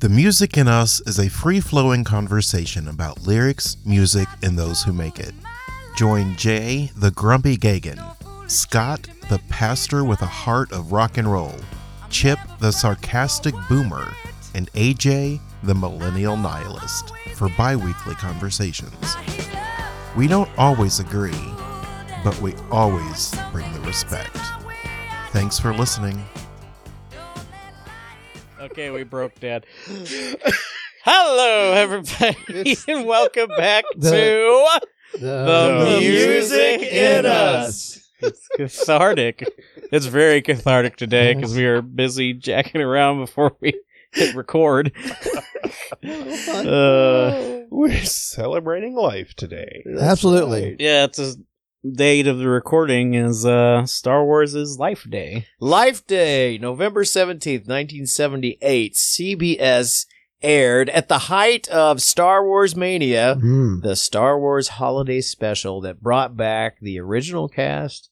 [0.00, 4.92] The Music in Us is a free flowing conversation about lyrics, music, and those who
[4.92, 5.34] make it.
[5.96, 7.98] Join Jay, the grumpy Gagan,
[8.48, 11.56] Scott, the pastor with a heart of rock and roll,
[12.10, 14.06] Chip, the sarcastic boomer,
[14.54, 19.16] and AJ, the millennial nihilist, for bi weekly conversations.
[20.16, 21.42] We don't always agree,
[22.22, 24.38] but we always bring the respect.
[25.32, 26.24] Thanks for listening.
[28.78, 29.66] Okay, we broke Dad.
[31.04, 34.10] Hello, everybody, and welcome back The-
[35.14, 38.08] to The Music in Us.
[38.20, 39.44] It's cathartic.
[39.90, 43.74] It's very cathartic today because we are busy jacking around before we
[44.12, 44.92] hit record.
[46.04, 49.82] uh, We're celebrating life today.
[49.98, 50.76] Absolutely.
[50.78, 51.34] yeah, it's a
[51.94, 55.46] date of the recording is uh Star Wars' Life Day.
[55.60, 58.94] Life Day, November 17th, 1978.
[58.94, 60.06] CBS
[60.40, 63.82] aired at the height of Star Wars mania, Mm.
[63.82, 68.10] the Star Wars holiday special that brought back the original cast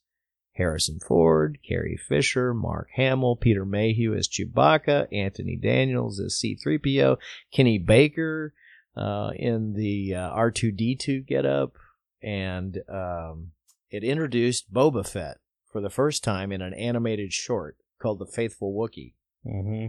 [0.55, 7.19] Harrison Ford, Carrie Fisher, Mark Hamill, Peter Mayhew as Chewbacca, Anthony Daniels as C3PO,
[7.53, 8.55] Kenny Baker
[8.97, 11.75] uh, in the uh, R2D2 getup,
[12.23, 13.51] and um,
[13.91, 15.39] it introduced Boba Fett
[15.71, 19.15] for the first time in an animated short called The Faithful Wookiee.
[19.47, 19.87] Mm-hmm.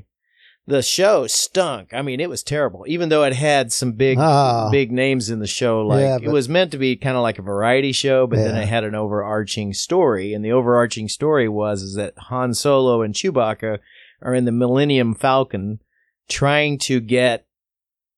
[0.69, 1.93] The show stunk.
[1.93, 2.83] I mean, it was terrible.
[2.89, 4.69] Even though it had some big, Ah.
[4.69, 7.39] big names in the show, like Yeah, it was meant to be kind of like
[7.39, 10.33] a variety show, but then it had an overarching story.
[10.33, 13.79] And the overarching story was is that Han Solo and Chewbacca
[14.21, 15.79] are in the Millennium Falcon,
[16.27, 17.46] trying to get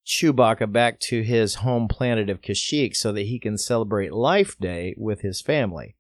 [0.10, 4.96] Chewbacca back to his home planet of Kashyyyk so that he can celebrate Life Day
[4.98, 5.96] with his family.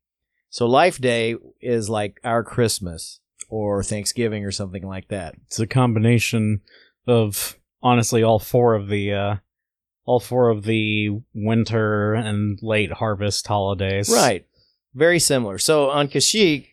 [0.49, 5.35] So Life Day is like our Christmas or Thanksgiving or something like that.
[5.45, 6.61] It's a combination
[7.05, 9.35] of honestly all four of the uh
[10.05, 14.09] all four of the winter and late harvest holidays.
[14.09, 14.43] Right.
[14.95, 15.59] Very similar.
[15.59, 16.65] So on Kashyyyk,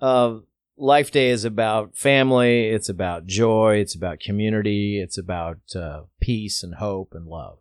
[0.00, 0.38] uh,
[0.82, 2.66] Life Day is about family.
[2.66, 3.76] It's about joy.
[3.76, 5.00] It's about community.
[5.00, 7.58] It's about uh, peace and hope and love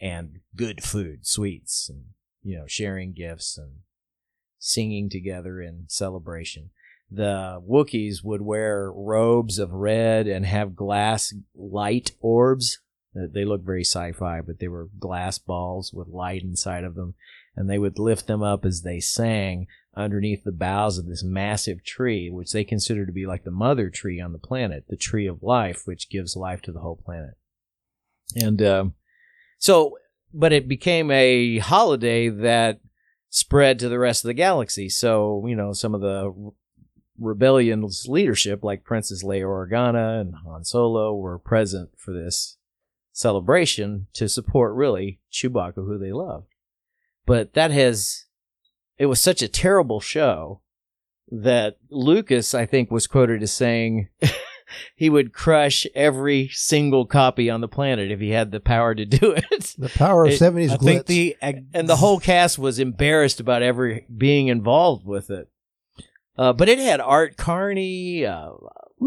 [0.00, 2.04] and good food, sweets, and
[2.42, 3.80] you know, sharing gifts and
[4.58, 6.70] singing together in celebration.
[7.10, 12.78] The Wookiees would wear robes of red and have glass light orbs.
[13.14, 17.16] They look very sci-fi, but they were glass balls with light inside of them
[17.56, 21.84] and they would lift them up as they sang underneath the boughs of this massive
[21.84, 25.26] tree, which they consider to be like the mother tree on the planet, the tree
[25.26, 27.34] of life, which gives life to the whole planet.
[28.34, 28.94] And um,
[29.58, 29.96] so,
[30.32, 32.80] but it became a holiday that
[33.30, 34.88] spread to the rest of the galaxy.
[34.88, 36.50] So, you know, some of the re-
[37.18, 42.58] rebellion's leadership, like Princess Leia Organa and Han Solo, were present for this
[43.12, 46.48] celebration to support really Chewbacca, who they loved
[47.26, 48.25] but that has
[48.98, 50.60] it was such a terrible show
[51.30, 54.08] that Lucas I think was quoted as saying
[54.96, 59.04] he would crush every single copy on the planet if he had the power to
[59.04, 59.44] do it.
[59.78, 60.84] The power of 70s I glitz.
[60.84, 65.48] think the And the whole cast was embarrassed about ever being involved with it.
[66.38, 68.50] Uh, but it had Art Carney, uh,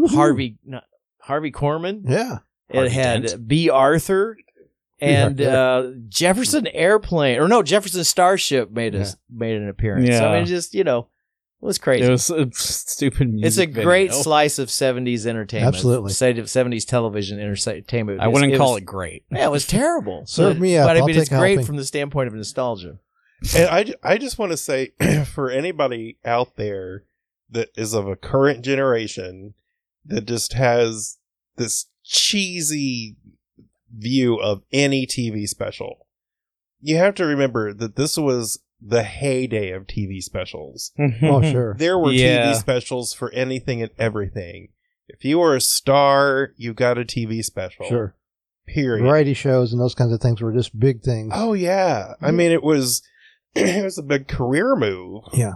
[0.08, 0.84] Harvey not,
[1.20, 2.02] Harvey Korman.
[2.06, 2.38] Yeah.
[2.68, 3.48] It Harvey had Dent.
[3.48, 4.36] Bea Arthur
[5.00, 5.48] and Yeah.
[5.62, 9.10] uh, Jefferson Airplane, or no, Jefferson Starship made a Yeah.
[9.30, 10.08] made an appearance.
[10.08, 10.26] Yeah.
[10.28, 11.08] I mean, just you know,
[11.62, 12.04] it was crazy.
[12.04, 15.74] it was a stupid music it's a great slice of '70s entertainment.
[15.74, 16.12] Absolutely.
[16.12, 18.20] '70s television entertainment.
[18.20, 19.24] I wouldn't It call was- it great.
[19.30, 20.22] Yeah, it was terrible.
[20.26, 20.88] Serve But- me up.
[20.88, 21.66] But I I'll mean, it's take a great helping.
[21.66, 22.98] from the standpoint of nostalgia.
[23.56, 24.92] And I, I just want to say
[25.32, 27.04] for anybody out there
[27.50, 29.54] that is of a current generation
[30.04, 31.16] that just has
[31.56, 33.16] this cheesy
[33.96, 36.06] view of any TV special,
[36.80, 40.92] you have to remember that this was the heyday of TV specials.
[41.22, 41.74] Oh, sure.
[41.78, 42.52] There were Yeah.
[42.52, 44.68] TV specials for anything and everything.
[45.08, 47.86] If you were a star, you got a TV special.
[47.86, 48.14] Sure.
[48.66, 49.02] Period.
[49.04, 51.32] Variety shows and those kinds of things were just big things.
[51.34, 52.14] Oh yeah.
[52.22, 53.02] I mean it was
[53.54, 55.54] it was a big career move Yeah.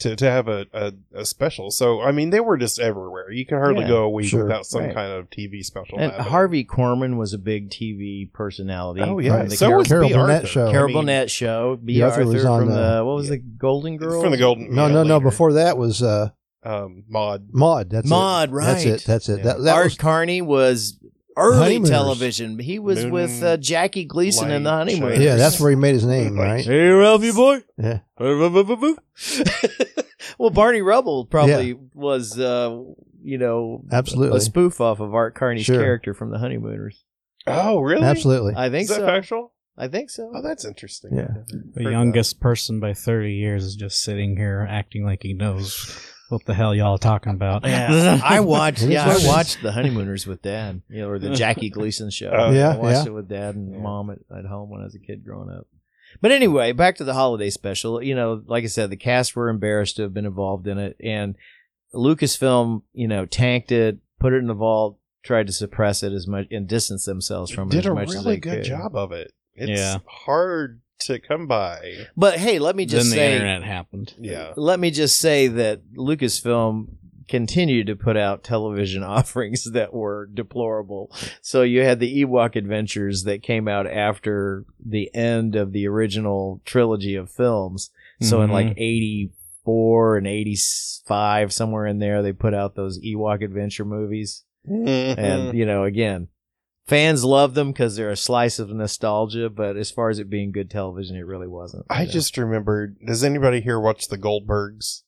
[0.00, 1.72] To, to have a, a, a special.
[1.72, 3.32] So I mean they were just everywhere.
[3.32, 4.44] You could hardly Yeah, go a week sure.
[4.44, 4.94] without some Right.
[4.94, 5.98] kind of TV special.
[5.98, 6.12] And.
[6.12, 9.00] Harvey Korman was a big TV personality.
[9.00, 9.40] Oh yeah.
[9.40, 10.14] From the So Carol, was Carol B.
[10.14, 10.46] Burnett Arthur.
[10.46, 10.68] show.
[10.68, 11.76] I Carol mean, Burnett show.
[11.82, 11.94] B.
[11.94, 12.02] B.
[12.02, 14.22] Arthur Arthur, was on from the- the what was the Golden Girls?
[14.22, 15.18] From the Golden No, yeah, no, no.
[15.20, 16.28] Before that was uh,
[16.64, 17.48] um Maude.
[17.52, 17.90] Maude.
[17.90, 18.54] That's Maude, it.
[18.54, 19.04] That's it.
[19.04, 19.38] That's it.
[19.38, 19.44] Yeah.
[19.44, 20.97] That, that Art was Carney was
[21.38, 21.90] early Honeymooners.
[21.90, 22.58] television.
[22.58, 25.16] He was Moon with uh, Jackie Gleason in the Light honeymoon.
[25.16, 25.20] Show.
[25.22, 25.36] yeah.
[25.36, 26.64] That's where he made his name, right?
[26.64, 27.62] Hey, Ralphie boy.
[27.76, 28.00] Yeah.
[30.38, 32.78] well, Barney Rubble probably was uh,
[33.22, 34.38] you know, Absolutely.
[34.38, 35.80] a spoof off of Art Carney's Sure.
[35.80, 37.04] character from The Honeymooners.
[37.46, 38.04] Oh, really?
[38.04, 38.54] Absolutely.
[38.56, 39.06] I think Is that so.
[39.06, 39.52] factual?
[39.76, 40.32] I think so.
[40.34, 41.14] Oh, that's interesting.
[41.16, 41.28] Yeah.
[41.74, 46.44] The youngest person by 30 years is just sitting here acting like he knows what
[46.44, 47.64] the hell y'all are talking about.
[47.66, 48.82] Yeah, I watched.
[48.82, 50.82] Yeah, I watched The Honeymooners with Dad.
[50.88, 52.30] You know, or the Jackie Gleason show.
[52.32, 52.50] Oh.
[52.52, 53.06] Yeah, I watched yeah.
[53.06, 53.80] it with Dad and Yeah.
[53.80, 55.66] Mom at, at home when I was a kid growing up.
[56.20, 58.02] But anyway, back to the holiday special.
[58.02, 60.96] You know, like I said, the cast were embarrassed to have been involved in it,
[61.02, 61.36] and
[61.94, 66.26] Lucasfilm, you know, tanked it, put it in the vault, tried to suppress it as
[66.26, 68.64] much and distance themselves from it did as a much as really good could.
[68.64, 69.32] job of it.
[69.54, 69.98] It's Yeah.
[70.06, 72.06] hard to come by.
[72.16, 74.14] But hey, let me just then just the say, internet happened.
[74.18, 74.52] Yeah.
[74.56, 76.88] let me just say that Lucasfilm
[77.28, 81.10] continued to put out television offerings that were deplorable.
[81.42, 86.62] So you had the Ewok Adventures that came out after the end of the original
[86.64, 87.90] trilogy of films.
[88.22, 88.52] So in Mhm.
[88.52, 94.44] like 84 and 85 somewhere in there they put out those Ewok Adventure movies.
[94.68, 95.20] Mm-hmm.
[95.20, 96.28] And you know, again,
[96.88, 100.50] fans love them cuz they're a slice of nostalgia, but as far as it being
[100.50, 101.86] good television it really wasn't.
[101.88, 102.12] I you know.
[102.12, 102.96] just remembered.
[103.06, 105.02] Does anybody here watch the Goldbergs?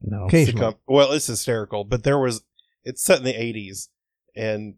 [0.00, 0.26] No.
[0.26, 0.60] Occasionally.
[0.60, 2.42] Com- well, it's hysterical, but there was.
[2.84, 3.88] It's set in the '80s,
[4.36, 4.74] and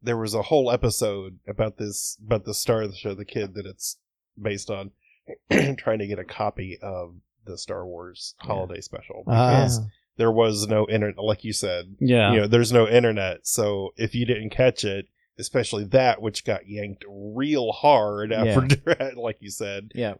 [0.00, 3.54] there was a whole episode about this, about the star of the show, the kid
[3.54, 3.98] that it's
[4.40, 4.92] based on,
[5.76, 9.50] trying to get a copy of the Star Wars holiday special Ah.
[9.50, 9.80] because
[10.16, 11.96] there was no internet, like you said.
[11.98, 12.32] Yeah.
[12.32, 15.06] You know, there's no internet, so if you didn't catch it,
[15.38, 20.14] especially that, which got yanked real hard after, like you said, yeah.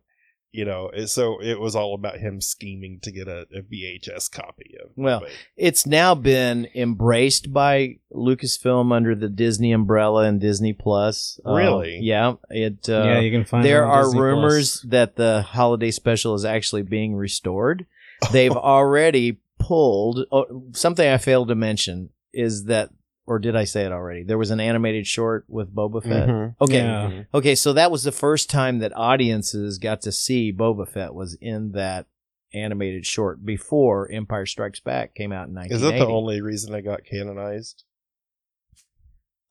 [0.52, 4.74] you know, so it was all about him scheming to get a, a VHS copy
[4.82, 4.90] of.
[4.96, 5.32] Well, of it.
[5.56, 11.38] it's now been embraced by Lucasfilm under the Disney umbrella and Disney Plus.
[11.46, 11.98] Uh, Really?
[12.00, 12.34] yeah.
[12.50, 12.88] It.
[12.88, 14.90] Uh, yeah, you can find there it are Disney rumors Plus.
[14.90, 17.86] that the holiday special is actually being restored.
[18.30, 22.90] They've already pulled oh, something I failed to mention is that,
[23.26, 24.22] or did I say it already?
[24.24, 26.28] There was an animated short with Boba Fett.
[26.28, 26.56] Mhm.
[26.60, 27.22] Okay, Yeah.
[27.32, 31.34] Okay, so that was the first time that audiences got to see Boba Fett was
[31.40, 32.06] in that
[32.54, 35.74] animated short before Empire Strikes Back came out in 1980.
[35.74, 37.84] Is that the only reason it got canonized?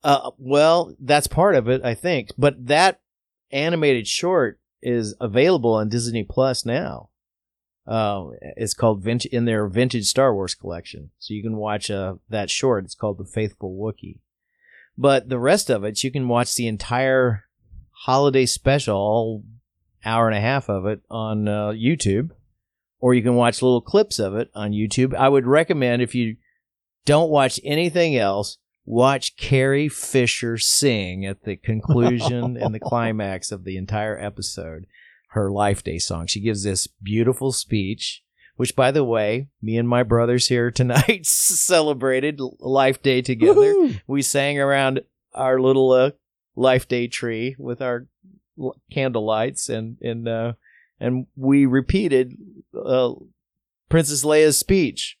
[0.04, 2.30] Uh, well, that's part of it, I think.
[2.36, 3.00] But that
[3.50, 7.08] animated short is available on Disney Plus now.
[7.86, 12.14] Uh, it's called Vin- in their vintage Star Wars collection, so you can watch uh,
[12.28, 12.84] that short.
[12.84, 14.20] It's called The Faithful Wookiee.
[14.96, 17.44] But the rest of it, you can watch the entire
[17.90, 19.44] holiday special, all
[20.04, 22.30] hour and a half of it on uh, YouTube,
[23.00, 25.14] or you can watch little clips of it on YouTube.
[25.14, 26.36] I would recommend if you
[27.04, 33.64] don't watch anything else, watch Carrie Fisher sing at the conclusion and the climax of
[33.64, 34.86] the entire episode,
[35.32, 36.26] her Life Day song.
[36.26, 38.22] She gives this beautiful speech,
[38.56, 43.60] which, by the way, me and my brothers here tonight celebrated Life Day together.
[43.60, 44.00] Woohoo!
[44.06, 45.00] We sang around
[45.34, 46.10] our little uh,
[46.54, 48.06] Life Day tree with our
[48.60, 50.52] l- candle lights and and uh,
[51.00, 52.36] and we repeated
[52.74, 53.12] uh,
[53.88, 55.18] Princess Leia's speech.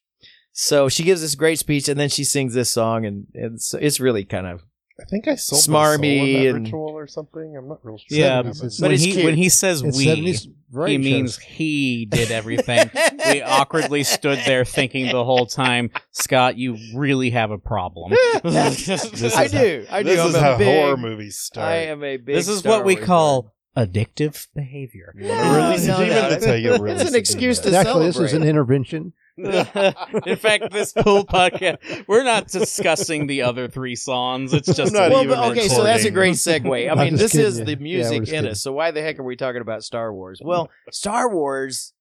[0.52, 3.72] So she gives this great speech, and then she sings this song, and, and it's,
[3.72, 4.62] it's really kind of
[5.02, 7.56] I think I sold Smarmy my soul in that and- ritual or something.
[7.56, 8.06] I'm not real sure.
[8.18, 10.48] Yeah, It's- it's- when he when he says It's we, 70s
[10.86, 11.42] he means shows.
[11.42, 12.90] he did everything.
[13.26, 18.12] we awkwardly stood there thinking the whole time, Scott, you really have a problem.
[18.42, 20.08] This I do, I do.
[20.08, 21.68] This I'm is a how big- horror movies start.
[21.68, 22.36] I am a big.
[22.36, 25.14] this is Star what we Wars call addictive behavior.
[25.18, 26.08] You wanna No, a demon?
[26.08, 27.72] no, That's how you it's an excuse demon.
[27.72, 29.12] to Actually, this is an intervention.
[30.26, 34.52] In fact, this whole podcast, we're not discussing the other three songs.
[34.52, 36.88] It's just not well, even but, okay, so that's a great segue.
[36.88, 37.64] I I'm mean, just this kidding is you.
[37.64, 38.50] the Yeah, we're music just in kidding.
[38.52, 38.54] it.
[38.56, 40.40] So why the heck are we talking about Star Wars?
[40.44, 41.92] Well, Star Wars,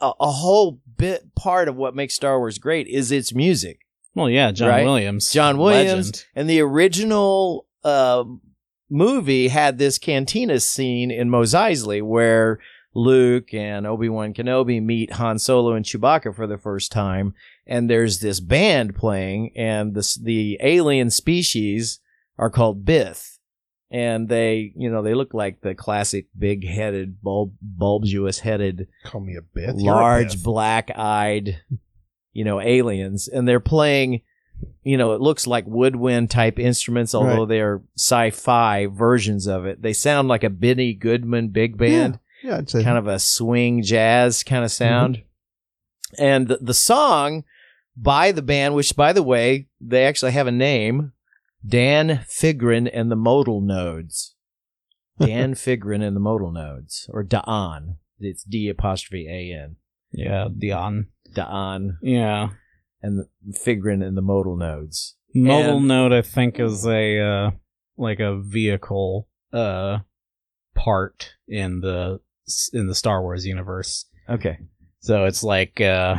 [0.00, 3.80] a, a whole bit part of what makes Star Wars great is its music.
[4.14, 4.84] well, yeah, John Right?
[4.84, 6.24] Williams, John Williams legend.
[6.34, 8.24] and the original uh,
[8.90, 12.58] movie had this cantina scene in Mos Eisley where
[12.94, 17.34] Luke and Obi Wan Kenobi meet Han Solo and Chewbacca for the first time,
[17.66, 22.00] and there's this band playing, and the the alien species
[22.38, 23.36] are called Bith.
[23.92, 29.34] And they, you know, they look like the classic big-headed, bulb, bulbous headed Call me
[29.36, 29.74] a bit.
[29.78, 30.44] You're a large Bith.
[30.44, 31.60] black-eyed
[32.32, 34.22] you know aliens and they're playing
[34.84, 37.48] you know it looks like woodwind type instruments although Right.
[37.48, 42.18] they're sci-fi versions of it they sound like a benny goodman big band Yeah,
[42.48, 45.22] I'd say kind of a swing jazz kind of sound.
[46.18, 47.44] And the, the song
[47.96, 51.12] by the band which by the way they actually have a name
[51.66, 54.34] dan figrin and the modal nodes.
[55.20, 57.98] Dan figrin and the modal nodes or daan.
[58.18, 59.76] It's d apostrophe a n.
[60.12, 61.08] Yeah, Dion.
[61.34, 61.98] daan.
[62.00, 62.50] Yeah,
[63.02, 65.16] and the, figuring in the modal nodes.
[65.34, 67.50] Modal And- node, I think, is a uh,
[67.98, 69.98] like a vehicle uh,
[70.74, 72.20] part in the
[72.72, 74.06] in the Star Wars universe.
[74.28, 74.58] Okay.
[75.00, 76.16] So it's like uh,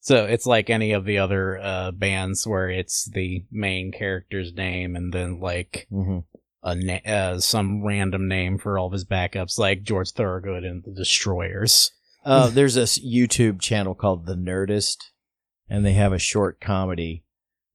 [0.00, 4.96] so it's like any of the other uh, bands where it's the main character's name
[4.96, 6.20] and then like hmm
[6.66, 10.82] a na- uh, some random name for all of his backups, like George Thorogood and
[10.82, 11.90] the Destroyers.
[12.24, 14.96] Uh, there's a s- YouTube channel called The Nerdist,
[15.68, 17.22] and they have a short comedy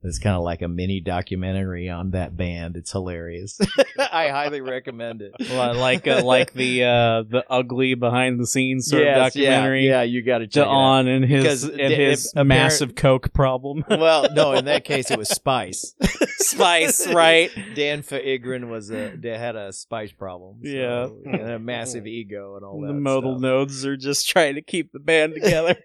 [0.01, 2.77] that's kind of like a mini documentary on that band.
[2.77, 3.59] It's hilarious.
[3.99, 5.33] I highly recommend it.
[5.39, 9.85] Li- like uh, like the uh, the ugly behind the scenes sort Yes, of documentary.
[9.87, 10.73] Yeah, yeah you got to to check it out.
[10.73, 13.83] on and his and the- his if- apparent- massive coke problem.
[13.89, 15.93] Well, no, in that case, it was Spice.
[16.37, 17.51] Spice, right?
[17.75, 20.59] Dan Figrin was a they had a Spice problem.
[20.63, 21.07] so, Yeah.
[21.25, 22.87] and a massive ego and all that.
[22.87, 23.41] the modal stuff.
[23.41, 25.75] nodes are just trying to keep the band together.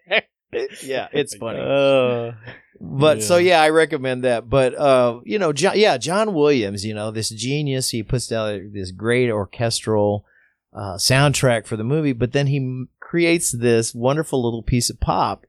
[0.84, 1.58] Yeah, it's funny.
[1.58, 2.32] Uh,
[2.80, 3.50] But so Yeah.
[3.58, 4.48] yeah, I recommend that.
[4.50, 8.60] But uh, you know, John, yeah, John Williams, you know, this genius, he puts out
[8.72, 10.24] this great orchestral
[10.72, 14.98] uh, soundtrack for the movie, but then he m- creates this wonderful little piece of
[14.98, 15.46] pop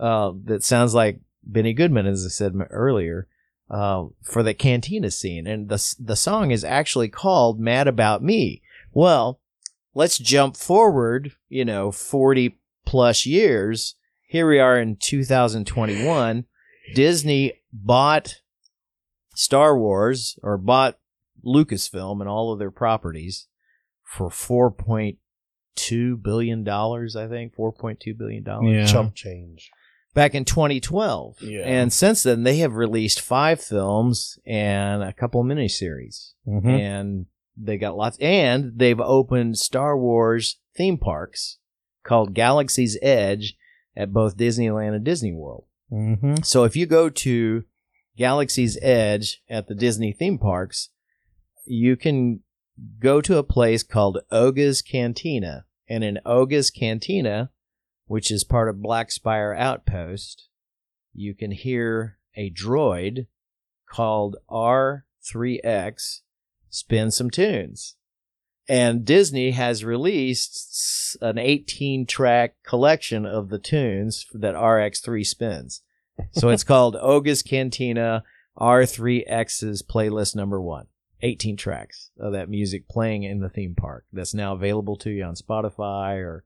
[0.00, 3.28] uh, that sounds like Benny Goodman, as I said earlier,
[3.70, 8.62] uh, for the cantina scene, and the the song is actually called "Mad About Me."
[8.92, 9.38] Well,
[9.94, 13.96] let's jump forward, you know, forty plus years.
[14.26, 16.46] Here we are in 2021.
[16.94, 18.36] Disney bought
[19.34, 20.98] Star Wars or bought
[21.44, 23.48] Lucasfilm and all of their properties
[24.02, 28.86] for 4.2 billion dollars, I think, 4.2 billion dollars yeah.
[28.86, 29.70] Chump change.
[30.14, 31.42] back in 2012.
[31.42, 31.62] Yeah.
[31.62, 36.32] And since then they have released 5 films and a couple of miniseries.
[36.46, 36.66] Mhm.
[36.66, 37.26] And
[37.56, 41.58] they got lots and they've opened Star Wars theme parks
[42.04, 43.56] called Galaxy's Edge
[43.96, 45.64] at both Disneyland and Disney World.
[45.92, 46.44] Mhm.
[46.44, 47.64] So if you go to
[48.16, 50.90] Galaxy's Edge at the Disney theme parks,
[51.64, 52.40] you can
[52.98, 55.66] go to a place called Oga's Cantina.
[55.88, 57.50] And in Oga's Cantina,
[58.06, 60.48] which is part of Black Spire Outpost,
[61.12, 63.26] you can hear a droid
[63.88, 66.22] called R3X
[66.68, 67.96] spin some tunes.
[68.68, 75.82] And Disney has released an 18 track collection of the tunes that RX3 spins.
[76.32, 78.24] So it's called Oga's Cantina
[78.58, 80.86] R3X's playlist number one.
[81.22, 85.24] 18 tracks of that music playing in the theme park that's now available to you
[85.24, 86.44] on Spotify or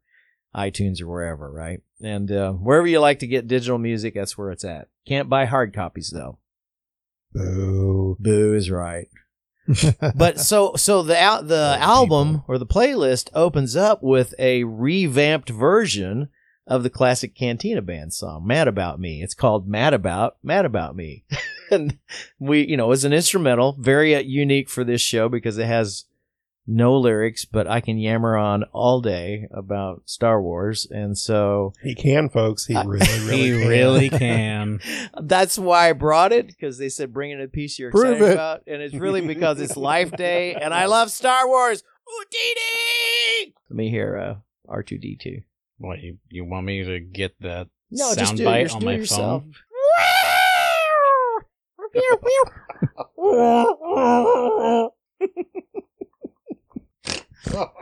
[0.55, 1.81] iTunes or wherever, right?
[2.01, 4.89] And uh, wherever you like to get digital music, that's where it's at.
[5.07, 6.39] Can't buy hard copies though.
[7.33, 8.17] Boo.
[8.21, 9.09] Boo is right.
[10.15, 14.65] But so so the al- the Oh, album or the playlist opens up with a
[14.65, 16.29] revamped version
[16.67, 20.97] of the classic Cantina Band song, "Mad About Me." It's called "Mad About Mad About
[20.97, 21.25] Me,"
[21.71, 21.99] and
[22.39, 26.05] we you know it's an instrumental, very uh, unique for this show because it has
[26.71, 31.95] no lyrics, but I can yammer on all day about Star Wars, and so He
[31.95, 32.67] can, folks.
[32.67, 33.69] He really, really he can.
[33.69, 34.81] really can.
[35.23, 38.31] that's why I brought it because they said bring in a piece you're Prove excited
[38.31, 38.35] it.
[38.35, 41.83] about, and it's really because it's Life Day and I love Star Wars.
[42.07, 43.55] Houdini!
[43.71, 44.35] Let me hear uh,
[44.69, 45.41] R two D two.
[45.79, 48.47] What you you want me to get that No, just do it.
[48.47, 49.43] soundbite Just on do my yourself.
[49.43, 49.55] phone?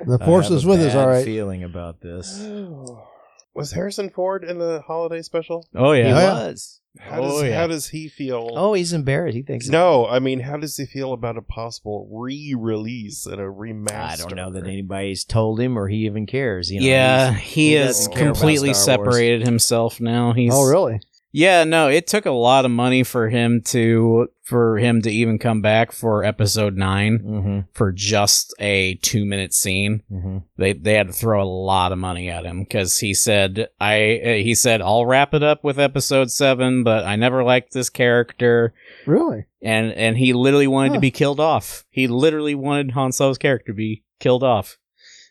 [0.06, 1.24] The force is a with us, bad all right.
[1.24, 2.38] Feeling about this.
[3.54, 5.66] Was Harrison Ford in the holiday special?
[5.74, 6.04] Oh yeah.
[6.04, 6.80] he oh, was.
[6.98, 7.58] How does Oh, yeah.
[7.58, 8.50] how does he feel?
[8.54, 9.34] Oh, he's embarrassed.
[9.34, 13.44] He thinks no, I mean, how does he feel about a possible re-release and a
[13.44, 13.92] remaster?
[13.92, 16.70] I don't know that anybody's told him or he even cares.
[16.70, 20.32] You know, yeah, he, he has doesn't care about completely separated himself now.
[20.32, 21.00] He's Oh, really?
[21.38, 25.38] Yeah, no, it took a lot of money for him to for him to even
[25.38, 30.02] come back for episode 9 Mhm, for just a 2-minute scene.
[30.10, 30.44] mhm.
[30.56, 34.18] They they had to throw a lot of money at him cuz he said I
[34.24, 37.90] uh, he said I'll wrap it up with episode 7, but I never liked this
[37.90, 38.72] character
[39.04, 39.44] Really?
[39.60, 40.94] and and he literally wanted Huh.
[40.94, 41.84] to be killed off.
[41.90, 44.78] He literally wanted Han Solo's character to be killed off.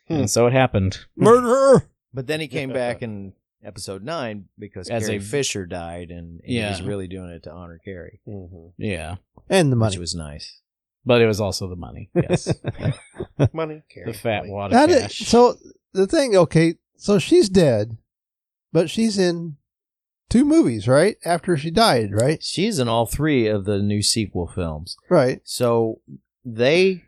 [0.08, 0.14] Hmm.
[0.14, 1.00] And so it happened.
[1.16, 1.90] Murderer!
[2.14, 3.34] But then he came back in
[3.66, 6.70] episode nine because As Carrie a- Fisher died, and he Yeah.
[6.72, 8.74] was really doing it to honor Carrie, Mhm.
[8.78, 9.16] Yeah.
[9.50, 9.98] And the which money.
[10.00, 10.62] was nice.
[11.06, 12.10] But it was also the money.
[12.16, 12.54] Yes.
[13.54, 14.52] money, Carrie, the fat money.
[14.52, 15.18] wad of That is- cash.
[15.28, 15.56] so
[15.94, 17.98] the thing, okay, so she's dead,
[18.72, 19.58] but she's in
[20.30, 21.18] two movies, right?
[21.24, 22.42] After she died, right?
[22.44, 24.98] She's in all three of the new sequel films.
[25.10, 25.42] Right.
[25.44, 26.02] So
[26.44, 27.04] they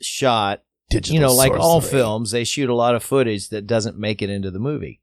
[0.00, 1.98] shot, Digital you know, like all sorcery.
[2.00, 5.00] films, they shoot a lot of footage that doesn't make it into the movie.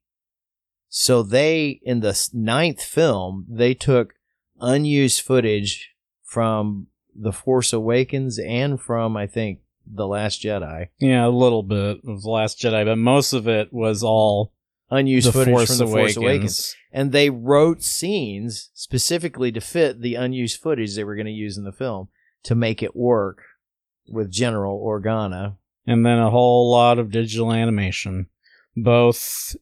[0.97, 4.13] So they, in the ninth film, they took
[4.61, 10.87] unused footage from The Force Awakens and from, I think, The Last Jedi.
[10.99, 14.53] Yeah, a little bit of The Last Jedi, but most of it was all
[14.89, 16.17] Unused The footage Force from The Force Awakens.
[16.17, 16.75] Awakens.
[16.93, 21.57] And they wrote scenes specifically to fit the unused footage they were going to use
[21.57, 22.07] in the film
[22.43, 23.41] to make it work
[24.07, 25.57] with General Organa.
[25.85, 28.27] and then a whole lot of digital animation.
[28.77, 29.57] Both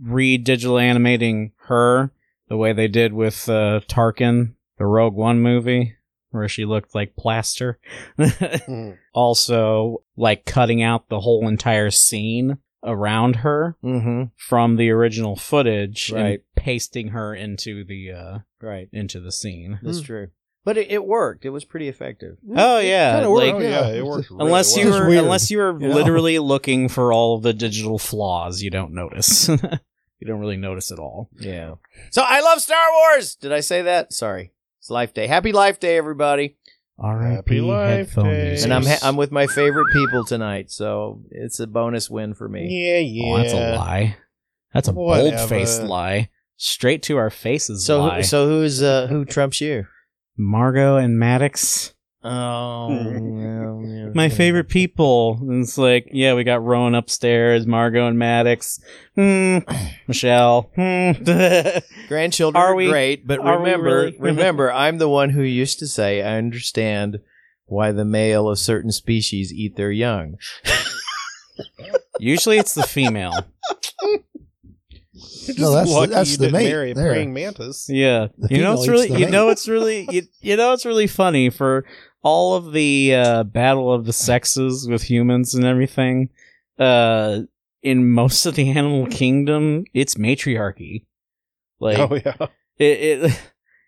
[0.00, 2.10] re-digital animating her
[2.48, 5.94] the way they did with uh, Tarkin, the Rogue One movie,
[6.30, 7.78] where she looked like plaster.
[8.18, 8.98] Mhm.
[9.14, 14.24] also, like cutting out the whole entire scene around her Mm-hmm.
[14.36, 16.40] from the original footage and Right.
[16.54, 18.88] pasting her into the uh, Right.
[18.92, 19.78] into the scene.
[19.82, 20.28] That's true.
[20.64, 21.44] But it, it worked.
[21.44, 22.38] It was pretty effective.
[22.56, 24.30] Oh yeah, worked, like oh yeah, it worked.
[24.30, 24.98] really unless you well.
[24.98, 25.94] Just were unless you were you know?
[25.94, 29.48] literally looking for all the digital flaws you don't notice
[30.20, 31.74] you don't really notice at all Yeah.
[32.10, 33.34] So I love Star Wars.
[33.34, 34.12] Did I say that?
[34.14, 34.52] Sorry.
[34.80, 35.26] It's Life Day.
[35.26, 36.56] Happy Life Day, everybody.
[37.00, 38.58] Happy Life Day.
[38.62, 42.48] And I'm ha- I'm with my favorite people tonight, so it's a bonus win for
[42.48, 42.68] me.
[42.70, 43.32] Yeah, yeah.
[43.32, 44.16] oh, that's a lie
[44.72, 45.36] that's a Whatever.
[45.36, 48.22] bold-faced lie straight to our faces So lie.
[48.22, 49.86] so who's uh who trumps you?
[50.36, 51.92] Margot and maddox
[52.26, 54.08] Oh, yeah.
[54.14, 58.80] my favorite people and it's like yeah we got rowan upstairs margot and maddox
[59.14, 59.58] hmm
[60.08, 61.12] michelle hmm
[62.08, 64.16] grandchildren Are are, we- great, but are remember, really?
[64.20, 67.18] remember, I'm the one who used to say I understand
[67.66, 70.36] why the male of certain species eat their young.
[72.18, 73.46] usually it's the female
[75.48, 77.10] You're No, that's- lucky that's you the didn't mate marry a there.
[77.12, 77.86] praying mantis.
[77.88, 79.30] Yeah, The you know female it's eats really the you mate.
[79.32, 81.84] know it's really you, you know it's really funny for
[82.22, 86.30] all of the uh, battle of the sexes with humans and everything.
[86.78, 87.40] Uh,
[87.82, 91.06] in most of the animal kingdom, it's matriarchy.
[91.80, 92.46] Like oh yeah.
[92.78, 93.40] it, it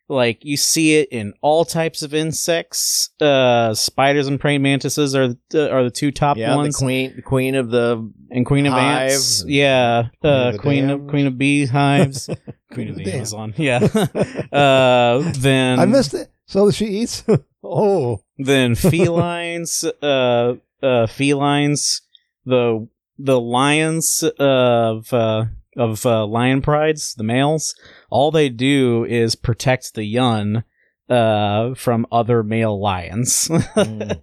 [0.08, 3.10] like you see it in all types of insects.
[3.20, 7.14] Uh, spiders and praying mantises are the, are the two top yeah, the ones, queen,
[7.16, 9.10] the queen of the and queen of hive.
[9.10, 9.44] ants.
[9.46, 11.10] Yeah, Queen uh, of the queen of dams.
[11.10, 12.30] queen of beehives.
[12.72, 13.14] Queen of the Damn.
[13.16, 13.54] Amazon.
[13.56, 13.76] Yeah.
[14.52, 16.30] uh, then I missed it.
[16.46, 17.24] So she eats.
[17.64, 19.84] oh, Then felines.
[20.02, 22.02] uh, uh, felines.
[22.44, 22.86] The
[23.18, 25.44] the lions of uh,
[25.76, 27.74] of uh, lion prides, the males.
[28.16, 30.64] All they do is protect the young
[31.10, 33.50] uh, from other male lions.
[33.76, 34.22] Mm,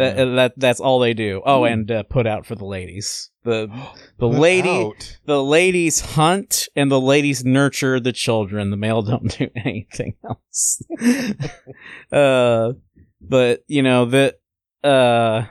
[0.00, 0.14] yeah.
[0.14, 1.40] that, that that's all they do.
[1.46, 3.30] Oh, and uh, put out for the ladies.
[3.44, 3.70] The
[4.18, 5.18] the lady Out.
[5.24, 8.70] the ladies hunt and the ladies nurture the children.
[8.70, 10.82] The male don't do anything else.
[12.12, 12.72] uh,
[13.20, 14.40] but you know that.
[14.82, 15.46] Uh,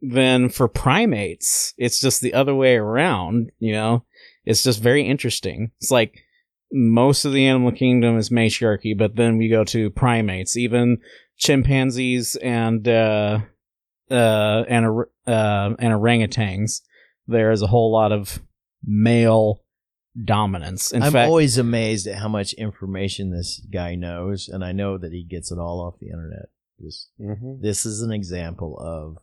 [0.00, 3.52] then for primates, it's just the other way around.
[3.60, 4.04] You know,
[4.44, 5.70] it's just very interesting.
[5.80, 6.24] It's like
[6.72, 10.98] most of the animal kingdom is matriarchy, but then we go to primates, even
[11.36, 13.40] chimpanzees and uh,
[14.10, 14.86] uh, and
[15.26, 16.82] uh, and orangutans.
[17.26, 18.40] There is a whole lot of
[18.84, 19.62] male
[20.24, 20.92] dominance.
[20.92, 24.98] In I'm fact, always amazed at how much information this guy knows, and I know
[24.98, 26.48] that he gets it all off the internet.
[26.80, 27.60] Just Mhm.
[27.60, 29.18] this is an example of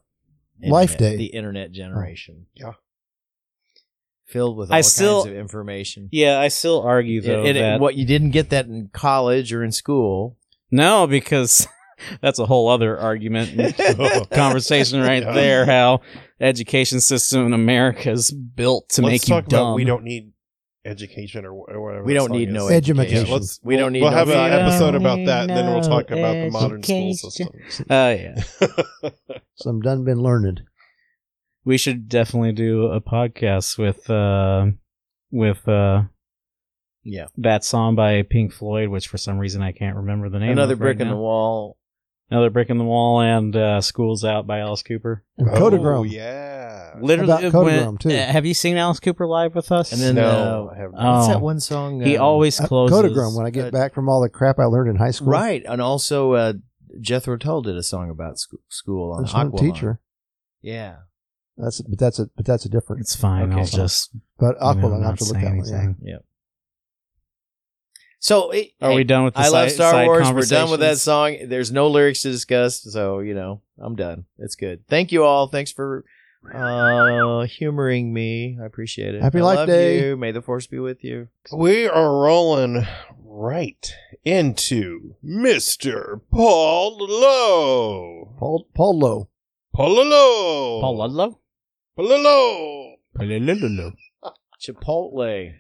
[0.70, 1.18] Life internet- Day.
[1.18, 2.46] the internet generation.
[2.54, 2.74] Yeah.
[4.26, 6.10] Filled with all I still- kinds of information.
[6.12, 9.54] yeah, I still argue though It- it- that what you didn't get that in college
[9.54, 10.38] or in school.
[10.72, 11.68] no, because
[12.22, 13.76] that's a whole other argument.
[14.32, 16.02] conversation right there how
[16.42, 19.60] education system in America is built to let's make you talk dumb.
[19.68, 20.32] about we don't need
[20.84, 22.04] education or, or whatever.
[22.04, 22.54] We don't need is.
[22.54, 23.18] no Edumacation.
[23.18, 23.28] education.
[23.28, 23.60] Yeah, let's.
[23.64, 26.12] We don't we'll- need We'll no have an episode about that, and then we'll talk
[26.12, 27.48] about the modern school system.
[27.70, 27.88] systems.
[27.90, 28.36] Oh yeah.
[29.56, 30.62] some done been learned.
[31.66, 34.68] We should definitely do a podcast with uh
[35.32, 36.04] with uh
[37.04, 37.26] Yeah.
[37.38, 40.74] that song by Pink Floyd, which for some reason I can't remember the name Another
[40.74, 41.78] of brick right in the wall.
[42.30, 45.24] Another brick in the wall and uh School's Out by Alice Cooper.
[45.38, 46.10] And Oh Kodagrom.
[46.10, 46.94] yeah.
[47.02, 48.10] Literally about when- Kodagrom, too?
[48.10, 49.92] uh, have you seen Alice Cooper live with us?
[49.92, 51.14] And then no, uh, I have Oh.
[51.16, 52.02] what's that one song?
[52.02, 53.36] he um, always Uh, closes Kodagrom.
[53.36, 55.64] When I get uh, back from all the crap I learned in high school, Right,
[55.68, 56.54] and also uh,
[57.02, 59.60] Jethro Tull did a song about sc- school on There's no Aqualung.
[59.60, 60.00] teacher.
[60.62, 60.96] Yeah,
[61.58, 63.02] That's but that's a but that's a different.
[63.02, 63.52] It's fine.
[63.52, 63.62] Okay.
[63.62, 65.66] I'll just But you know, Aqualung, I not have to look at one.
[65.66, 65.76] Yeah.
[65.78, 66.20] anything.
[68.20, 70.32] So it, Are hey, we done with the I love Star side Wars.
[70.32, 71.38] We're done with that song.
[71.46, 74.26] There's no lyrics to discuss, so you know I'm done.
[74.40, 74.88] It's good.
[74.88, 75.48] Thank you all.
[75.48, 76.04] Thanks for
[76.54, 78.58] uh humoring me.
[78.62, 79.22] I appreciate it.
[79.22, 80.08] Happy I Life love Day.
[80.08, 80.18] You.
[80.18, 81.28] May the force be with you.
[81.56, 82.86] We are rolling
[83.24, 86.22] right into Mr.
[86.32, 88.34] Paul Lowe.
[88.40, 89.30] Paul Paul Lowe.
[89.74, 90.82] Paul Lowe.
[90.82, 91.30] Paul Ludlow?
[91.30, 91.40] Paul Lowe.
[91.96, 92.96] Paul Ludlow.
[94.62, 95.54] Chipotle.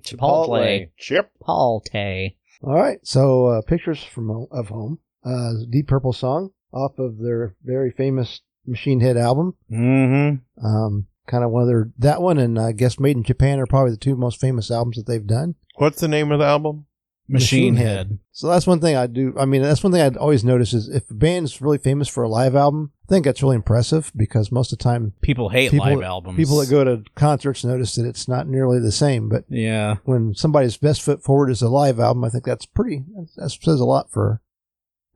[0.00, 0.88] Chipotle.
[1.00, 2.34] Chipotle.
[2.62, 2.98] All right.
[3.02, 4.98] So uh, pictures from Ho- of home.
[5.24, 9.54] Uh, Deep Purple song off of their very famous Machine Head album.
[9.70, 10.66] Mm-hmm.
[10.66, 13.66] Um, kind of one of their that one and I guess Made in Japan are
[13.66, 15.56] probably the two most famous albums that they've done.
[15.76, 16.86] What's the name of the album?
[17.28, 18.18] Machine, Machine Head.
[18.32, 19.32] So that's one thing I do.
[19.38, 22.22] I mean, that's one thing I'd always notice is if a band's really famous for
[22.24, 25.70] a live album, I think that's really impressive because most of the time People hate
[25.70, 26.36] People- live albums.
[26.36, 29.28] people that go to concerts notice that it's not nearly the same.
[29.28, 29.96] But Yeah.
[30.04, 33.04] when somebody's best foot forward is a live album, I think that's pretty.
[33.36, 34.40] That says a lot for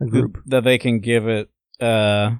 [0.00, 0.38] a group.
[0.46, 2.36] that they can give it uh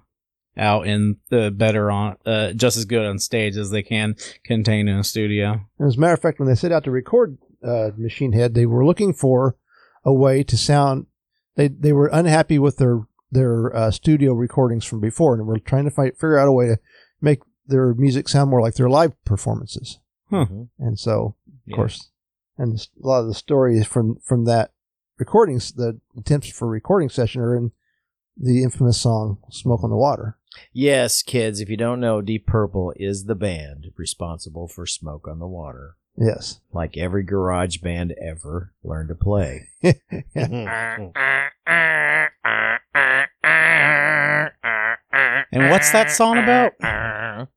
[0.59, 4.89] out in the better on uh just as good on stage as they can contain
[4.89, 5.61] in a studio.
[5.79, 8.55] And as a matter of fact, when they set out to record uh, Machine Head,
[8.55, 9.57] they were looking for
[10.05, 11.07] a way to sound.
[11.57, 15.85] They they were unhappy with their their uh, studio recordings from before, and were trying
[15.85, 16.79] to fight, figure out a way to
[17.21, 19.99] make their music sound more like their live performances.
[20.31, 20.47] Huh.
[20.47, 20.69] Mhm.
[20.79, 21.77] And so, of Yeah.
[21.77, 22.11] course,
[22.59, 24.73] and a lot of the stories from from that
[25.19, 27.73] recordings, the attempts for recording session, are in
[28.37, 30.37] the infamous song "Smoke on the Water."
[30.73, 35.39] Yes, kids, if you don't know, Deep Purple is the band responsible for Smoke on
[35.39, 35.97] the Water.
[36.19, 36.61] Yes.
[36.73, 39.69] Like every garage band ever learned to play.
[45.53, 46.73] And what's that song about?
[46.81, 47.49] And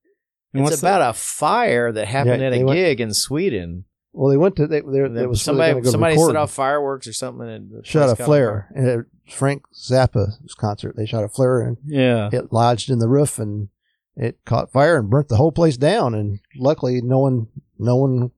[0.53, 3.85] It's what's about a fire that happened Yeah, at a went- gig in Sweden.
[4.11, 7.05] Well, they went to they, they, There was somebody somebody, somebody go set off fireworks
[7.07, 10.95] or something and shot a caught on flare at Frank Zappa's concert.
[10.97, 12.29] They shot a flare and Yeah.
[12.33, 13.69] it lodged in the roof and
[14.15, 16.15] it caught fire and burnt the whole place down.
[16.15, 18.31] And luckily, no one no one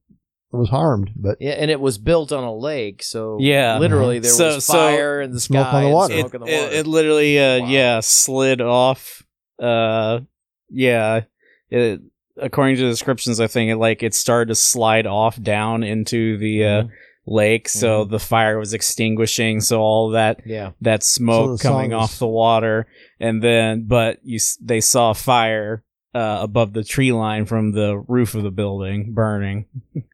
[0.51, 1.11] was harmed.
[1.15, 3.77] But Yeah, and it was built on a lake, so Yeah.
[3.79, 6.13] literally there So- was so- fire in the Smoke sky on the and water.
[6.19, 6.65] smoke It, on the water.
[6.67, 7.67] it, it literally uh Wow.
[7.67, 9.23] yeah slid off
[9.61, 10.19] uh
[10.69, 11.21] yeah
[11.69, 12.01] it,
[12.37, 16.37] according to the descriptions i think it like it started to slide off down into
[16.37, 16.89] the uh Mhm.
[17.27, 18.09] lake so Mhm.
[18.09, 22.27] the fire was extinguishing so all that yeah, that smoke the coming off is- the
[22.27, 22.87] water
[23.19, 25.83] and then but you they saw fire
[26.13, 29.65] uh, above the tree line from the roof of the building burning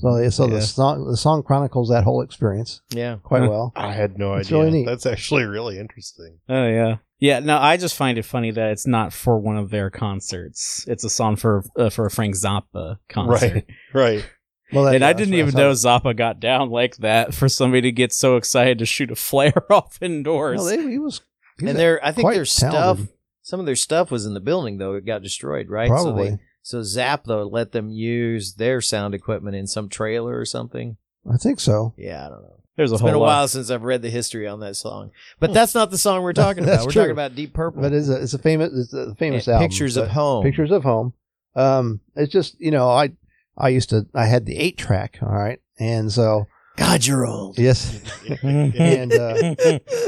[0.00, 0.54] so so Yeah.
[0.54, 3.16] the song the song chronicles that whole experience yeah.
[3.22, 3.72] quite well.
[3.76, 4.58] I had no It's idea.
[4.58, 4.86] really neat.
[4.86, 6.38] That's actually really interesting.
[6.48, 9.70] oh yeah yeah no i just find it funny that it's not for one of
[9.70, 14.14] their concerts it's a song for uh, for a frank zappa concert Right.
[14.18, 14.24] Right.
[14.70, 15.70] Well, that- and I didn't even what know.
[15.72, 19.54] Zappa got down like that for somebody to get so excited to shoot a flare
[19.72, 20.58] off indoors.
[20.60, 21.22] No, they, he was.
[21.58, 23.00] he was And their I think quite their stuff,
[23.40, 24.92] some of their stuff was in the building though.
[24.92, 25.88] It got destroyed, right?
[25.88, 26.30] So, probably.
[26.32, 30.96] they, so Zap though let them use their sound equipment in some trailer or something.
[31.30, 31.94] I think so.
[31.96, 32.60] Yeah, I don't know.
[32.76, 33.26] There's a It's whole been a lot.
[33.26, 36.32] while since I've read the history on that song, but that's not the song we're
[36.44, 36.84] talking about.
[36.84, 37.02] We're true.
[37.02, 37.82] talking about Deep Purple.
[37.82, 39.68] But it's a it's a famous it's a famous And album.
[39.68, 40.44] Pictures of Home.
[40.44, 41.12] Pictures of Home.
[41.56, 43.10] Um, it's just you know I
[43.56, 45.18] I used to I had the eight track.
[45.22, 47.58] All right, and so God, you're old.
[47.58, 48.00] yes,
[48.42, 49.54] And, uh,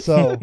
[0.03, 0.39] so,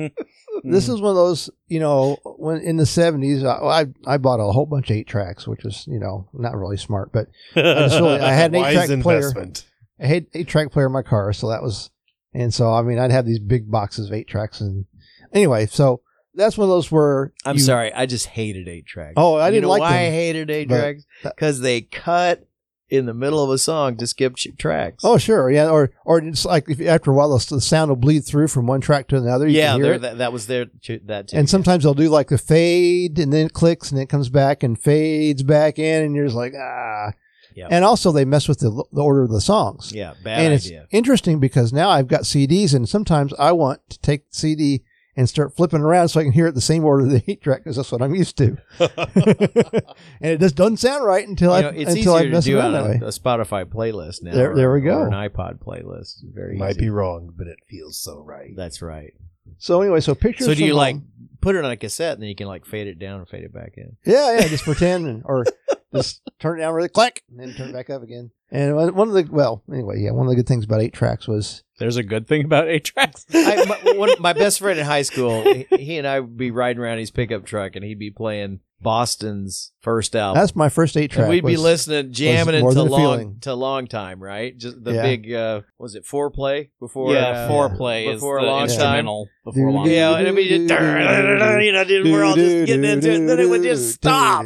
[0.63, 0.95] this mm-hmm.
[0.95, 4.51] is one of those you know when in the seventies I, I I bought a
[4.51, 8.19] whole bunch of eight tracks, which was you know not really smart, but just really-
[8.19, 9.17] I had an eight-track player.
[9.17, 9.65] investment.
[9.99, 11.89] I had eight track player in my car, so that was,
[12.33, 14.85] and so I mean, I'd have these big boxes of eight tracks, and
[15.33, 16.01] anyway, so
[16.35, 19.13] that's one of those where I'm you- sorry, I just hated eight tracks.
[19.17, 22.46] Oh, I You didn't know like why them, I hated eight tracks because they cut
[22.89, 25.04] in the middle of a song to skip tracks.
[25.04, 28.26] Oh, sure, yeah, or or it's like if after a while the, sound will bleed
[28.26, 29.47] through from one track to another.
[29.47, 30.02] You yeah, can hear it.
[30.02, 30.65] that, that was there
[31.06, 31.38] that too.
[31.38, 34.63] and sometimes they'll do like the fade, and then it clicks, and it comes back
[34.63, 37.12] and fades back in, and you're just like ah.
[37.56, 37.69] Yep.
[37.71, 39.91] And also they mess with the, the order of the songs.
[39.91, 44.00] yeah, bad and it's interesting because now I've got CDs, and sometimes I want to
[44.00, 44.84] take CD
[45.17, 47.63] and start flipping around so I can hear it the same order the eight track
[47.63, 48.56] because that's what I'm used to.
[48.80, 52.45] and it just doesn't sound right until You I it's until I easier to mess
[52.45, 52.99] do around on that way.
[53.01, 54.34] a, a Spotify playlist now.
[54.34, 54.99] There- or- there we go.
[54.99, 56.19] Or an iPod playlist.
[56.34, 56.82] Very Might easy.
[56.82, 58.51] be wrong, but it feels so right.
[58.56, 59.13] That's right.
[59.60, 60.45] So anyway, so pictures.
[60.47, 61.08] So do you from like um,
[61.41, 63.43] put it on a cassette and then you can like fade it down and fade
[63.43, 63.95] it back in?
[64.06, 64.47] Yeah, yeah.
[64.47, 65.45] Just pretend, and, or
[65.93, 68.32] just turn it down really quick, and then turn it back up again.
[68.50, 70.93] And one one of the well, anyway, yeah, one of the good things about eight
[70.93, 73.26] tracks was There's a good thing about eight tracks.
[73.34, 76.52] I, my, one, my best friend in high school, he, he and I would be
[76.52, 80.39] riding around his pickup truck and he'd be playing Boston's first album.
[80.39, 81.23] that's my first eight track.
[81.23, 83.39] and we'd be listening, jamming More into long Feeling.
[83.41, 84.58] to long time, right?
[84.58, 85.02] Just the Yeah.
[85.02, 89.06] big uh was it foreplay before yeah, uh, foreplay is before the a long time.
[89.43, 89.89] before long.
[89.89, 93.39] Yeah, and it'd be just, you know, we're all just getting into it, and then
[93.39, 94.45] it would just stop.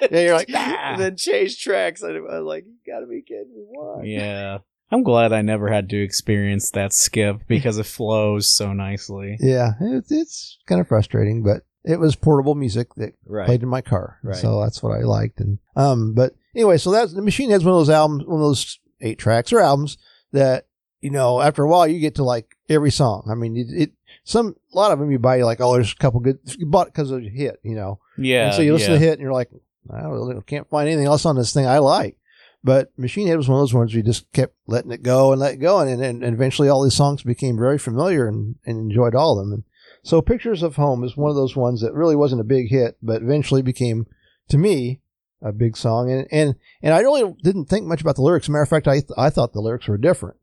[0.10, 2.02] yeah, you're like, and then change tracks.
[2.02, 3.64] And I was like, you gotta be kidding me.
[3.68, 4.02] Why?
[4.04, 4.58] Yeah.
[4.92, 9.36] I'm glad I never had to experience that skip because it flows so nicely.
[9.38, 13.46] yeah, it's, it's kind of frustrating, but it was portable music that Right.
[13.46, 14.34] played in my car, Right.
[14.36, 15.38] so that's what I liked.
[15.40, 18.42] And um, but anyway, so that's the Machine Head's one of those albums, one of
[18.42, 19.96] those eight tracks or albums
[20.32, 20.66] that
[21.00, 23.28] you know after a while you get to like every song.
[23.30, 23.90] I mean, it, it
[24.24, 26.66] some a lot of them you buy you're like oh there's a couple good you
[26.66, 28.00] bought it because of the hit, you know.
[28.18, 28.46] Yeah.
[28.46, 28.98] and so you listen yeah.
[28.98, 29.50] to the hit and you're like
[29.88, 32.16] I really, can't find anything else on this thing I like.
[32.62, 35.40] But Machine Head was one of those ones we just kept letting it go and
[35.40, 38.78] let it go, and and, and eventually all these songs became very familiar and, and
[38.78, 39.52] enjoyed all of them.
[39.52, 39.64] And
[40.02, 42.98] so Pictures of Home is one of those ones that really wasn't a big hit,
[43.02, 44.06] but eventually became
[44.48, 45.00] to me
[45.42, 46.10] a big song.
[46.10, 48.48] And and and I really didn't think much about the lyrics.
[48.48, 50.36] Matter of fact, I th- I thought the lyrics were different.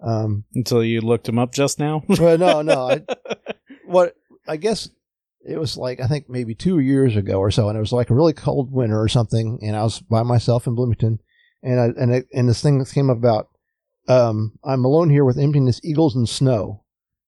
[0.00, 2.02] Um, Until you looked them up just now.
[2.08, 2.90] well, no, no.
[2.90, 3.02] I,
[3.86, 4.14] what
[4.46, 4.88] I guess
[5.46, 8.10] it was like I think maybe two years ago or so, and it was like
[8.10, 11.20] a really cold winter or something, and I was by myself in Bloomington,
[11.62, 13.48] and I, and it, and this thing came about.
[14.08, 16.84] Um, I'm alone here with emptiness, eagles, and snow,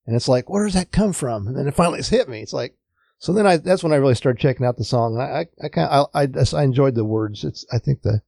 [0.06, 1.48] and it's like, where does that come from?
[1.48, 2.40] And then it finally hit me.
[2.40, 2.76] It's like,
[3.18, 5.14] so then I that's when I really started checking out the song.
[5.14, 7.44] And I I, I kind I, I I enjoyed the words.
[7.44, 8.22] It's I think the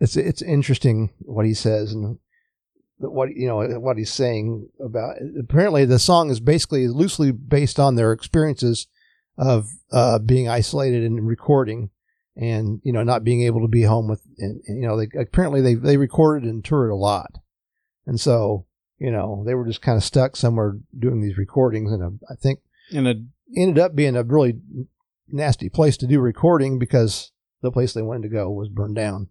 [0.00, 2.18] it's it's interesting what he says and
[2.98, 7.96] what you know what he's saying about apparently the song is basically loosely based on
[7.96, 8.86] their experiences
[9.38, 11.90] of uh, being isolated and recording
[12.36, 15.06] and you know not being able to be home with and, and, you know they
[15.18, 17.38] apparently they they recorded and toured a lot
[18.06, 18.64] and so
[18.98, 22.36] you know they were just kind of stuck somewhere doing these recordings and uh, I
[22.36, 23.18] think and it
[23.56, 24.54] ended up being a really
[25.28, 29.28] nasty place to do recording because the place they wanted to go was burned down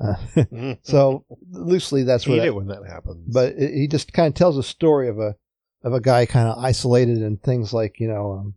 [0.00, 3.32] uh, so loosely that's what hate I- it when that happens.
[3.32, 5.36] but it, he just kind of tells a story of a
[5.84, 8.54] of a guy kind of isolated and things like you know um,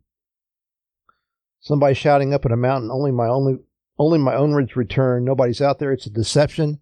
[1.67, 3.58] somebody shouting up at a mountain only my only
[3.99, 6.80] only my own words return nobody's out there it's a deception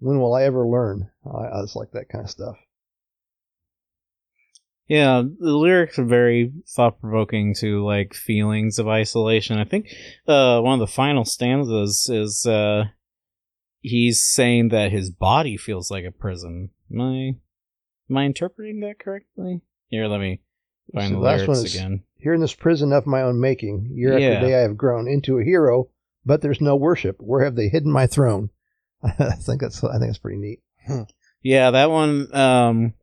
[0.00, 2.56] when will i ever learn i, I just like that kind of stuff
[4.88, 9.58] Yeah, the lyrics are very thought provoking to like feelings of isolation.
[9.58, 9.88] I think
[10.26, 12.84] uh one of the final stanzas is uh
[13.80, 16.70] he's saying that his body feels like a prison.
[16.92, 17.32] Am I
[18.10, 19.60] am I interpreting that correctly?
[19.88, 20.40] Here, let me
[20.94, 22.02] find the the last one is- again.
[22.16, 24.28] here in this prison of my own making year Yeah.
[24.36, 25.88] after day i have grown into a hero
[26.26, 28.50] but there's no worship where have they hidden my throne
[29.02, 30.60] i think that's i think it's pretty neat
[31.42, 32.94] Yeah, that one um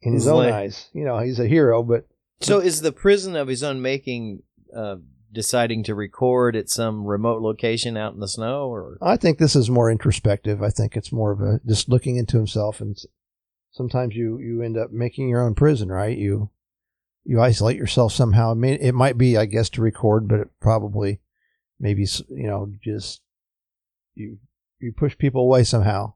[0.00, 2.06] in his own like- eyes you know he's a hero but
[2.40, 4.42] So is the prison of his own making
[4.74, 4.96] uh,
[5.32, 9.54] deciding to record at some remote location out in the snow, or I think this
[9.54, 10.62] is more introspective.
[10.62, 12.98] I think it's more of a just looking into himself, and
[13.70, 16.16] sometimes you you end up making your own prison, right?
[16.18, 16.50] You
[17.24, 18.50] you isolate yourself somehow.
[18.50, 21.20] I mean, it might be, I guess, to record, but it probably
[21.78, 23.20] maybe you know just
[24.14, 24.38] you
[24.80, 26.14] you push people away somehow.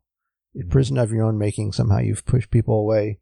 [0.55, 0.69] A mm-hmm.
[0.71, 1.73] prison of your own making.
[1.73, 3.21] Somehow you've pushed people away,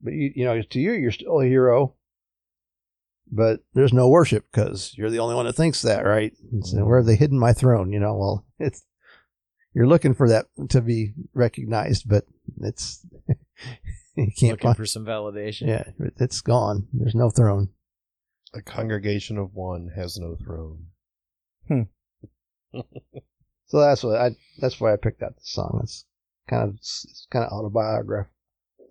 [0.00, 1.94] but you you know to you you're still a hero.
[3.30, 6.32] But there's no worship because you're the only one that thinks that, right?
[6.50, 6.86] And so mm-hmm.
[6.86, 7.92] where have they hidden my throne?
[7.92, 8.84] You know, well, it's
[9.74, 12.24] you're looking for that to be recognized, but
[12.62, 13.04] it's
[14.26, 14.76] you can't looking find.
[14.76, 15.68] for some validation?
[15.68, 15.84] Yeah,
[16.18, 16.88] it's gone.
[16.92, 17.70] There's no throne.
[18.54, 20.86] a congregation of one has no throne.
[21.68, 21.82] Hmm.
[23.68, 24.30] So that's what I.
[24.60, 25.80] That's why I picked out the song.
[25.82, 26.06] It's
[26.48, 28.32] kind of it's kind of autobiographical.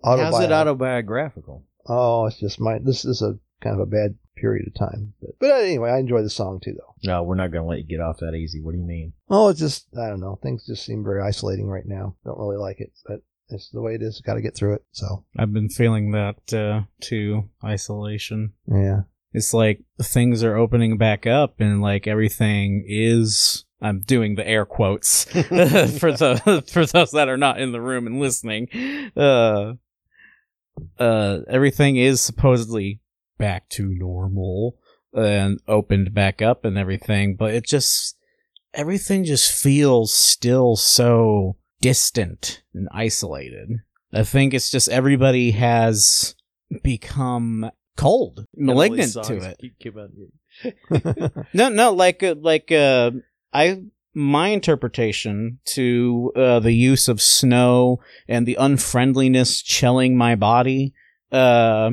[0.04, 1.66] How's it autobiographical?
[1.88, 2.78] Oh, it's just my.
[2.78, 6.22] This is a kind of a bad period of time, but but anyway, I enjoy
[6.22, 6.94] the song too, though.
[7.02, 8.60] No, we're not going to let you get off that easy.
[8.60, 9.14] What do you mean?
[9.28, 10.38] Oh, it's just I don't know.
[10.40, 12.14] Things just seem very isolating right now.
[12.24, 14.20] Don't really like it, but it's the way it is.
[14.20, 14.84] Got to get through it.
[14.92, 18.52] So I've been feeling that uh too, isolation.
[18.66, 24.46] yeah, it's like things are opening back up and like everything is I'm doing the
[24.46, 28.68] air quotes for the for those that are not in the room and listening.
[29.16, 29.74] Uh
[30.98, 33.00] uh everything is supposedly
[33.38, 34.76] back to normal
[35.14, 38.16] and opened back up and everything, but it just
[38.74, 43.68] everything just feels still so distant and isolated.
[44.12, 46.34] I think it's just everybody has
[46.82, 49.58] become cold, malignant to it.
[49.60, 53.10] Keep, keep on- No, no, like uh, like uh,
[53.52, 53.82] I
[54.14, 60.94] my interpretation to uh, the use of snow and the unfriendliness chilling my body
[61.30, 61.90] uh,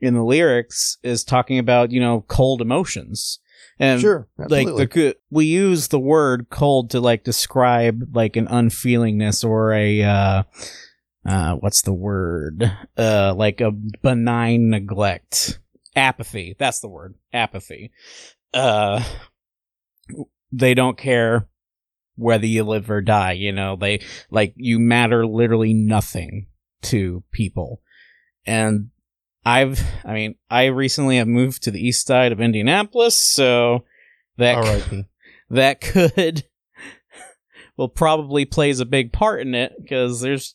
[0.00, 3.38] in the lyrics is talking about you know cold emotions
[3.82, 4.86] and sure, like absolutely.
[4.86, 10.42] the we use the word cold to like describe like an unfeelingness or a uh
[11.26, 12.62] uh what's the word?
[12.96, 15.58] Uh like a benign neglect.
[15.96, 16.54] Apathy.
[16.60, 17.16] That's the word.
[17.32, 17.90] Apathy.
[18.54, 19.02] Uh
[20.52, 21.48] they don't care
[22.14, 23.74] whether you live or die you know?
[23.74, 26.46] They like you matter literally nothing
[26.82, 27.82] to people.
[28.46, 28.90] And
[29.44, 33.84] i've i mean i recently have moved to the east side of indianapolis so
[34.38, 35.04] that right.
[35.50, 36.44] that could
[37.76, 40.54] will probably plays a big part in it because there's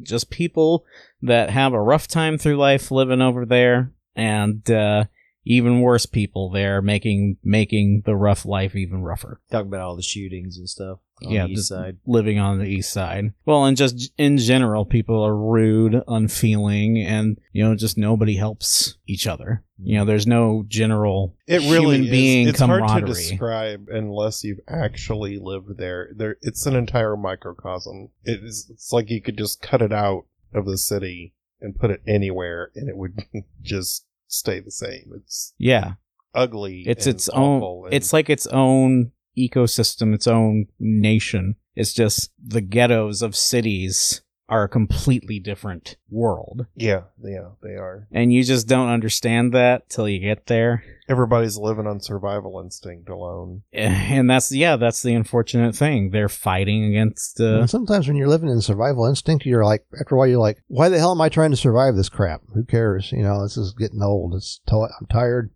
[0.00, 0.84] just people
[1.22, 5.04] that have a rough time through life living over there, and uh,
[5.44, 9.40] even worse people there making making the rough life even rougher.
[9.50, 11.96] Talk about all the shootings and stuff on Yeah, the east side.
[12.06, 13.32] living on the east side.
[13.44, 18.96] Well, and just in general, people are rude, unfeeling, and you know, just nobody helps
[19.06, 19.64] each other.
[19.84, 22.10] You know, there's no general It really human is.
[22.10, 26.10] being it's hard to describe unless you've actually lived there.
[26.16, 28.10] There, it's an entire microcosm.
[28.24, 28.68] It is.
[28.70, 32.70] It's like you could just cut it out of the city and put it anywhere,
[32.76, 33.24] and it would
[33.62, 35.12] just stay the same.
[35.16, 35.94] It's yeah,
[36.34, 36.84] ugly.
[36.86, 37.88] it's its own.
[37.92, 41.56] It's like its own ecosystem, its own nation.
[41.74, 48.06] It's just the ghettos of cities are a completely different world, yeah, yeah, they are.
[48.12, 50.84] and you just don't understand that till you get there.
[51.08, 53.62] Everybody's living on survival instinct alone.
[53.72, 56.10] And that's yeah, that's the unfortunate thing.
[56.10, 57.40] They're fighting against.
[57.40, 60.38] Uh, And sometimes when you're living in survival instinct, you're like, after a while, you're
[60.38, 62.42] like, why the hell am I trying to survive this crap?
[62.54, 63.10] Who cares?
[63.10, 64.34] You know, this is getting old.
[64.34, 65.50] It's t- I'm tired.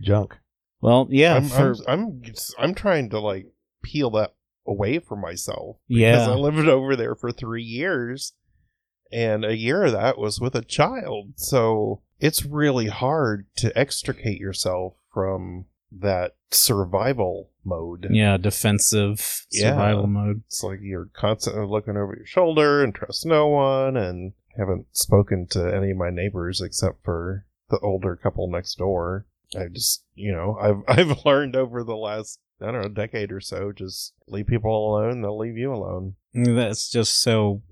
[0.00, 0.36] Junk.
[0.80, 2.22] well, yeah, I'm, for, I'm, I'm,
[2.58, 3.46] I'm trying to like
[3.82, 4.34] peel that
[4.66, 5.76] away from myself.
[5.88, 6.12] Yeah.
[6.12, 8.32] because I lived over there for three years,
[9.12, 11.32] and a year of that was with a child.
[11.36, 18.08] So it's really hard to extricate yourself from that survival mode.
[18.10, 19.70] yeah, defensive Yeah.
[19.70, 20.42] survival mode.
[20.46, 25.46] It's like you're constantly looking over your shoulder and trust no one, and haven't spoken
[25.50, 29.26] to any of my neighbors except for the older couple next door.
[29.56, 33.32] I just, you know, I've I've learned over the last I don't know a decade
[33.32, 36.14] or so, just leave people alone, they'll leave you alone.
[36.34, 37.62] That's just so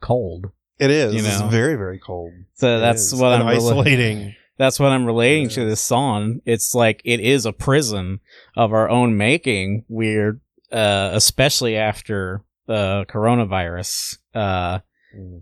[0.00, 0.46] cold.
[0.78, 1.14] It is.
[1.14, 2.32] You It's very very cold.
[2.54, 3.14] So It that's is.
[3.14, 4.34] what And I'm rela- isolating.
[4.56, 6.40] that's what I'm relating to this song.
[6.46, 8.20] It's like it is a prison
[8.56, 9.84] of our own making.
[9.88, 10.40] We're
[10.72, 14.18] uh, especially after uh, coronavirus.
[14.34, 14.78] Uh,
[15.12, 15.38] hmm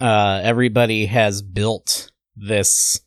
[0.00, 3.00] uh, everybody has built this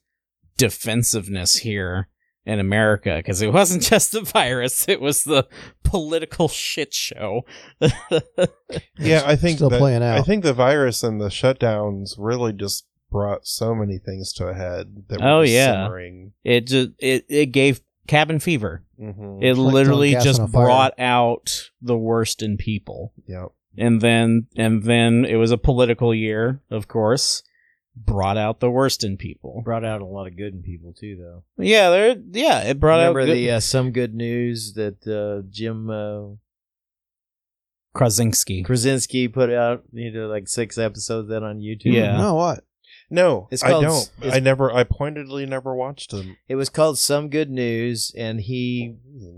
[0.58, 2.08] defensiveness here
[2.46, 5.48] in America because it wasn't just the virus; it was the
[5.84, 7.46] political shit show.
[8.98, 10.18] Yeah, I think Still that- playing out.
[10.18, 14.54] I think the virus and the shutdowns really just brought so many things to a
[14.54, 15.86] head that were Oh, yeah.
[15.86, 16.34] simmering.
[16.44, 18.84] it just it it gave cabin fever.
[18.98, 20.66] hmm It like literally just on a fire.
[20.66, 23.14] brought out the worst in people.
[23.28, 23.46] yeah.
[23.78, 27.44] And then and then it was a political year, of course.
[27.96, 29.62] Brought out the worst in people.
[29.64, 31.44] Brought out a lot of good in people too, though.
[31.64, 35.46] Yeah, there yeah, it brought Remember out good- the uh, some good news that uh,
[35.52, 36.36] Jim uh,
[37.94, 38.64] Krasinski.
[38.64, 41.94] Krasinski put out, you know, like six episodes that on YouTube.
[41.94, 42.18] Yeah.
[42.18, 42.64] No, what?
[43.10, 44.26] No, It's called, I called- don't.
[44.26, 44.72] it's- I never.
[44.74, 46.36] I pointedly never watched them.
[46.48, 48.96] It was called Some Good News, and he,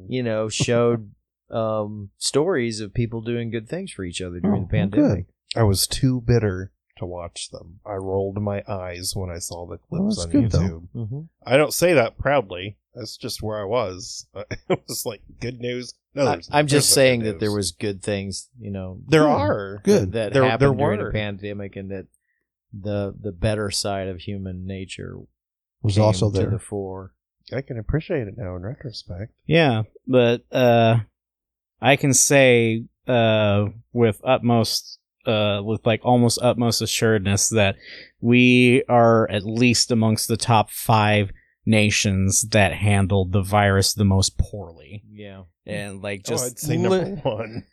[0.08, 1.12] you know, showed
[1.52, 5.26] um, stories of people doing good things for each other during Oh, the pandemic.
[5.58, 7.80] I was too bitter to watch them.
[7.86, 10.52] I rolled my eyes when I saw the clips that's on good.
[10.52, 10.88] YouTube.
[10.96, 11.20] Mm-hmm.
[11.46, 12.78] I don't say that proudly.
[12.94, 14.26] That's just where I was.
[14.70, 15.94] it was like good news.
[16.14, 19.30] No, I, I'm just saying good that there was good things, you know, There Good.
[19.30, 20.12] are Good.
[20.14, 21.06] that There- happened there during were.
[21.08, 22.08] the pandemic, and that
[22.74, 25.18] the the better side of human nature
[25.82, 26.50] Was came also to there.
[26.50, 27.12] the fore.
[27.54, 29.34] I can appreciate it now in retrospect.
[29.46, 31.00] Yeah, but uh
[31.82, 37.76] I can say uh with utmost uh with like almost utmost assuredness that
[38.22, 41.32] we are at least amongst the top 5
[41.66, 45.04] nations that handled the virus the most poorly.
[45.12, 45.44] Yeah.
[45.66, 47.66] And like oh, just I'd say li- number one.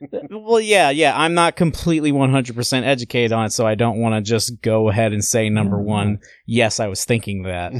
[0.30, 1.12] well, yeah, yeah.
[1.14, 5.12] I'm not completely 100% educated on it, so I don't want to just go ahead
[5.12, 5.84] and say number Mm.
[5.84, 6.18] one.
[6.46, 7.72] Yes, I was thinking that.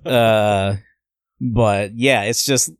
[0.06, 0.76] uh,
[1.40, 2.70] but yeah, it's just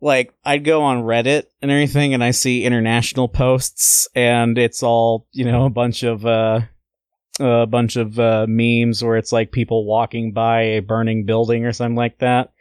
[0.00, 5.26] like I'd go on Reddit and everything, and I see international posts, and it's all
[5.32, 6.60] you know, a bunch of uh,
[7.40, 11.72] a bunch of uh, memes where it's like people walking by a burning building or
[11.72, 12.52] something like that.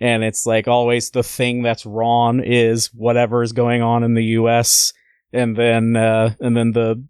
[0.00, 4.24] And it's like always the thing that's wrong is whatever is going on in the
[4.24, 4.92] U.S.
[5.32, 7.04] and then uh, and then the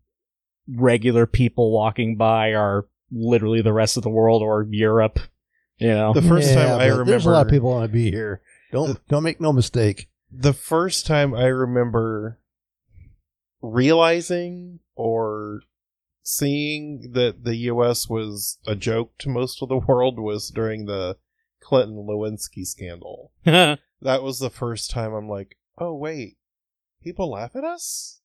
[0.69, 5.21] regular people walking by are literally the rest of the world or Europe.
[5.79, 7.93] You know, the first Yeah, time I remember, There's a lot of people want to
[7.93, 8.41] be here.
[8.77, 10.09] Don't don't make no mistake.
[10.31, 12.41] the first time I remember
[13.63, 15.63] realizing or
[16.23, 18.07] seeing that the U.S.
[18.07, 21.17] was a joke to most of the world was during the
[21.63, 23.33] Clinton Lewinsky scandal.
[24.03, 26.37] That was the first time I'm like, oh wait,
[27.03, 28.21] people laugh at us.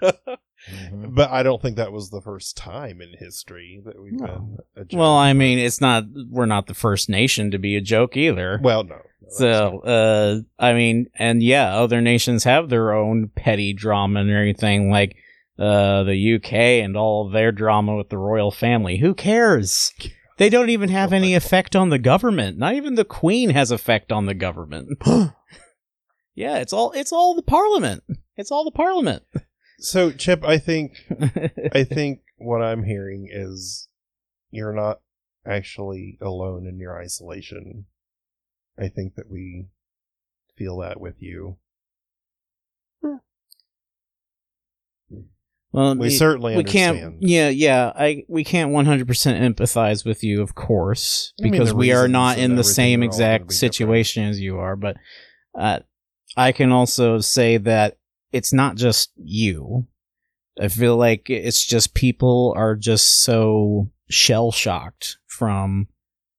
[0.70, 1.14] Mhm.
[1.14, 4.26] But I don't think that was the first time in history that we've No.
[4.26, 4.98] been a joke.
[4.98, 6.04] Well, I mean, it's not.
[6.30, 8.60] We're not the first nation to be a joke either.
[8.62, 8.98] well, no.
[9.28, 14.90] So, uh, I mean, and yeah, other nations have their own petty drama and everything,
[14.90, 15.16] like
[15.58, 16.52] uh, the UK
[16.82, 18.98] and all their drama with the royal family.
[18.98, 19.92] Who cares?
[20.36, 22.58] They don't even have any effect on the government.
[22.58, 24.88] Not even the Queen has effect on the government.
[26.34, 28.02] yeah, it's all it's all the Parliament.
[28.36, 29.22] It's all the Parliament.
[29.82, 30.92] So, Chip, I think
[31.74, 33.88] I think what I'm hearing is
[34.50, 35.00] you're not
[35.46, 37.86] actually alone in your isolation.
[38.78, 39.66] I think that we
[40.56, 41.56] feel that with you.
[45.72, 46.98] well, We it- certainly we understand.
[47.00, 47.16] can't.
[47.20, 47.92] Yeah, yeah.
[47.94, 51.92] I we can't one hundred percent empathize with you, of course, I mean, because we
[51.92, 53.52] are not in the same exact different.
[53.54, 54.76] situation as you are.
[54.76, 54.96] But
[55.58, 55.80] uh,
[56.36, 57.96] I can also say that
[58.32, 59.86] it's not just you.
[60.60, 65.88] I feel like it's just people are just so shell shocked from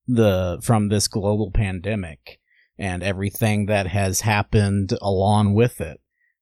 [0.07, 2.39] the from this global pandemic
[2.77, 5.99] and everything that has happened along with it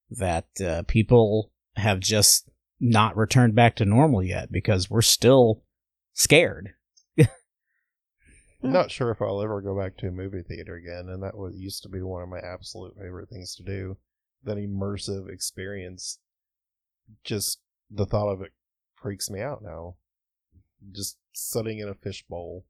[0.09, 2.49] that uh, people have just
[2.79, 5.63] not returned back to normal yet because we're still
[6.13, 6.73] scared.
[8.63, 11.37] I'm not sure if I'll ever go back to a movie theater again, and that
[11.37, 13.97] was used to be one of my absolute favorite things to do.
[14.43, 16.19] That immersive experience,
[17.23, 18.51] just the thought of it
[18.95, 19.95] freaks me out now.
[20.91, 22.65] Just sitting in a fishbowl.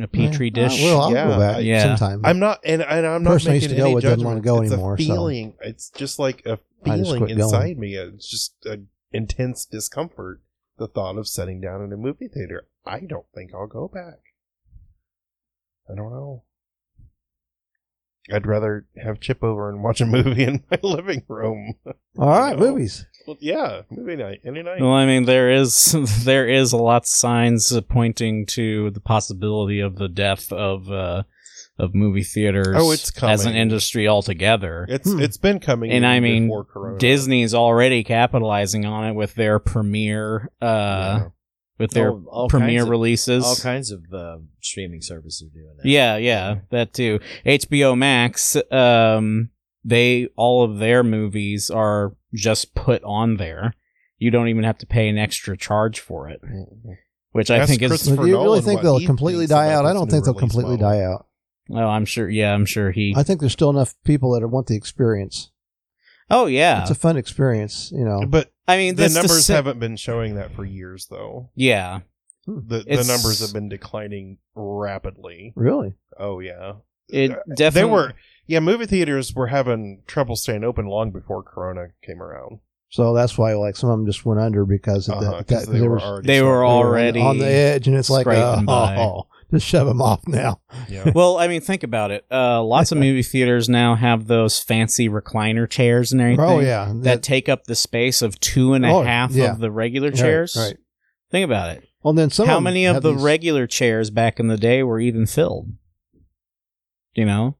[0.00, 0.80] A petri Yeah, dish.
[0.82, 1.00] I will.
[1.00, 1.82] I'll Yeah, go back yeah.
[1.96, 2.24] sometime.
[2.24, 4.24] I'm not, and, and I'm not Person I making used to go any with doesn't
[4.24, 5.54] wanna go it's anymore, a so- feeling.
[5.60, 7.40] It's just like a feeling quit going.
[7.40, 7.94] inside me.
[7.94, 10.40] It's just an intense discomfort.
[10.76, 12.66] The thought of sitting down in a movie theater.
[12.84, 14.18] I don't think I'll go back.
[15.88, 16.42] I don't know.
[18.32, 21.74] I'd rather have Chip over and watch a movie in my living room.
[22.18, 22.70] All right, No.
[22.70, 23.06] movies.
[23.26, 24.80] Well, yeah, movie night, any night.
[24.80, 25.94] Well, I mean, there is
[26.24, 30.90] there is a lot of signs uh, pointing to the possibility of the death of
[30.90, 31.22] uh,
[31.78, 32.76] of movie theaters.
[32.78, 33.62] Oh, it's as an coming.
[33.62, 34.86] industry altogether.
[34.88, 35.20] it's Hmm.
[35.20, 36.50] it's been coming, And I mean.
[36.98, 41.28] Disney's already capitalizing on it with their premiere uh, Yeah.
[41.78, 43.44] With their Oh, all premiere kinds of- releases.
[43.44, 45.86] All kinds of uh, streaming services are doing that.
[45.88, 47.20] Yeah, yeah, that too.
[47.44, 49.50] HBO Max, um,
[49.84, 53.74] they all of their movies are just put on there.
[54.18, 56.40] You don't even have to pay an extra charge for it,
[57.32, 58.02] which I think is.
[58.06, 59.84] Do you really think they'll completely die out?
[59.84, 60.90] I don't think they'll completely model.
[60.90, 61.26] die out.
[61.70, 62.28] Oh, I'm sure.
[62.30, 63.14] Yeah, I'm sure he.
[63.16, 65.50] I think there's still enough people that want the experience.
[66.30, 66.82] oh yeah.
[66.82, 68.24] It's a fun experience, you know.
[68.26, 71.50] But I mean, the this numbers si- haven't been showing that for years, though.
[71.54, 72.00] Yeah,
[72.46, 75.52] The the numbers have been declining rapidly.
[75.56, 75.94] Really?
[76.18, 76.74] Oh yeah,
[77.08, 77.80] it Uh, definitely.
[77.80, 78.14] they were.
[78.46, 82.58] Yeah, movie theaters were having trouble staying open long before Corona came around.
[82.90, 85.46] So that's why like some of them just went under because of Uh-huh, that.
[85.48, 86.26] 'cause that they were was- already.
[86.26, 86.66] They were starting.
[86.66, 88.96] they were already on the edge, and it's like, uh, by.
[88.98, 90.60] oh, just shove them off now.
[90.88, 91.10] Yeah.
[91.14, 92.24] well, I mean, think about it.
[92.30, 96.44] Uh, lots of movie theaters now have those fancy recliner chairs and everything.
[96.44, 99.52] Oh yeah, that take up the space of two and a half Oh, yeah.
[99.52, 100.56] of the regular chairs.
[100.58, 100.76] Right.
[101.30, 101.88] Think about it.
[102.02, 102.46] Well, then some.
[102.46, 105.68] How them many of the these- regular chairs back in the day were even filled?
[107.14, 107.56] You know?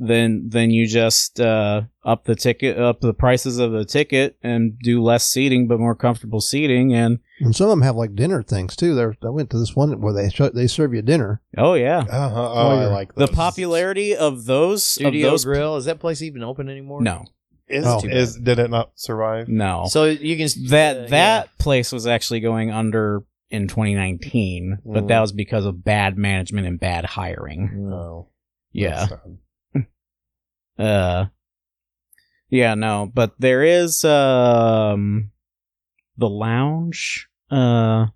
[0.00, 4.78] Then then you just uh, up the ticket up the prices of the ticket and
[4.78, 8.42] do less seating but more comfortable seating and And some of them have like dinner
[8.44, 8.94] things too.
[8.94, 11.42] There, I went to this one where they show, they serve you dinner.
[11.56, 11.98] oh yeah.
[12.08, 12.52] Uh-huh.
[12.52, 16.22] Oh, I you're- like The popularity of those Studio of those Grill is that place
[16.22, 17.02] even open anymore?
[17.02, 17.24] No.
[17.66, 18.00] Is, Oh.
[18.06, 19.48] is did it not survive?
[19.48, 19.86] No.
[19.90, 25.08] So you can that uh, that place was actually going under in 2019, but Mm.
[25.08, 27.70] that was because of bad management and bad hiring.
[27.72, 27.88] yeah.
[27.90, 28.28] No.
[28.72, 29.06] Yeah.
[30.78, 31.20] That's sad.
[31.20, 31.26] Uh
[32.50, 35.30] Yeah, no, but there is um
[36.16, 38.06] the lounge uh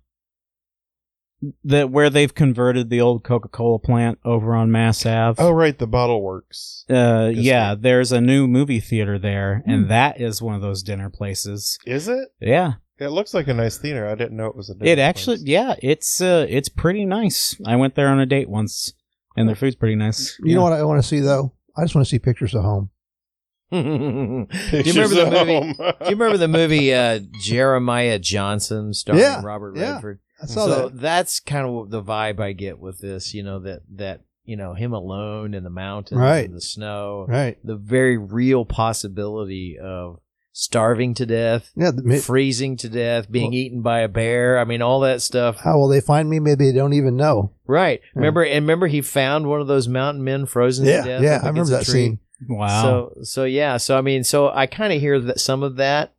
[1.65, 5.43] that where they've converted the old Coca-Cola plant over on Mass Ave.
[5.43, 6.85] Oh right, the bottle works.
[6.89, 9.71] Uh Yes, yeah, there's a new movie theater there Hmm.
[9.71, 11.77] and that is one of those dinner places.
[11.85, 12.29] Is it?
[12.39, 12.73] Yeah.
[12.99, 14.07] It looks like a nice theater.
[14.07, 14.75] I didn't know it was a.
[14.75, 15.47] Dinner It actually place.
[15.47, 17.59] yeah, it's uh it's pretty nice.
[17.65, 18.93] I went there on a date once
[19.35, 20.37] and their food's pretty nice.
[20.43, 21.53] You know what I want to see though?
[21.75, 22.89] I just want to see pictures of home.
[23.71, 25.53] Do you remember the movie?
[25.53, 25.73] home.
[25.77, 29.93] Do you remember the movie uh, Jeremiah Johnson starring Yeah, Robert yeah.
[29.93, 30.19] Redford?
[30.41, 30.99] I saw so that.
[30.99, 33.33] that's kind of the vibe I get with this.
[33.33, 36.45] You know that that you know him alone in the mountains, Right.
[36.45, 37.57] and the snow, Right.
[37.63, 40.19] the very real possibility of
[40.55, 41.91] starving to death, Yeah.
[41.91, 44.59] the- freezing to death, being Well- eaten by a bear.
[44.59, 45.57] I mean, all that stuff.
[45.61, 46.39] How will they find me?
[46.39, 47.51] Maybe they don't even know.
[47.65, 47.99] Right.
[48.03, 48.09] Yeah.
[48.19, 51.01] Remember and remember he found one of those mountain men frozen Yeah.
[51.01, 51.21] to death.
[51.23, 51.35] Yeah.
[51.37, 51.91] up I remember that tree?
[51.93, 52.19] scene.
[52.47, 52.81] Wow.
[52.83, 56.13] So so yeah, so I mean, so I kind of hear that some of that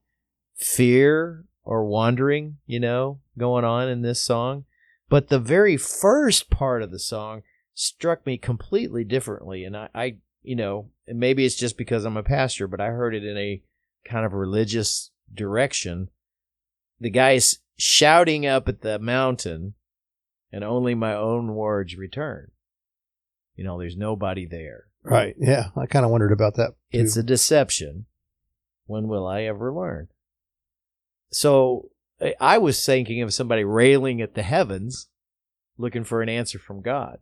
[0.57, 4.65] fear or wandering, you know, going on in this song.
[5.09, 7.43] But the very first part of the song
[7.75, 9.65] struck me completely differently.
[9.65, 12.87] And I, I, you know, and maybe it's just because I'm a pastor, but I
[12.87, 13.63] heard it in a
[14.05, 16.09] kind of religious direction.
[17.01, 19.75] The guy's shouting up at the mountain,
[20.53, 22.51] and only my own words return.
[23.57, 24.85] You know, there's nobody there.
[25.03, 25.35] Right.
[25.39, 25.69] Yeah.
[25.77, 26.71] I kind of wondered about that.
[26.93, 27.01] too.
[27.01, 28.07] It's a deception.
[28.87, 30.09] When will I ever learn?
[31.31, 31.91] So
[32.41, 35.09] I- was thinking of somebody railing at the heavens,
[35.77, 37.19] looking for an answer from God,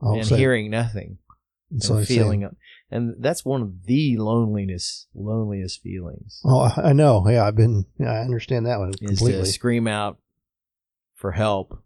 [0.00, 1.18] Oh, and so- hearing nothing,
[1.70, 2.48] and say- feeling,
[2.92, 6.40] and that's one of the loneliness, loneliest feelings.
[6.44, 7.24] Oh, I I know.
[7.28, 7.86] Yeah, I've been.
[7.98, 9.12] Yeah, I understand that one completely.
[9.14, 9.44] Is completely.
[9.44, 10.18] to scream out
[11.14, 11.82] for help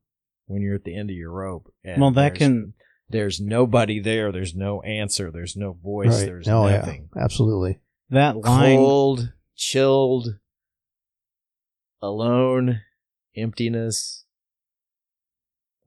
[0.47, 1.73] when you're at the end of your rope.
[1.85, 2.75] and Well, that there's- can
[3.09, 4.33] There's nobody there.
[4.33, 5.31] There's no answer.
[5.31, 6.19] There's no voice.
[6.19, 6.27] right.
[6.27, 7.09] There's oh, nothing.
[7.15, 7.23] yeah.
[7.23, 7.79] Absolutely.
[8.11, 8.77] that line.
[8.79, 10.39] cold, chilled,
[12.03, 12.81] alone,
[13.37, 14.25] emptiness,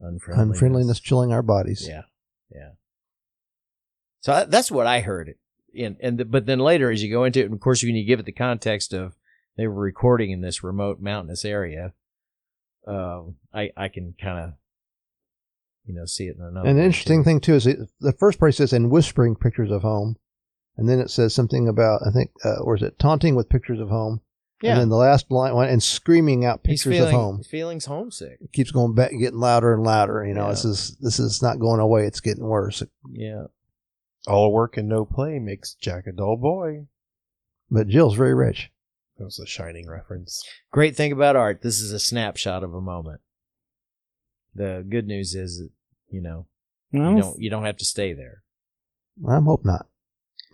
[0.00, 0.56] unfriendliness.
[0.56, 1.86] Unfriendliness chilling our bodies.
[1.88, 2.02] Yeah,
[2.50, 2.70] yeah.
[4.20, 5.34] So that's what I heard.
[5.78, 7.94] And and the, but then later, as you go into it, and of course, when
[7.96, 9.14] you give it the context of
[9.56, 11.92] they were recording in this remote mountainous area,
[12.86, 14.52] um, I I can kind of
[15.86, 16.68] you know see it in another.
[16.68, 17.24] And the interesting too.
[17.24, 20.16] thing too is it, the first part says in whispering pictures of home,
[20.76, 23.80] and then it says something about I think uh, or is it taunting with pictures
[23.80, 24.20] of home?
[24.62, 27.42] yeah, And then the last line one and screaming out pictures feeling of home.
[27.44, 28.38] feelings homesick.
[28.42, 30.24] It keeps going back, getting louder and louder.
[30.26, 30.50] You know, Yeah.
[30.50, 32.06] this is this is not going away.
[32.06, 32.82] It's getting worse.
[33.10, 33.44] Yeah,
[34.26, 36.86] All work and no play makes Jack a dull boy.
[37.70, 38.70] But Jill's very rich.
[39.18, 40.42] That was a shining reference.
[40.72, 43.20] great thing about art this is a snapshot of a moment
[44.54, 45.68] the good news is that
[46.08, 46.46] you know
[46.94, 48.42] I you don't don't you don't have to stay there
[49.28, 49.86] I hope not.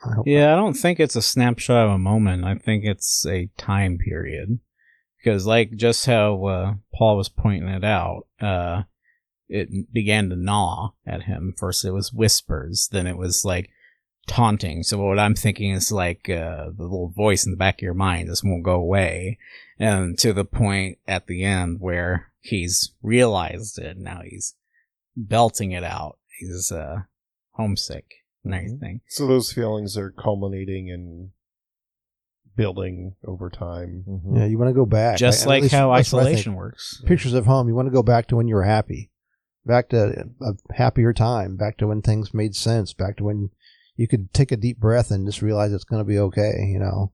[0.05, 2.45] I hope Yeah, I don't think it's a snapshot of a moment.
[2.45, 4.59] I think it's a time period.
[5.19, 8.83] Because, like, just how uh, Paul was pointing it out, uh,
[9.49, 11.55] it began to gnaw at him.
[11.57, 13.71] First, it was whispers, then it was like
[14.27, 14.83] taunting.
[14.83, 17.95] So, what I'm thinking is like uh, the little voice in the back of your
[17.95, 19.39] mind just won't go away.
[19.79, 24.55] And to the point at the end where he's realized it, now he's
[25.17, 26.19] belting it out.
[26.39, 27.03] He's uh,
[27.53, 28.07] homesick
[28.45, 29.01] and everything.
[29.09, 31.31] So those feelings are culminating and
[32.57, 34.05] building over time.
[34.35, 35.19] Yeah, you want to go back.
[35.19, 36.35] Just I- like how that's what I think.
[36.35, 37.03] isolation works.
[37.07, 37.69] Pictures of home.
[37.69, 39.11] You want to go back to when you were happy,
[39.67, 43.51] back to a happier time, back to when things made sense, back to when
[43.97, 46.53] you could take a deep breath and just realize it's going to be okay.
[46.67, 47.13] You know.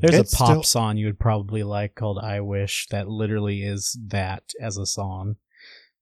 [0.00, 3.62] There's It's a pop still- song you would probably like called I Wish that literally
[3.62, 5.36] is that as a song.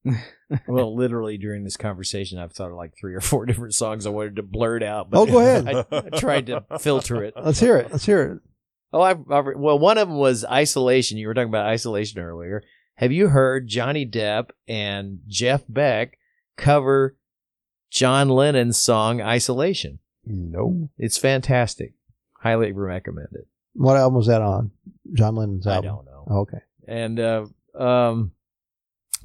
[0.67, 4.11] well literally during this conversation i've thought of like three or four different songs i
[4.11, 5.69] wanted to blurt out but Oh, go ahead.
[5.93, 7.93] I, I tried to filter it Let's hear it.
[7.93, 8.39] Let's hear it.
[8.93, 12.65] oh I've, I've well one of them was isolation you were talking about isolation earlier
[12.97, 16.18] have you heard johnny depp and jeff beck
[16.57, 17.16] cover
[17.90, 20.88] john lennon's song isolation No.
[20.99, 21.93] it's fantastic
[22.40, 24.70] highly recommend it What album was that on?
[25.14, 25.84] John Lennon's album?
[25.84, 26.61] i don't know Oh, okay.
[26.86, 28.32] And uh, um,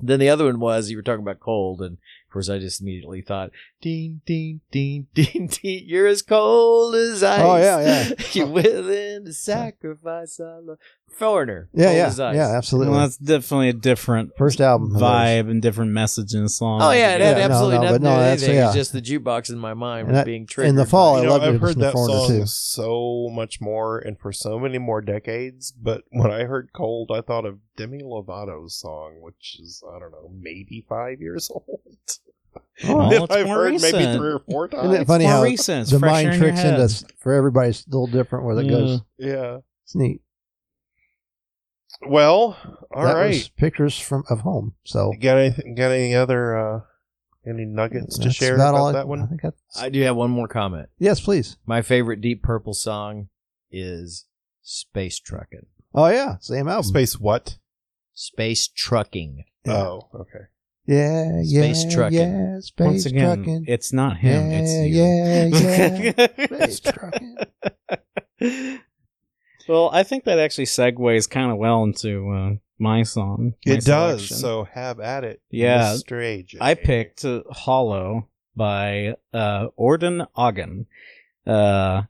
[0.02, 2.82] then the other one was you were talking about cold, and of course I just
[2.82, 3.52] immediately thought,
[3.82, 7.42] ding, ding, ding, ding, ding, you're as cold as ice.
[7.44, 8.26] Oh, yeah, yeah.
[8.34, 10.78] you're willing to sacrifice love.
[11.12, 11.68] Foreigner.
[11.74, 12.36] Yeah, yeah, as ice.
[12.36, 12.50] yeah.
[12.56, 12.92] Absolutely.
[12.92, 16.80] Well, that's definitely a different First album vibe and different message in the song.
[16.82, 18.44] Oh yeah, it had Yeah, no, absolutely no, but nothing no, to do with that's-
[18.44, 18.56] anything.
[18.58, 18.66] yeah.
[18.68, 20.70] It's just the jukebox in my mind And was that- being triggered.
[20.70, 22.46] in the fall, I You know, loved it I've heard that foreigner, song too.
[22.46, 27.22] so much more and for so many more decades, but when I heard Cold, I
[27.22, 31.64] thought of Demi Lovato's song, which is, I don't know, maybe five years old.
[32.88, 34.18] Oh, well, that it's I've more heard maybe recent.
[34.20, 35.00] three or four Isn't times.
[35.00, 35.82] it funny more how recent.
[35.82, 36.80] It's the fresher mind in your tricks head.
[36.80, 38.72] into for everybody it's a little different where that Yeah.
[38.72, 39.02] goes.
[39.18, 39.58] Yeah.
[39.84, 40.22] It's neat.
[42.06, 42.58] Well,
[42.94, 43.28] all that right.
[43.30, 44.76] was pictures from of home.
[44.84, 45.76] So You got anything?
[45.76, 46.58] Got any other?
[46.58, 46.80] uh
[47.46, 49.22] Any nuggets to share about about, all I- that one?
[49.22, 49.42] I think
[49.80, 50.90] I do have one more comment.
[51.00, 51.58] yes, please.
[51.66, 53.30] My favorite Deep Purple song
[53.72, 54.26] is
[54.62, 55.66] Space Truckin'.
[55.94, 56.84] Oh yeah, same album.
[56.84, 57.58] Space what?
[58.14, 59.44] Space Trucking.
[59.66, 59.74] Yeah.
[59.74, 60.46] Oh, okay.
[60.86, 62.18] Yeah, yeah, Space trucking.
[62.18, 63.66] yeah, space Once again, trucking.
[63.68, 64.52] it's not him.
[64.52, 65.04] yeah, it's you.
[65.04, 67.38] yeah, yeah, space trucking.
[69.68, 72.50] well, I think that actually segues kind of well into uh,
[72.80, 73.54] my song.
[73.66, 74.28] my It does.
[74.28, 74.38] selection.
[74.38, 75.42] So have at it.
[75.50, 75.94] Yeah.
[75.94, 76.14] Mr.
[76.22, 76.58] AJ.
[76.62, 80.88] I picked uh, Hollow by uh, Orden Ogden.
[81.46, 82.04] Uh,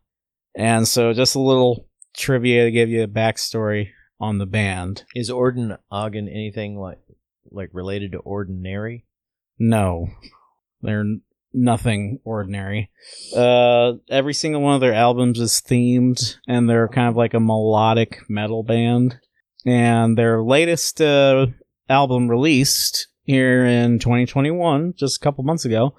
[0.55, 3.89] and so just a little trivia to give you a backstory
[4.19, 5.03] on the band.
[5.13, 6.99] Is Orden Ogden anything like
[7.51, 9.05] like related to Ordinary?
[9.59, 10.09] No,
[10.81, 11.21] they're n-
[11.53, 12.89] nothing ordinary.
[13.35, 17.39] Uh, every single one of their albums is themed, and they're kind of like a
[17.39, 19.19] melodic metal band.
[19.65, 21.47] And their latest uh,
[21.89, 25.95] album released here in 2021, just a couple months ago.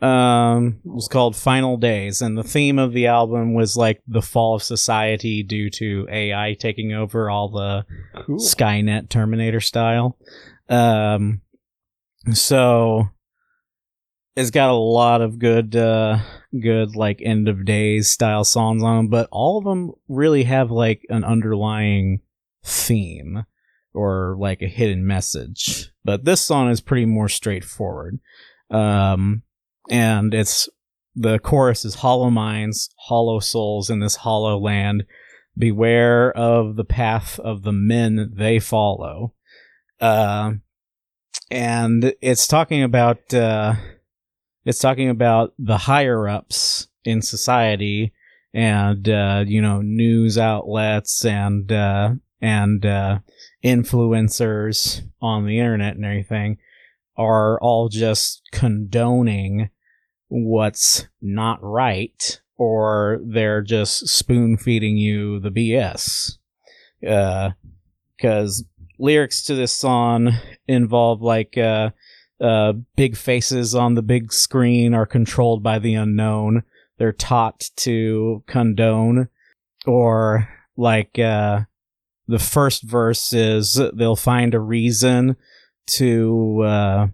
[0.00, 4.56] Um, was called Final Days, and the theme of the album was like the fall
[4.56, 7.84] of society due to AI taking over all the
[8.26, 8.38] Cool.
[8.38, 10.18] Skynet Terminator style.
[10.68, 11.42] Um,
[12.32, 13.10] so
[14.34, 16.18] it's got a lot of good, uh,
[16.58, 20.70] good like end of days style songs on them, but all of them really have
[20.70, 22.20] like an underlying
[22.64, 23.44] theme
[23.94, 25.90] or like a hidden message.
[26.04, 28.18] But this song is pretty more straightforward.
[28.70, 29.42] Um,
[29.90, 30.68] and it's
[31.14, 35.04] the chorus is hollow minds, hollow souls in this hollow land.
[35.58, 39.34] Beware of the path of the men they follow.
[40.00, 40.52] Uh,
[41.50, 43.74] and it's talking about uh,
[44.64, 48.12] it's talking about the higher ups in society
[48.54, 52.10] and uh, you know news outlets and uh,
[52.40, 53.18] and uh,
[53.64, 56.58] influencers on the internet and everything
[57.16, 59.70] are all just condoning
[60.28, 66.38] what's not right or they're just spoon feeding you the BS.
[67.00, 68.64] Because
[68.98, 70.32] lyrics to this song
[70.68, 71.56] involve like
[72.42, 76.64] uh, big faces on the big screen are controlled by the unknown.
[76.98, 79.28] They're taught to condone,
[79.86, 81.60] or like uh,
[82.26, 85.36] the first verse is they'll find a reason
[85.86, 87.06] to uh,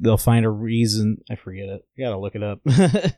[0.00, 1.18] they'll find a reason.
[1.30, 1.86] I forget it.
[1.96, 2.60] You gotta look it up.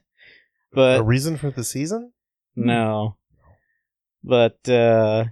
[0.72, 2.12] But a reason for the season?
[2.54, 3.16] no.
[4.22, 5.24] But uh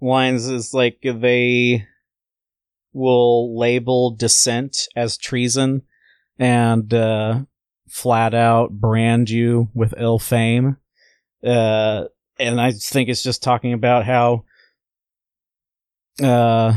[0.00, 1.86] lines is like they
[2.98, 5.82] will label dissent as treason
[6.38, 7.40] and uh
[7.88, 10.76] flat out brand you with ill fame.
[11.44, 12.04] Uh
[12.38, 14.44] and I think it's just talking about how
[16.22, 16.74] uh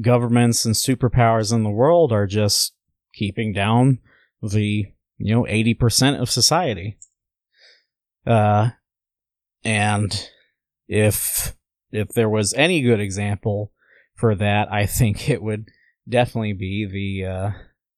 [0.00, 2.74] governments and superpowers in the world are just
[3.14, 3.98] keeping down
[4.42, 4.86] the
[5.18, 6.98] you know 80% of society
[8.26, 8.70] uh
[9.64, 10.30] and
[10.86, 11.54] if
[11.90, 13.72] if there was any good example
[14.18, 15.68] for that i think it would
[16.08, 17.50] definitely be the uh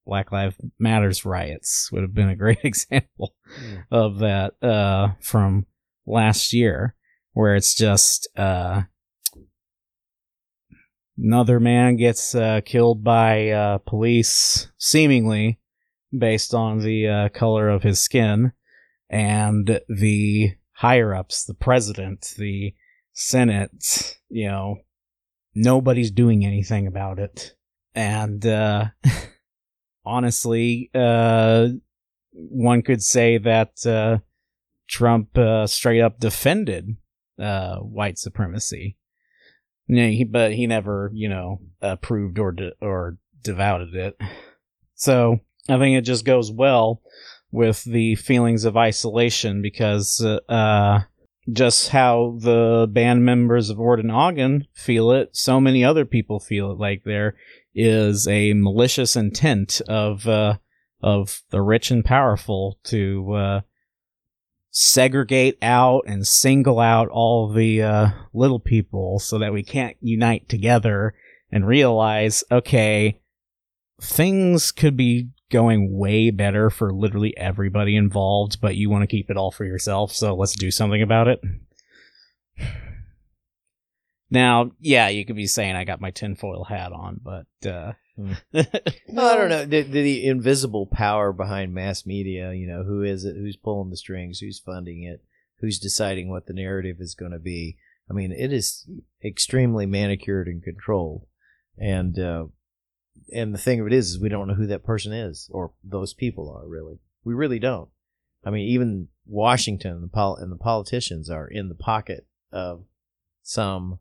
[0.06, 3.82] black lives matters riots would have been a great example Mm.
[3.90, 5.66] of that uh from
[6.06, 6.94] last year
[7.32, 8.82] where it's just uh
[11.18, 15.58] another man gets uh, killed by uh, police seemingly
[16.16, 18.52] based on the uh, color of his skin
[19.10, 22.72] and the higher ups the president the
[23.12, 24.76] senate you know
[25.54, 27.54] nobody's doing anything about it
[27.94, 28.86] and uh
[30.04, 31.68] honestly uh
[32.32, 34.18] one could say that uh
[34.88, 36.96] trump uh, straight up defended
[37.38, 38.96] uh white supremacy
[39.92, 44.16] yeah, he, but he never, you know, approved or de- or devouted it.
[44.94, 47.02] So I think it just goes well
[47.50, 51.00] with the feelings of isolation because uh,
[51.52, 56.72] just how the band members of Orden Ogden feel it, so many other people feel
[56.72, 56.78] it.
[56.78, 57.36] Like there
[57.74, 60.58] is a malicious intent of uh,
[61.02, 63.60] of the rich and powerful to uh,
[64.70, 70.48] segregate out and single out all the uh, little people so that we can't unite
[70.48, 71.14] together
[71.50, 73.20] and realize, okay,
[74.00, 79.30] things could be going way better for literally everybody involved, but you want to keep
[79.30, 81.40] it all for yourself, so let's do something about it.
[84.32, 87.94] Now, yeah, you could be saying I got my tinfoil hat on, but uh,
[88.52, 88.62] No,
[89.24, 89.64] I don't know.
[89.64, 93.36] The, the, the invisible power behind mass media, you know, who is it?
[93.36, 94.40] Who's pulling the strings?
[94.40, 95.24] Who's funding it?
[95.60, 97.76] Who's deciding what the narrative is going to be?
[98.10, 98.88] I mean, it is
[99.24, 101.26] extremely manicured and controlled.
[101.78, 102.46] And, uh,
[103.32, 105.72] and the thing of it is, is we don't know who that person is or
[105.84, 106.98] those people are really.
[107.24, 107.88] We really don't.
[108.44, 112.84] I mean, even Washington and the, pol- and the politicians are in the pocket of
[113.42, 113.98] some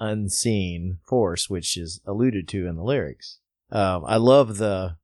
[0.00, 3.38] unseen force, which is alluded to in the lyrics.
[3.70, 4.96] Um, I love the.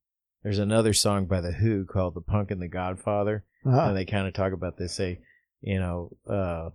[0.42, 4.04] There's another song by the Who called "The Punk and the Godfather," Ah, and they
[4.04, 4.94] kind of talk about this.
[4.94, 5.20] Say,
[5.60, 6.70] you know, uh,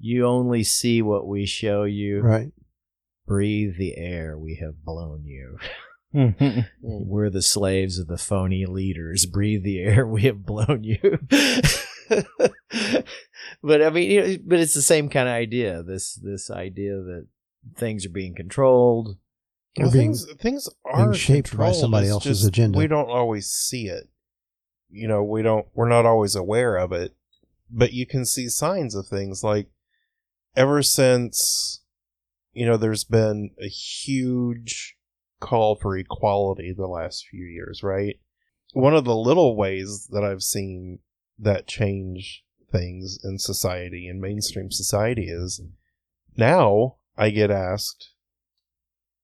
[0.00, 2.20] you only see what we show you.
[2.20, 2.52] right.
[3.26, 5.58] Breathe the air we have blown you.
[6.12, 9.26] We're the slaves of the phony leaders.
[9.26, 11.18] Breathe the air we have blown you.
[13.62, 15.82] but I mean, you know, but it's the same kind of idea.
[15.82, 17.26] This this idea that
[17.76, 19.16] things are being controlled.
[19.78, 22.78] Or Well, being- things things are shaped by somebody it's else's just agenda.
[22.78, 24.08] We don't always see it.
[24.90, 25.66] You know, we don't.
[25.74, 27.14] We're not always aware of it,
[27.70, 29.68] but you can see signs of things like
[30.56, 31.82] ever since
[32.52, 34.96] you know there's been a huge
[35.40, 38.16] call for equality the last few years, right?
[38.72, 41.00] One of the little ways that I've seen
[41.38, 45.60] that change things in society in mainstream society is
[46.36, 48.10] now I get asked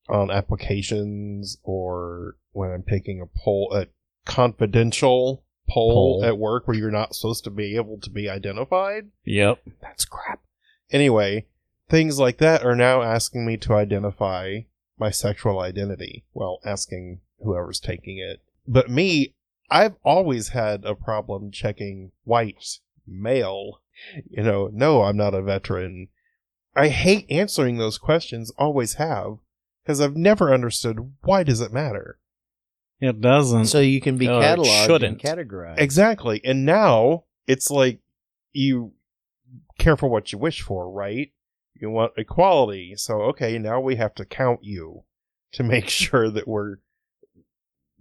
[0.08, 3.86] on applications or when I'm taking a poll, a
[4.24, 6.24] confidential poll, Poll.
[6.24, 9.08] at work where you're not supposed to be able to be identified.
[9.24, 9.60] Yep.
[9.80, 10.40] That's crap.
[10.90, 11.46] Anyway,
[11.88, 14.60] things like that are now asking me to identify
[14.98, 16.24] my sexual identity.
[16.32, 18.40] while asking whoever's taking it.
[18.66, 19.34] But me,
[19.70, 23.80] I've always had a problem checking white, male.
[24.28, 26.08] You know, no, I'm not a veteran.
[26.74, 29.38] I hate answering those questions, always have,
[29.82, 32.18] because I've never understood why does it matter?
[33.00, 33.66] It doesn't.
[33.66, 35.22] So you can be it cataloged shouldn't.
[35.22, 35.78] and categorized.
[35.78, 36.40] Exactly.
[36.44, 38.00] And now it's like
[38.52, 38.92] you
[39.78, 41.30] care for what you wish for, right?
[41.80, 42.94] You want equality.
[42.96, 45.04] So okay, now we have to count you
[45.52, 46.76] to make sure that we're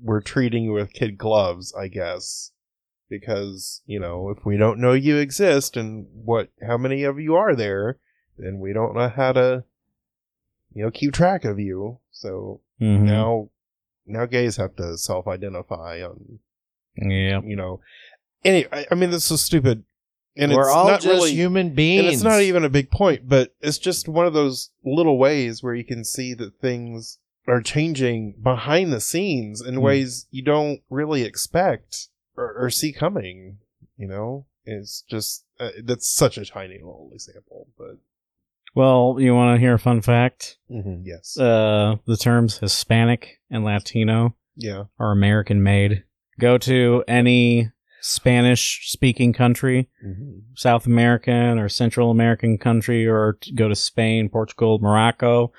[0.02, 2.52] we're treating you with kid gloves, I guess.
[3.08, 7.36] Because, you know, if we don't know you exist and what how many of you
[7.36, 8.00] are there,
[8.38, 9.64] then we don't know how to
[10.74, 12.00] you know, keep track of you.
[12.12, 13.02] So Mhm.
[13.04, 13.50] now
[14.08, 16.40] now gays have to self identify on
[16.98, 17.44] Yep.
[17.46, 17.80] you know.
[18.44, 19.84] Anyway, I, I mean, this is stupid,
[20.38, 22.00] and We're it's all not just really, human beings.
[22.06, 25.64] and it's not even a big point, but it's just one of those little ways
[25.64, 29.82] where you can see that things are changing behind the scenes in Hmm.
[29.82, 33.60] ways you don't really expect or, or see coming.
[33.98, 37.98] You know, it's just uh, that's such a tiny little example, but
[38.74, 40.58] Well, you want to hear a fun fact?
[40.70, 46.04] yes, Uh, the terms Hispanic and Latino yeah, are American made.
[46.40, 47.72] Go to any
[48.08, 50.42] Spanish speaking country, Mhm.
[50.56, 55.52] South American or Central American country, or go to Spain, Portugal, Morocco.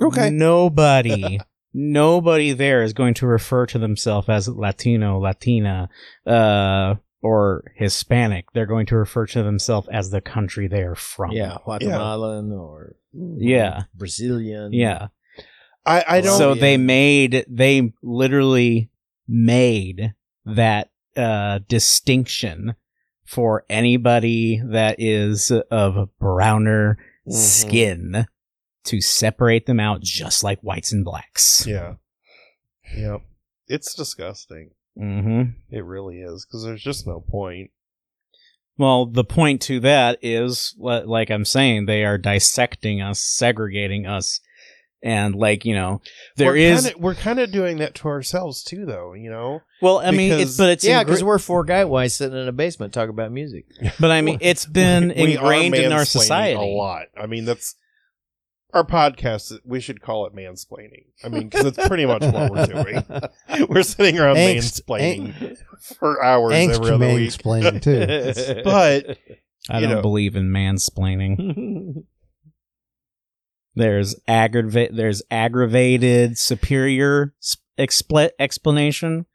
[0.00, 0.30] Okay.
[0.30, 1.38] Nobody,
[1.74, 5.90] nobody there is going to refer to themselves as Latino, Latina,
[6.26, 8.46] uh, or Hispanic.
[8.52, 11.32] They're going to refer to themselves as the country they're from.
[11.32, 13.82] yeah, Guatemalan or Yeah.
[13.94, 14.72] Brazilian.
[14.72, 15.08] Yeah.
[15.84, 16.38] I I don't.
[16.38, 16.60] so yeah.
[16.60, 18.88] they made they literally
[19.28, 20.14] made
[20.46, 22.74] that uh distinction
[23.24, 27.32] for anybody that is of browner Mhm.
[27.32, 28.26] skin
[28.84, 31.64] to separate them out just like whites and blacks.
[31.66, 31.94] yeah,
[32.96, 33.18] yeah,
[33.68, 34.70] it's disgusting.
[34.96, 37.70] hmm It really is because there's just no point.
[38.78, 44.06] Well, the point to that is, li- like I'm saying, they are dissecting us, segregating
[44.06, 44.40] us,
[45.02, 46.00] and like you know,
[46.36, 46.84] there we're is.
[46.84, 49.14] kinda, we're kind of doing that to ourselves too, though.
[49.14, 51.84] You know, well, I mean, because- it's but it's yeah, ingra- because we're four guy
[51.84, 53.66] whites sitting in a basement talking about music.
[54.00, 56.54] but I mean, it's been We are ingrained in our society.
[56.58, 57.06] a lot.
[57.20, 57.74] I mean, that's
[58.74, 59.52] our podcast.
[59.66, 61.06] We should call it mansplaining.
[61.22, 63.04] I mean, because it's pretty much what we're doing.
[63.68, 65.58] We're sitting around Angst- mansplaining
[65.98, 67.26] for hours Angst every other week.
[67.26, 68.62] explaining too.
[68.64, 69.18] But
[69.68, 70.00] I don't know.
[70.00, 72.04] believe in mansplaining.
[73.74, 79.26] There's aggrava- There's aggravated superior s- expl- explanation.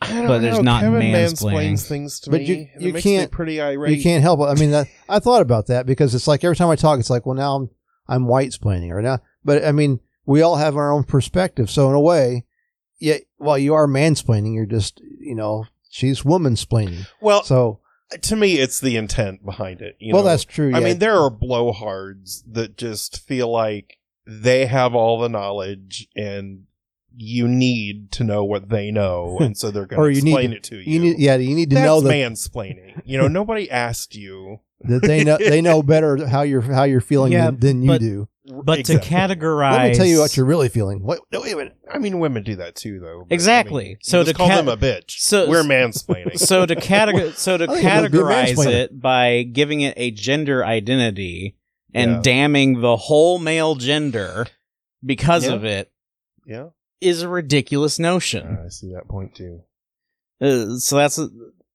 [0.00, 1.52] I don't But there's know, not Kevin mansplaining.
[1.72, 2.46] mansplains things to But me.
[2.46, 3.96] you- you it makes me can't- pretty irate.
[3.96, 4.44] You can't help it.
[4.44, 7.10] I mean, I, I thought about that because it's like every time I talk, it's
[7.10, 7.70] like, well, now I'm
[8.08, 9.18] I'm white splaining or now.
[9.44, 11.68] But I mean, we all have our own perspective.
[11.70, 12.44] So in a way,
[13.00, 17.06] yeah, while you are mansplaining, you're just you know she's woman splaining.
[17.20, 17.80] Well, So
[18.22, 19.96] to me, it's the intent behind it.
[19.98, 20.30] You well, know?
[20.30, 20.72] that's true.
[20.74, 26.64] I mean, there are blowhards that just feel like they have all the knowledge and
[27.18, 30.30] you need to know what they know, and so they're going Or to you need
[30.32, 30.92] explain to- it to you.
[30.92, 33.00] you need yeah you need to That's know that, mansplaining.
[33.04, 34.60] You know, nobody asked you.
[34.82, 37.88] that they know they know better how you're how you're feeling Yeah, than, than you
[37.88, 38.28] but- do.
[38.48, 39.08] But Exactly.
[39.08, 41.02] to categorize, Let me tell you what you're really feeling.
[41.02, 41.20] What?
[41.32, 41.76] No, wait a minute.
[41.92, 43.24] I mean, women do that too, though.
[43.28, 43.84] but, Exactly.
[43.84, 45.18] I mean, So you just to call ca- them a bitch.
[45.18, 46.38] so- we're mansplaining.
[46.38, 48.66] so to categor- so to I think it would be a categorize mansplaining.
[48.74, 51.56] it by giving it a gender identity
[51.92, 52.20] and Yeah.
[52.22, 54.46] damning the whole male gender
[55.04, 55.52] because Yeah.
[55.54, 55.90] of it
[56.46, 56.66] yeah,
[57.00, 58.58] is a ridiculous notion.
[58.64, 59.62] I see that point too.
[60.40, 61.18] Uh, so that's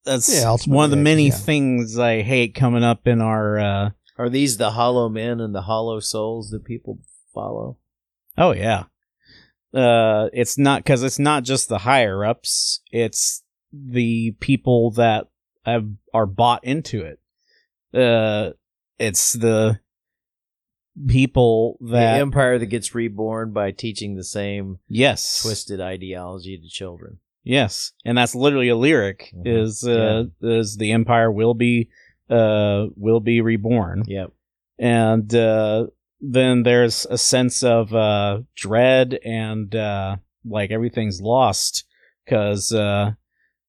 [0.06, 1.34] that's Yeah, ultimately, one of the many yeah.
[1.36, 3.60] things I hate coming up in our.
[3.60, 7.00] Uh, Are these the hollow men and the hollow souls that people
[7.34, 7.78] follow?
[8.38, 8.86] oh yeah,
[9.74, 13.44] uh, it's not because it's not just the higher ups; it's
[13.74, 15.28] the people that
[15.66, 17.20] have, are bought into it.
[17.94, 18.52] Uh,
[19.00, 19.80] it's the
[21.08, 26.68] people The that empire that gets reborn by teaching the same yes, twisted ideology to
[26.70, 27.20] children.
[27.44, 29.34] Yes, and that's literally a lyric.
[29.36, 29.42] Mhm.
[29.46, 31.90] Is uh, is the empire will be
[32.32, 34.32] uh will be reborn, Yep.
[34.80, 35.88] and uh,
[36.20, 40.16] then there's a sense of uh, dread and uh,
[40.46, 41.84] like everything's lost
[42.26, 43.12] because uh,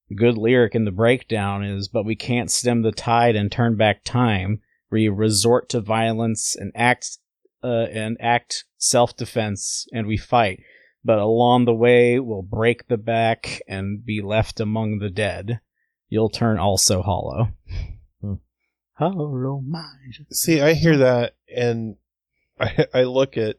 [0.09, 3.77] the good lyric in the breakdown is, "But we can't stem the tide and turn
[3.77, 4.61] back time.
[4.91, 7.19] We resort to violence and act
[7.65, 10.61] uh, and act self defense, and we fight."
[11.05, 15.59] But along the way, we'll break the back and be left among the dead.
[16.09, 17.49] You'll turn also hollow.
[18.95, 20.27] Hollow mind.
[20.31, 21.97] See, I hear that and
[22.61, 23.57] I, I look at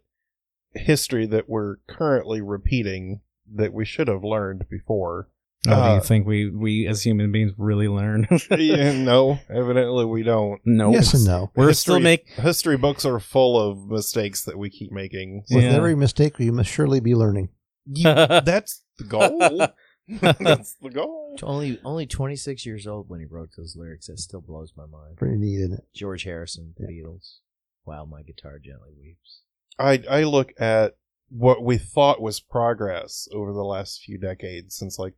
[0.73, 3.21] history that we're currently repeating
[3.55, 5.29] that we should have learned before.
[5.67, 8.27] Oh, do Uh, you think we, we as human beings really learn?
[8.51, 10.59] yeah, no, evidently we don't.
[10.65, 10.91] no.
[10.91, 11.51] Yes and no.
[11.55, 15.43] We're history, still make history books are full of mistakes that we keep making.
[15.51, 15.71] With Yeah.
[15.71, 17.49] every mistake, you must surely be learning.
[17.85, 19.67] You- that's the goal.
[20.39, 21.37] that's the goal.
[21.41, 24.07] Only only 26 years old when he wrote those lyrics.
[24.07, 25.17] That still blows my mind.
[25.17, 25.87] Pretty neat, isn't it?
[25.93, 27.37] George Harrison, The Beatles.
[27.83, 29.41] While my guitar gently weeps.
[29.79, 30.95] I I look at
[31.29, 35.13] what we thought was progress over the last few decades since like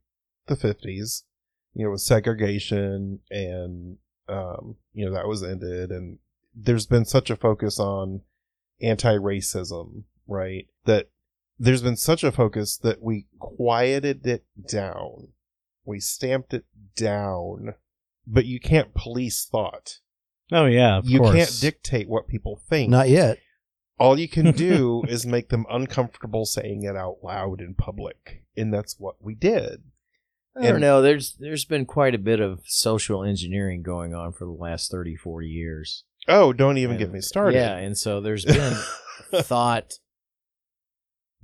[0.47, 1.23] the 50s,
[1.73, 3.97] you know, with segregation and
[4.29, 6.19] um, you know, that was ended and
[6.55, 8.21] there's been such a focus on
[8.81, 10.67] anti-racism, right?
[10.85, 11.09] That
[11.57, 15.29] there's been such a focus that we quieted it down.
[15.85, 17.75] We stamped it down.
[18.27, 19.99] But you can't police thought.
[20.51, 21.35] Oh yeah, of you course.
[21.35, 22.89] can't dictate what people think.
[22.89, 23.37] Not yet.
[23.99, 28.43] All you can do is make them uncomfortable saying it out loud in public.
[28.57, 29.83] And that's what we did.
[30.57, 31.01] I don't know.
[31.01, 35.15] There's there's been quite a bit of social engineering going on for the last 30,
[35.17, 36.05] 40 years.
[36.27, 37.57] Oh, don't even And- get me started.
[37.57, 38.75] Yeah, and so there's been
[39.43, 39.93] thought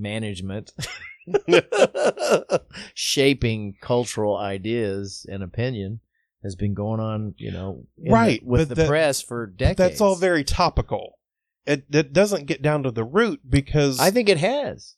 [0.02, 0.72] management
[2.94, 6.00] shaping cultural ideas and opinion
[6.44, 9.46] has been going on, you know, in the- Right, with but the that- press for
[9.46, 9.78] decades.
[9.78, 11.20] that's all very topical.
[11.66, 14.96] It, it doesn't get down to the root because I think it has.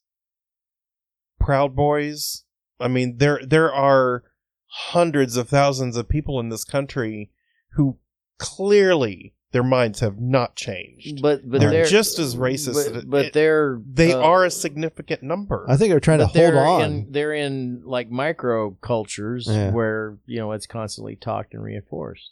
[1.39, 2.45] Proud Boys.
[2.80, 4.24] I mean, there there are
[4.68, 7.32] hundreds of thousands of people in this country
[7.74, 7.99] who
[8.39, 11.22] clearly their minds have not changed.
[11.22, 14.51] But but They're just as racist But, that but it- they're They uh, are a
[14.51, 15.66] significant number.
[15.70, 16.82] I think they're trying to but hold they're on.
[16.82, 19.72] In, they're in like micro cultures Yeah.
[19.72, 22.32] where you know it's constantly talked and reinforced.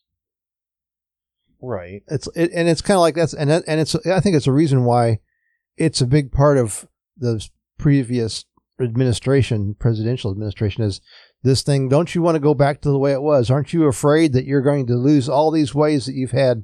[1.62, 2.04] right.
[2.08, 4.48] It's it, and it's kind of like that's and that, and it's I think it's
[4.48, 5.20] a reason why
[5.78, 7.46] it's a big part of the
[7.78, 8.46] previous
[8.80, 11.02] administration, presidential administration, is
[11.44, 11.88] this thing.
[11.90, 13.50] Don't you want to go back to the way it was?
[13.52, 16.64] Aren't you afraid that you're going to lose all these ways that you've had?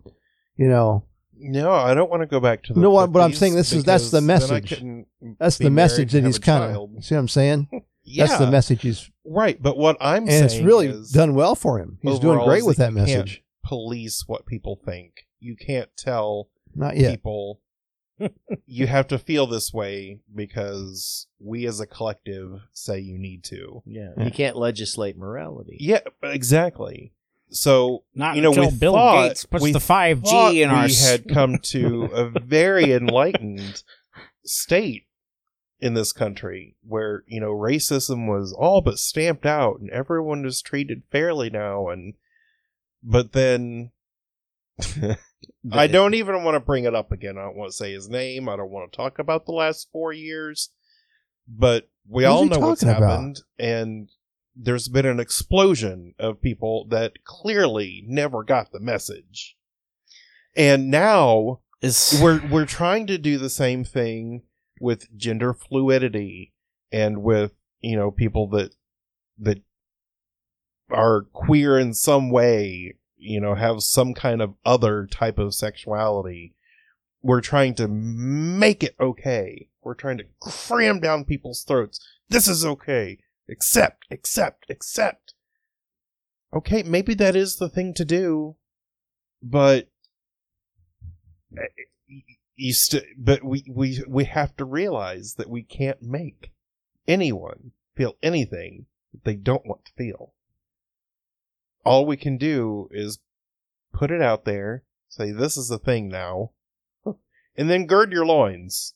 [0.58, 1.04] You know,
[1.40, 2.80] No, I don't want to go back to the.
[2.80, 5.38] No, what- but I'm saying this is- that's the because then I message.
[5.40, 6.96] that's the message that he's kind child.
[6.98, 7.04] of.
[7.06, 7.68] See what I'm saying?
[8.04, 9.62] Yeah, That's the message he's, right.
[9.62, 12.00] But what I'm and saying it's really is done well for him.
[12.02, 13.44] He's doing great with that you can't message.
[13.64, 15.28] Police what people think.
[15.40, 17.12] You can't tell Not yet.
[17.12, 17.62] people
[18.66, 23.84] you have to feel this way because we as a collective say you need to.
[23.86, 24.24] Yeah, Yeah.
[24.24, 25.78] you can't legislate morality.
[25.80, 27.14] Yeah, exactly.
[27.50, 30.70] So Not you know, until we Bill thought, Gates puts we the 5G thought in
[30.70, 33.84] our we had come to a very enlightened
[34.44, 35.06] state
[35.80, 40.62] in this country where you know racism was all but stamped out and everyone is
[40.62, 42.16] treated fairly now and
[43.04, 43.92] but then
[45.72, 47.38] I don't even want to bring it up again.
[47.38, 48.48] I don't want to say his name.
[48.48, 50.70] I don't want to talk about the last four years.
[51.48, 53.10] But we Who's all know what's talking about?
[53.10, 54.10] happened, and
[54.60, 59.56] there's been an explosion of people that clearly never got the message.
[60.56, 64.42] And now is we're we're trying to do the same thing
[64.82, 66.54] with gender fluidity
[66.92, 68.74] and with you know people that
[69.38, 69.62] that
[70.90, 76.56] are queer in some way you know have some kind of other type of sexuality.
[77.22, 79.70] We're trying to make it okay.
[79.84, 82.00] We're trying to cram down people's throats.
[82.30, 83.20] This is okay
[83.50, 85.34] accept accept accept.
[86.54, 88.56] Okay maybe that is the thing to do
[89.42, 89.90] but
[91.58, 91.64] uh,
[92.56, 96.52] you st- but we we we have to realize that we can't make
[97.08, 100.34] anyone feel anything that they don't want to feel.
[101.86, 103.20] All we can do is
[103.94, 106.52] put it out there say this is the thing now
[107.56, 108.94] and then gird your loins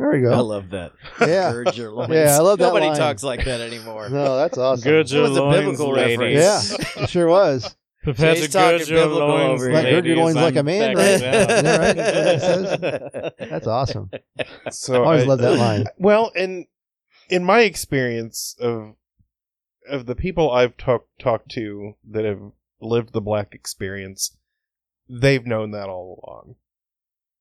[0.00, 0.32] There we go.
[0.32, 0.92] I love that.
[1.20, 1.52] Yeah.
[1.52, 2.10] Gird your loins.
[2.10, 2.96] Yeah, I love that Nobody line.
[2.96, 4.08] talks like that anymore.
[4.08, 4.82] No, that's awesome.
[4.82, 6.18] Good It was a loins, biblical ladies.
[6.18, 6.96] reference.
[6.96, 7.76] Yeah, it sure was.
[8.02, 9.74] Prepare Jay's to talking gird your biblical loins, over here.
[9.74, 10.34] Like, gird your ladies.
[10.34, 11.20] loins like a I'm man, back right?
[11.20, 11.32] now.
[11.42, 13.32] Isn't that right?
[13.38, 14.10] That's That's awesome.
[14.70, 15.84] so I always love that line.
[15.98, 16.66] Well, in
[17.28, 18.94] in my experience of
[19.86, 22.40] of the people I've talked talked to that have
[22.80, 24.34] lived the black experience,
[25.06, 26.54] they've known that all along.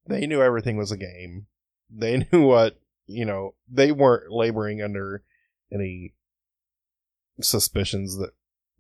[0.07, 1.45] they knew everything was a game.
[1.89, 3.55] They knew what you know.
[3.71, 5.23] They weren't laboring under
[5.71, 6.13] any
[7.41, 8.31] suspicions that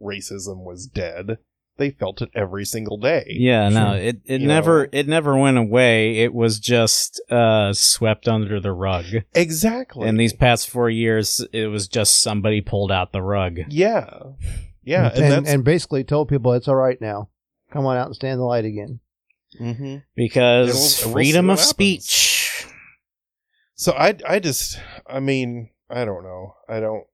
[0.01, 1.37] racism was dead.
[1.77, 3.25] They felt it every single day.
[3.29, 4.89] Yeah, no, it, it You never know?
[4.91, 6.17] it never went away.
[6.17, 9.05] It was just uh swept under the rug.
[9.33, 10.07] exactly.
[10.07, 13.59] In these past four years, it was just somebody pulled out the rug.
[13.69, 14.09] yeah,
[14.83, 17.29] yeah, and, and, and basically told people it's all right now.
[17.71, 18.99] Come on out and stand in the light again.
[19.59, 20.03] Mhm.
[20.15, 21.69] Because And we'll- and we'll freedom of happens.
[21.69, 22.28] speech.
[23.79, 24.77] So I, I just,
[25.07, 26.57] I mean, I don't know.
[26.67, 27.05] I don't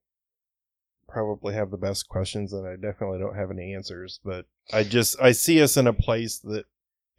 [1.08, 4.18] probably have the best questions, and I definitely don't have any answers.
[4.24, 6.64] But I just, I see us in a place that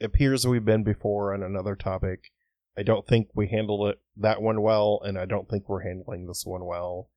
[0.01, 2.33] appears we've been before on another topic.
[2.77, 6.27] I don't think we handled it that one well, and I don't think we're handling
[6.27, 7.09] this one well.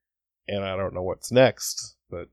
[0.46, 2.28] And I don't know what's next, but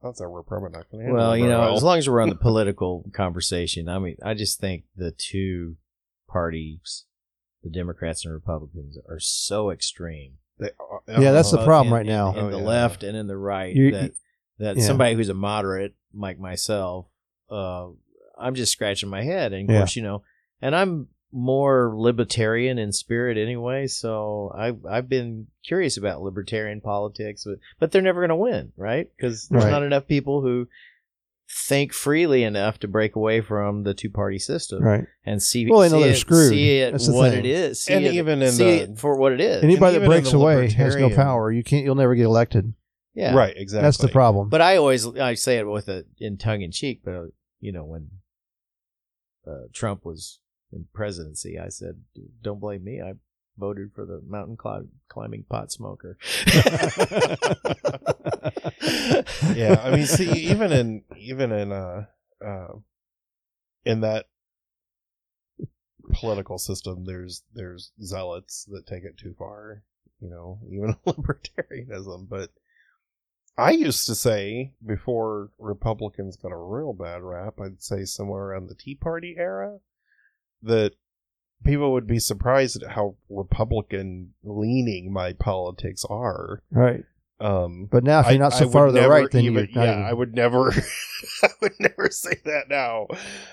[0.00, 1.76] that's how we're probably not going to Well, you know, well.
[1.76, 5.74] as long as we're on the political conversation, I mean, I just think the two
[6.28, 7.06] parties,
[7.62, 10.34] the Democrats and Republicans, are so extreme.
[10.58, 10.70] They-
[11.08, 12.32] Yeah, that's the problem in- right now.
[12.32, 12.64] In, Oh, the yeah.
[12.64, 14.12] left and in the right, You- that
[14.58, 14.82] that yeah.
[14.82, 17.06] somebody who's a moderate, like myself,
[17.50, 17.88] uh,
[18.36, 19.52] I'm just scratching my head.
[19.52, 19.80] And of Yeah.
[19.82, 20.22] course, you know,
[20.60, 27.44] and I'm more libertarian in spirit anyway, so I've I've been curious about libertarian politics,
[27.44, 29.08] but but they're never going to win, right?
[29.16, 29.70] Because there's Right.
[29.70, 30.68] not enough people who
[31.50, 35.04] think freely enough to break away from the two party system Right.
[35.24, 36.48] and see Well, they know see they're it, screwed.
[36.50, 37.40] see it That's what thing.
[37.40, 39.62] it is, see And it, even in see the- it for what it is.
[39.64, 41.50] Anybody that breaks away has no power.
[41.50, 41.84] You can't.
[41.84, 42.74] You'll never get elected.
[43.14, 43.82] yeah, right, exactly.
[43.86, 44.48] That's the problem.
[44.50, 47.24] But I always I say it with a in tongue in cheek, but uh,
[47.60, 48.10] you know when
[49.46, 50.40] uh, Trump was
[50.72, 52.02] in presidency, I said,
[52.42, 53.00] "Don't blame me.
[53.00, 53.14] I
[53.58, 56.16] voted for the mountain cli- climbing pot smoker."
[59.54, 62.06] yeah, I mean, see, even in even in uh,
[62.44, 62.74] uh,
[63.84, 64.26] in that
[66.12, 69.82] political system, there's there's zealots that take it too far.
[70.20, 72.28] You know, even libertarianism.
[72.28, 72.50] But
[73.56, 78.68] I used to say before Republicans got a real bad rap, I'd say somewhere around
[78.68, 79.78] the Tea Party era
[80.62, 80.94] that
[81.64, 86.62] people would be surprised at how Republican leaning my politics are.
[86.70, 87.04] right.
[87.40, 89.84] Um, But now, if you're not so would far to the right, then even, you're
[89.84, 90.72] yeah, even- I would never,
[91.44, 93.06] I would never say that now.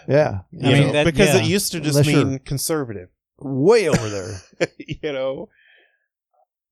[0.08, 0.40] Yeah.
[0.52, 3.10] You I mean, know, that- because it used to just Unless mean conservative.
[3.38, 4.42] Way over there.
[4.80, 5.50] you know,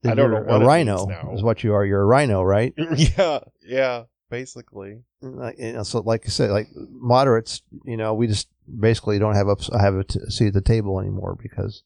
[0.05, 1.85] I don't you're know what a rhino is what you are.
[1.85, 2.73] You're a rhino, right?
[2.95, 5.03] yeah, yeah, basically.
[5.21, 8.47] Like, you know, so, like I said, like moderates, you know, we just
[8.79, 11.83] basically don't have a have a t- seat at the table anymore because.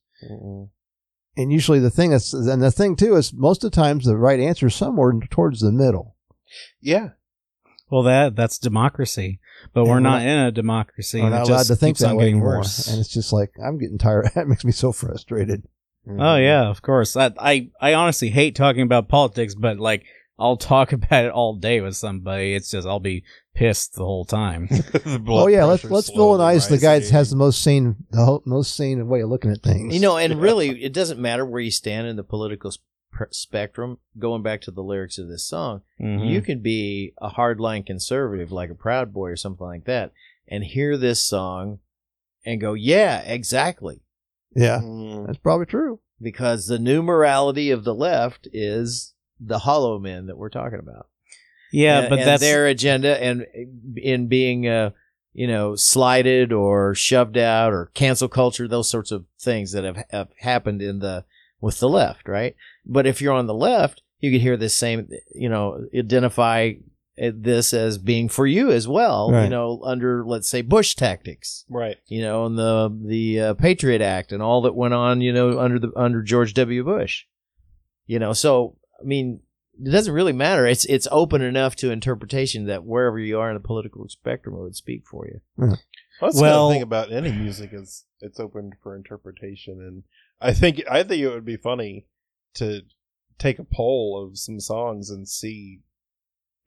[1.39, 4.17] And usually, the thing is, and the thing too is, most of the times, the
[4.17, 6.15] right answer is somewhere towards the middle.
[6.81, 7.09] Yeah,
[7.91, 9.39] Well, that that's democracy,
[9.73, 11.21] but And we're we're not not- in a democracy.
[11.21, 12.87] We're not allowed just to think that way getting anymore, worse.
[12.87, 14.31] and it's just like I'm getting tired.
[14.35, 15.67] That makes me so frustrated.
[16.07, 16.19] Mm-hmm.
[16.21, 17.15] Oh yeah, of course.
[17.15, 20.05] I, I I honestly hate talking about politics, but like
[20.39, 22.55] I'll talk about it all day with somebody.
[22.55, 23.23] It's just I'll be
[23.57, 24.67] pissed the whole time.
[24.69, 28.23] The Oh yeah, let's pressure's let's villainize the guy that has the most sane, the
[28.23, 29.93] ho- most sane way of looking at things.
[29.93, 32.83] You know, and really, it doesn't matter where you stand in the political sp-
[33.31, 33.97] spectrum.
[34.19, 36.29] Going back to the lyrics of this song, Mhm.
[36.29, 40.11] you can be a hardline conservative, like a Proud Boy or something like that,
[40.47, 41.79] and hear this song
[42.45, 44.01] and go, "Yeah, exactly."
[44.55, 45.25] yeah, Mm.
[45.27, 45.99] that's probably true.
[46.21, 51.07] Because the new morality of the left is the hollow men that we're talking about.
[51.71, 53.45] Yeah, And- but and that's their agenda, and
[53.95, 54.91] in being, uh,
[55.33, 60.03] you know, slighted or shoved out or cancel culture, those sorts of things that have,
[60.09, 61.25] have happened in the
[61.61, 62.55] with the left, right?
[62.85, 66.73] But if you're on the left, you could hear this same, you know, identify
[67.21, 71.65] uh, this as being for you as well, you know, under let's say Bush tactics
[71.69, 71.97] right.
[72.07, 75.59] you know, and the the uh, Patriot Act and all that went on, you know,
[75.59, 76.83] under the under George W.
[76.83, 77.25] Bush.
[78.05, 79.41] You know, so I mean,
[79.79, 80.65] it doesn't really matter.
[80.65, 84.61] It's it's open enough to interpretation that wherever you are in the political spectrum, it
[84.61, 85.41] would speak for you.
[85.57, 85.73] Hmm.
[86.21, 90.03] That's Well- the thing about any music is it's open for interpretation, and
[90.41, 92.07] I think I think it would be funny
[92.55, 92.81] to
[93.37, 95.81] take a poll of some songs and see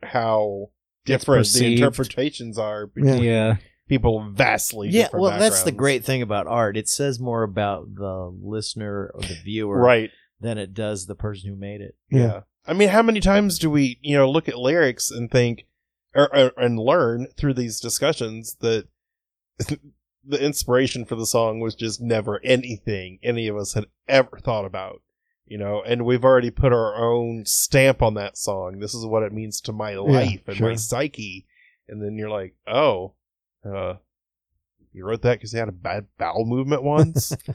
[0.02, 0.70] how
[1.04, 3.56] different the interpretations are between yeah.
[3.88, 6.76] people vastly Yeah, different well, that's the great thing about art.
[6.76, 11.50] It says more about the listener or the viewer right than it does the person
[11.50, 11.96] who made it.
[12.10, 12.42] yeah.
[12.66, 15.66] I mean how many times do we you know look at lyrics and think
[16.14, 18.86] or, or and learn through these discussions that
[20.24, 24.64] the inspiration for the song was just never anything any of us had ever thought
[24.64, 25.00] about
[25.50, 25.82] you know?
[25.82, 28.78] And we've already put our own stamp on that song.
[28.78, 31.44] This is what it means to my life and my psyche.
[31.88, 33.14] And then you're like oh
[33.64, 33.94] uh
[34.92, 37.32] you wrote that because you had a bad bowel movement once.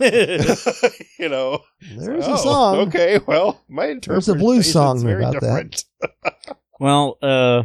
[1.20, 1.60] you know,
[1.98, 2.76] There's Oh, a song.
[2.88, 5.84] Okay, well, my There's a blues song very about that.
[6.80, 7.64] Well, uh,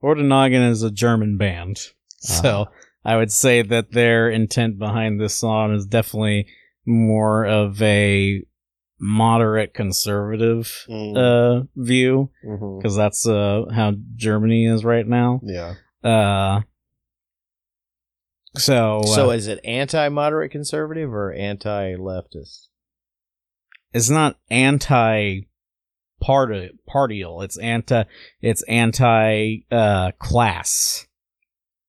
[0.00, 1.80] Orden Ogan is a German band,
[2.20, 2.66] so
[3.04, 6.46] I would say that their intent behind this song is definitely
[6.86, 8.44] more of a
[9.00, 11.16] moderate conservative Mm.
[11.16, 12.30] uh view
[12.78, 15.40] because that's uh how Germany is right now.
[15.42, 15.74] Yeah.
[16.02, 16.60] Uh,
[18.56, 22.66] so so uh, is it anti-moderate conservative or anti-leftist?
[23.92, 25.42] it's not anti
[26.20, 27.42] party partial.
[27.42, 28.04] It's anti.
[28.40, 31.06] It's anti uh class.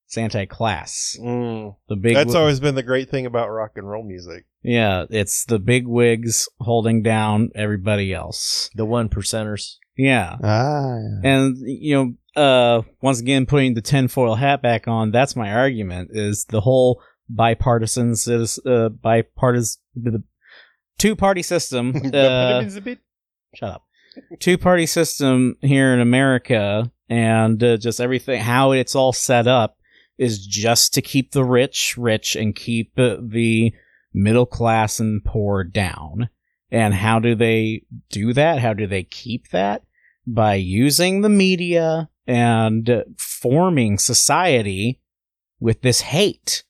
[0.06, 1.16] It's anti class.
[1.20, 1.76] Mm.
[1.88, 2.14] The big.
[2.14, 4.44] That's wi- always been the great thing about rock and roll music.
[4.62, 5.04] yeah.
[5.10, 8.70] It's the big wigs holding down everybody else.
[8.74, 9.76] The one percenters.
[9.96, 10.36] Yeah.
[10.42, 11.20] Ah, yeah.
[11.24, 16.10] And you know, uh, once again, putting the tinfoil hat back on, that's my argument:
[16.12, 18.14] is the whole bipartisan,
[18.66, 20.22] uh, bipartisan, the
[20.98, 21.94] two-party system.
[22.14, 22.62] Uh,
[23.54, 23.82] shut up.
[24.38, 29.78] Two-party system here in America, and uh, just everything, how it's all set up,
[30.18, 33.72] is just to keep the rich rich and keep uh, the
[34.12, 36.28] middle class and poor down.
[36.70, 38.58] And how do they do that?
[38.58, 39.82] How do they keep that?
[40.26, 45.00] By using the media and uh, forming society
[45.60, 46.64] with this hate,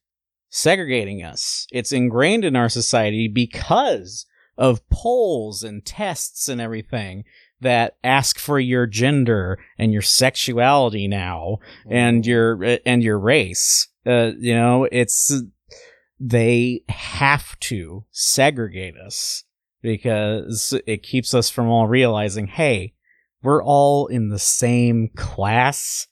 [0.50, 1.66] segregating us.
[1.72, 4.26] It's ingrained in our society because
[4.59, 7.24] of polls and tests and everything
[7.61, 11.59] that ask for your gender and your sexuality now
[11.90, 13.88] and your and your race.
[14.07, 15.42] Uh, you know, it's
[16.18, 19.44] they have to segregate us
[19.82, 22.94] because it keeps us from all realizing, hey,
[23.47, 26.09] we're all in the same class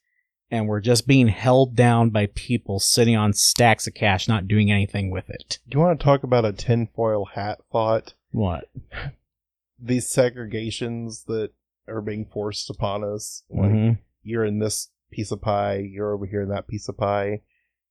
[0.52, 4.70] and we're just being held down by people sitting on stacks of cash not doing
[4.70, 5.58] anything with it.
[5.68, 8.14] Do you want to talk about a tinfoil hat thought?
[8.30, 8.70] What?
[9.82, 11.50] These segregations that
[11.88, 13.42] are being forced upon us.
[13.50, 13.98] Like, Mhm.
[14.22, 17.42] you're in this piece of pie, you're over here in that piece of pie.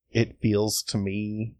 [0.09, 1.55] It feels to me,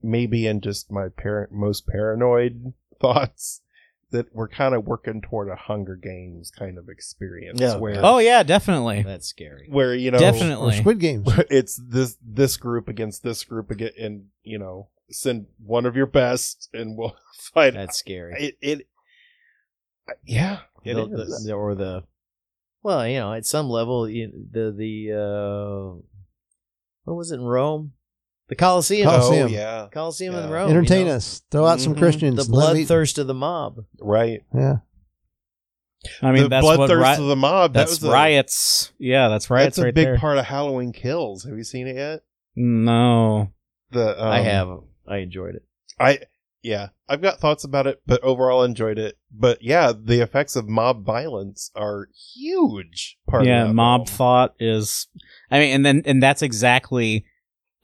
[0.00, 3.62] maybe in just my parent most paranoid thoughts,
[4.10, 7.60] that we're kind of working toward a Hunger Games kind of experience.
[7.60, 7.76] Yeah.
[7.76, 9.02] Where, Oh yeah, definitely.
[9.02, 9.68] That's scary.
[9.70, 10.76] where you know, Definitely.
[10.78, 11.28] Squid Games.
[11.50, 16.06] it's this this group against this group again, and you know, send one of your
[16.06, 17.16] best, and we'll
[17.52, 17.74] fight.
[17.74, 18.34] That's scary.
[18.38, 18.58] it.
[18.60, 18.86] it
[20.24, 21.44] yeah, it the, is.
[21.44, 22.04] the- or the
[22.82, 26.00] well, you know, at some level, you, the the uh,
[27.04, 27.92] what was it in Rome?
[28.50, 29.08] The Colosseum.
[29.08, 29.46] Coliseum.
[29.46, 30.50] Oh yeah, Colosseum in Yeah.
[30.54, 30.70] Rome.
[30.70, 31.14] Entertain you know?
[31.16, 31.40] us.
[31.50, 31.98] Throw out some Mhm.
[31.98, 32.46] Christians.
[32.46, 33.84] The bloodthirst of the mob.
[34.00, 34.42] right.
[34.54, 34.76] Yeah.
[36.22, 37.72] I mean, that's the that's what bloodthirst ri- of the mob.
[37.74, 38.92] that that's was a- riots.
[38.98, 40.18] Yeah, that's riots That's a right big there.
[40.18, 41.44] part of Halloween Kills.
[41.44, 42.22] Have you seen it yet?
[42.56, 43.52] no.
[43.92, 44.68] The um, I have.
[45.08, 45.62] I enjoyed it.
[45.98, 46.20] I
[46.62, 49.16] yeah, I've got thoughts about it, but overall enjoyed it.
[49.32, 53.18] But yeah, the effects of mob violence are huge.
[53.28, 54.16] Part yeah, of mob film.
[54.16, 55.08] thought is
[55.50, 57.24] I mean and then and that's exactly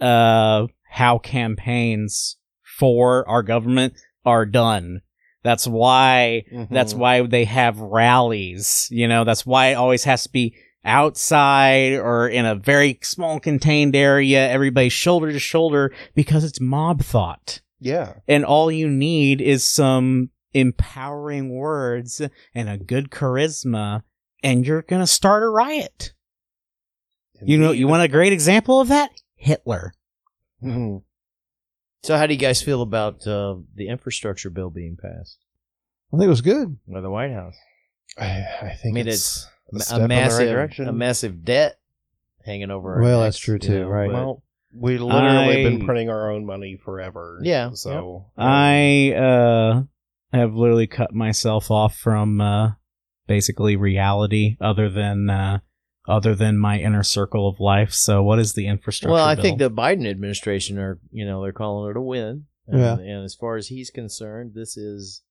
[0.00, 2.36] uh how campaigns
[2.78, 3.94] for our government
[4.24, 5.00] are done.
[5.42, 6.98] That's why that's Mhm.
[6.98, 12.28] why they have rallies, you know, that's why it always has to be outside or
[12.28, 17.60] in a very small contained area, everybody shoulder to shoulder because it's mob thought.
[17.80, 18.14] yeah.
[18.26, 22.22] and all you need is some empowering words
[22.54, 24.02] and a good charisma
[24.42, 26.12] and you're gonna start a riot
[27.42, 29.92] you know you want a great example of that hitler
[30.62, 31.02] Mhm.
[32.02, 35.38] So, how do you guys feel about uh, the infrastructure bill being passed
[36.12, 36.76] I think it was good.
[36.88, 37.56] by the White House?
[38.16, 40.88] I, I think I mean, it's, a, A step in the right massive, direction.
[40.88, 41.78] a massive debt
[42.44, 42.94] hanging over.
[42.94, 44.06] our Well, necks, that's true, you too, know, right.
[44.10, 44.42] but- well,
[44.74, 47.40] we literally I- been printing our own money forever.
[47.42, 49.82] Yeah, So i uh
[50.32, 52.72] have literally cut myself off from uh
[53.26, 55.58] basically reality other than uh
[56.08, 59.42] other than my inner circle of life so what is the infrastructure Well, I bill?
[59.42, 62.46] think the Biden administration are, you know, they're calling it a win.
[62.68, 62.94] And, Yeah.
[62.98, 65.22] and as far as he's concerned, this is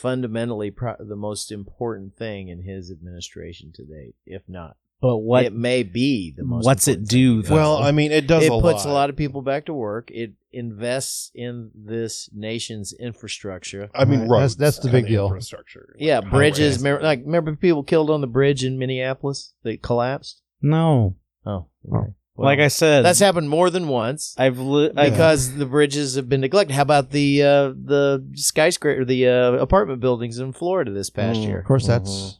[0.00, 4.76] fundamentally pro- the most important thing in his administration to date, if not.
[5.00, 6.64] But what it may be the most.
[6.64, 7.54] what's it do, though?
[7.54, 8.44] well, I mean, it does.
[8.44, 8.90] it a puts lot.
[8.90, 10.10] a lot of people back to work.
[10.10, 13.90] It invests in this nation's infrastructure.
[13.94, 14.38] I mean, Right.
[14.40, 15.26] That's- that's the big deal.
[15.26, 15.94] Infrastructure.
[15.98, 16.76] Yeah, bridges.
[16.76, 16.78] highways.
[16.82, 20.40] Remember, like remember people killed on the bridge in Minneapolis that collapsed.
[20.62, 21.96] no Oh, Oh.
[21.98, 22.12] okay.
[22.38, 24.34] like i said that's happened more than once.
[24.36, 26.74] i've li- I- because the bridges have been neglected.
[26.74, 31.44] How about the uh, the skyscraper, the uh, apartment buildings in Florida this past Mm.
[31.46, 31.58] year?
[31.60, 32.38] Of course, that's Mhm.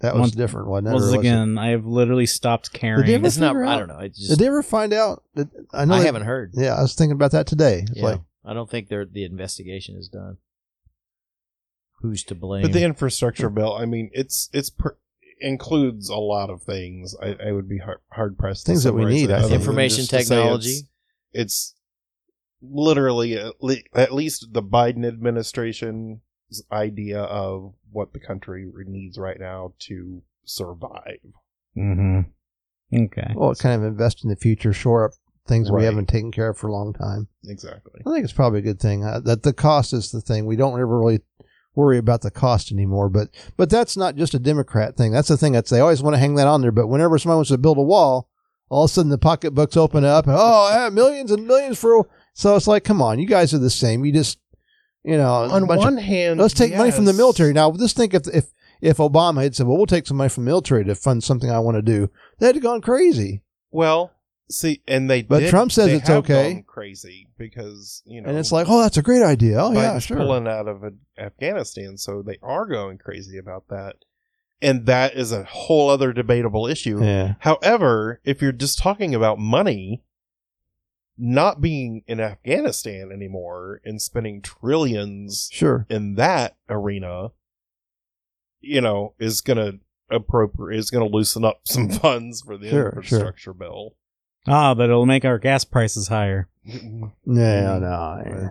[0.00, 0.92] That was Once- different, wasn't it?
[0.92, 3.00] Once Or was it- again, I have literally stopped caring.
[3.02, 3.48] Did you ever It's not.
[3.50, 3.98] figure I out- don't know.
[3.98, 4.30] It just.
[4.30, 5.24] Did they ever find out?
[5.34, 5.94] That, I know.
[5.94, 6.52] I they- haven't heard.
[6.54, 7.80] Yeah, I was thinking about that today.
[7.88, 8.04] It's Yeah.
[8.04, 10.36] like, I don't think they're, the investigation is done.
[12.00, 12.62] Who's to blame?
[12.62, 14.96] But the infrastructure bill, I mean, it's it's per-
[15.40, 17.16] includes a lot of things.
[17.20, 18.66] I, I would be hard, hard pressed.
[18.66, 19.50] to Things that we summarize need, it I other think.
[19.50, 20.70] than Information just to say technology.
[20.70, 20.84] It's,
[21.32, 21.74] it's
[22.62, 26.20] literally at, le- at least the Biden administration's
[26.70, 31.20] idea of what the country needs right now to survive.
[31.74, 32.20] hmm
[32.94, 33.34] Okay.
[33.34, 35.10] well, kind of invest in the future, shore up
[35.46, 37.28] things we haven't taken care of for a long time.
[37.44, 38.00] Exactly.
[38.06, 40.46] I think it's probably a good thing uh, that the cost is the thing.
[40.46, 41.20] We don't ever really
[41.74, 43.08] worry about the cost anymore.
[43.08, 45.12] But but that's not just a Democrat thing.
[45.12, 46.72] That's the thing that they always want to hang that on there.
[46.72, 48.28] But whenever somebody wants to build a wall,
[48.68, 52.08] all of a sudden the pocketbooks open up and oh, yeah, millions and millions for.
[52.34, 54.04] So it's like, come on, you guys are the same.
[54.04, 54.38] You just
[55.04, 57.52] you know, On bunch of- one hand, let's take money from the military.
[57.52, 58.46] Now, just think if if
[58.80, 61.50] if Obama had said, "Well, we'll take some money from the military to fund something
[61.50, 63.42] I want to do," they'd have gone crazy.
[63.70, 64.12] Well,
[64.50, 66.64] see, and they But did- Trump says it's okay.
[66.66, 70.16] crazy because you know, And it's like, "Oh, that's a great idea." Oh, yeah, sure.
[70.16, 70.82] pulling out of
[71.18, 73.96] Afghanistan, so they are going crazy about that,
[74.62, 77.02] and that is a whole other debatable issue.
[77.02, 77.34] Yeah.
[77.40, 80.02] However, if you're just talking about money,
[81.18, 85.84] not being in Afghanistan anymore and spending trillions Sure.
[85.90, 87.32] in that arena,
[88.60, 89.72] you know, is gonna
[90.10, 93.18] appropriate is gonna loosen up some funds for the Sure, sure.
[93.18, 93.94] infrastructure bill.
[94.46, 96.48] Ah, but it'll make our gas prices higher.
[97.26, 98.22] No, no.
[98.26, 98.50] yeah.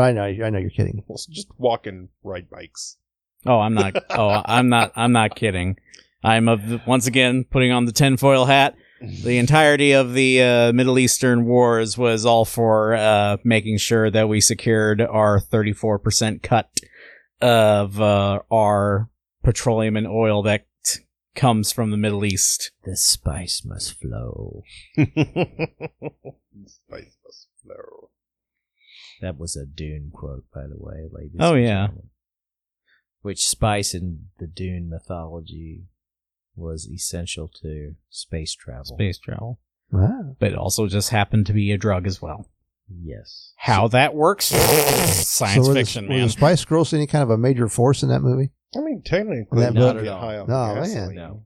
[0.00, 0.24] I know.
[0.24, 1.04] I know you're kidding.
[1.06, 2.96] Well, it's just walking ride bikes.
[3.46, 3.94] Oh, I'm not.
[4.10, 4.92] oh, I'm not.
[4.96, 5.76] I'm not kidding.
[6.24, 8.74] I'm of the, once again putting on the tinfoil hat.
[9.00, 14.28] The entirety of the uh, Middle Eastern wars was all for uh, making sure that
[14.28, 16.70] we secured our 34% cut
[17.42, 19.10] of uh, our
[19.42, 20.66] petroleum and oil that
[21.34, 22.72] comes from the Middle East.
[22.84, 24.62] the spice must flow.
[24.96, 25.12] Spice
[27.22, 28.10] must flow.
[29.20, 31.36] That was a Dune quote, by the way, ladies.
[31.38, 31.86] Oh, and yeah.
[31.86, 32.08] gentlemen.
[33.20, 35.84] Which spice in the Dune mythology
[36.56, 38.84] was essential to space travel.
[38.84, 39.60] Space travel.
[39.90, 40.36] Wow.
[40.40, 42.48] But it also just happened to be a drug as well.
[42.88, 43.52] Yes.
[43.56, 44.46] How that works?
[44.46, 46.26] Science so were fiction, the, Were man.
[46.26, 48.50] the Spice Girls any kind of a major force in that movie?
[48.76, 50.42] I mean, technically, That you book- don't get Not at high all.
[50.42, 51.14] on No, gasoline.
[51.16, 51.42] No.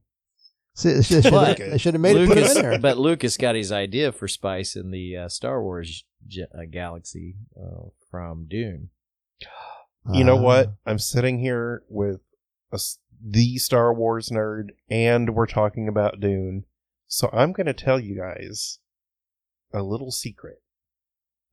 [0.75, 2.79] See, they should But have, they should have made it put it Lucas, in there.
[2.79, 7.37] but Lucas got his idea for spice in the uh, Star Wars ge- uh, galaxy
[7.61, 8.91] uh, from Dune.
[10.13, 10.73] You know Uh, what?
[10.87, 12.21] I'm sitting here with
[12.73, 16.65] a s the Star Wars nerd, and we're talking about Dune.
[17.07, 18.79] So I'm going to tell you guys
[19.73, 20.63] a little secret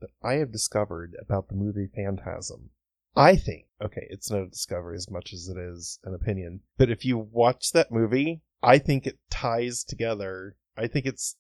[0.02, 2.69] that I have discovered about the movie Phantasm.
[3.15, 6.91] I think, okay, it's not a discovery as much as it is an opinion, but
[6.91, 10.56] if you watch that movie, I think it ties together.
[10.77, 11.35] I think it's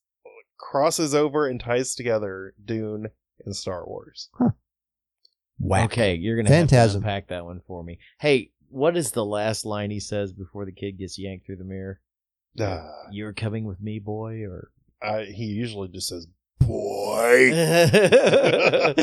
[0.57, 3.09] crosses over and ties together Dune
[3.45, 4.29] and Star Wars.
[5.71, 7.01] Okay, you're gonna have Phantasm.
[7.01, 7.99] to unpack that one for me.
[8.19, 11.63] Hey, what is the last line he says before the kid gets yanked through the
[11.63, 11.99] mirror?
[12.59, 14.71] Uh, You're coming with me, boy, or
[15.01, 16.27] I, he usually just says,
[16.59, 17.51] boy.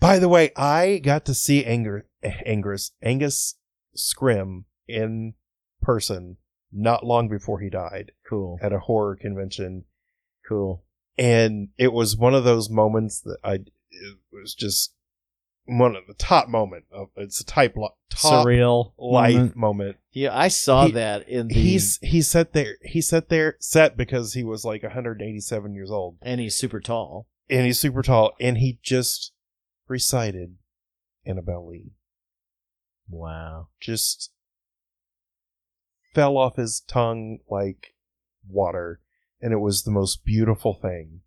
[0.00, 3.54] By the way, I got to see Anger, Angus, Angus
[3.96, 5.34] Scrimm in
[5.82, 6.36] person
[6.72, 9.84] not long before he died cool, at a horror convention.
[10.46, 10.84] cool.
[11.16, 14.94] And it was one of those moments that I, it was just
[15.68, 19.56] one of the top moment of, it's a type, lo- top Surreal life moment.
[19.56, 19.96] moment.
[20.12, 21.54] Yeah, I saw He- that in the.
[21.54, 26.16] He's, he sat there, he sat there, sat because he was like 187 years old.
[26.22, 27.26] and he's super tall.
[27.50, 29.32] and he's super tall, and he just
[29.88, 30.56] recited
[31.26, 31.92] Annabel Lee.
[33.08, 33.68] Wow.
[33.80, 34.32] Just
[36.14, 37.94] fell off his tongue like
[38.48, 39.00] water,
[39.40, 41.20] and it was the most beautiful thing.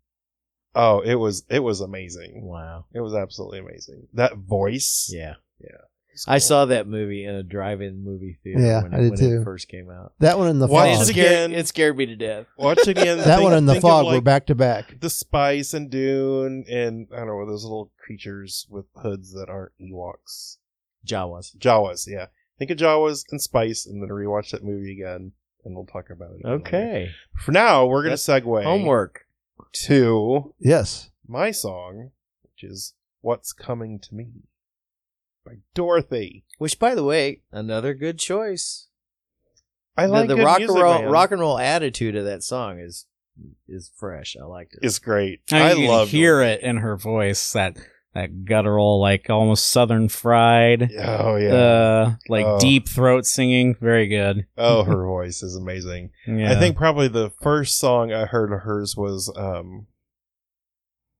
[0.74, 2.42] Oh, it was it was amazing.
[2.46, 2.86] Wow.
[2.94, 4.08] It was absolutely amazing.
[4.14, 5.10] That voice.
[5.12, 5.34] Yeah.
[5.60, 9.18] was I saw that movie in a drive-in movie theater Yeah, when, I did when
[9.18, 9.40] too.
[9.40, 10.12] it first came out.
[10.18, 10.98] that one in the Watch fog.
[10.98, 11.58] it it scared, again.
[11.58, 12.46] it scared me to death.
[12.58, 13.16] Watch it again.
[13.24, 15.00] That Think- one in the think of, fog were back to back.
[15.00, 19.72] The spice and Dune, and I don't know those little creatures with hoods that aren't
[19.80, 20.58] Ewoks.
[21.06, 21.56] Jawas.
[21.56, 22.26] Jawas, yeah.
[22.58, 25.32] Think of Jawas and Spice, and then rewatch that movie again,
[25.64, 26.40] and we'll talk about it.
[26.44, 26.60] again later.
[26.66, 27.10] Okay.
[27.38, 29.26] For now, we're going to That's segue Homework.
[29.72, 31.10] To Yes.
[31.26, 32.10] my song,
[32.42, 34.28] which is "What's Coming to Me"
[35.44, 36.44] by Dorothy.
[36.58, 38.88] Which, by the way, another good choice.
[39.96, 41.10] I like the, the rock music, and roll man.
[41.10, 43.06] rock and roll attitude of that song is
[43.68, 44.36] is fresh.
[44.40, 44.80] I liked it.
[44.82, 44.86] it.
[44.86, 45.40] is great.
[45.50, 46.64] I, I you love hear Dorothy.
[46.64, 47.76] it in her voice that
[48.14, 51.54] that guttural, like almost Southern fried, Oh yeah.
[51.54, 52.58] uh, like Oh.
[52.60, 53.74] deep throat singing.
[53.80, 54.46] Very good.
[54.58, 56.10] oh, her voice is amazing.
[56.26, 56.52] Yeah.
[56.52, 59.86] I think probably the first song I heard of hers was um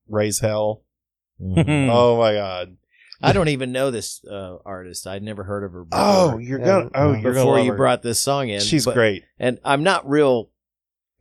[0.09, 0.83] Raise Hell.
[1.41, 1.89] Mhm.
[1.91, 2.77] Oh my god.
[3.25, 5.07] I don't even know this uh, artist.
[5.07, 5.85] I'd never heard of her.
[5.85, 6.05] Before.
[6.05, 7.77] Oh, you're gonna oh, you're gonna before love you her.
[7.77, 8.61] brought this song in.
[8.61, 9.23] She's but- great.
[9.39, 10.51] and I'm not real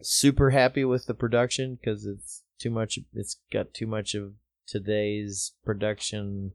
[0.02, 2.98] super happy with the production because it's too much.
[3.14, 4.34] It's got too much of
[4.72, 6.53] today's production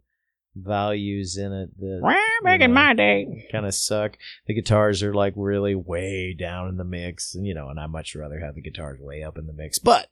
[0.57, 3.47] values in it that back in my day.
[3.53, 4.17] kind of suck.
[4.47, 7.87] The guitars are like really way down in the mix, and you know, and I
[7.87, 9.79] much rather have the guitars way up in the mix.
[9.79, 10.09] But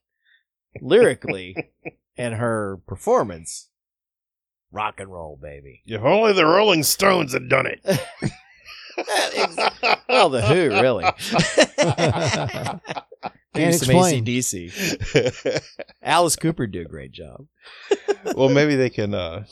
[0.80, 1.72] lyrically
[2.16, 3.70] and her performance,
[4.70, 5.82] rock and roll, baby.
[5.86, 7.80] If only the Rolling Stones had done it.
[10.08, 11.04] well, the Who, really.
[13.54, 14.24] Maybe Can't some explain.
[14.24, 15.62] ACDC.
[16.02, 17.46] Alice Cooper did a great job.
[18.34, 19.44] well, maybe they can uh,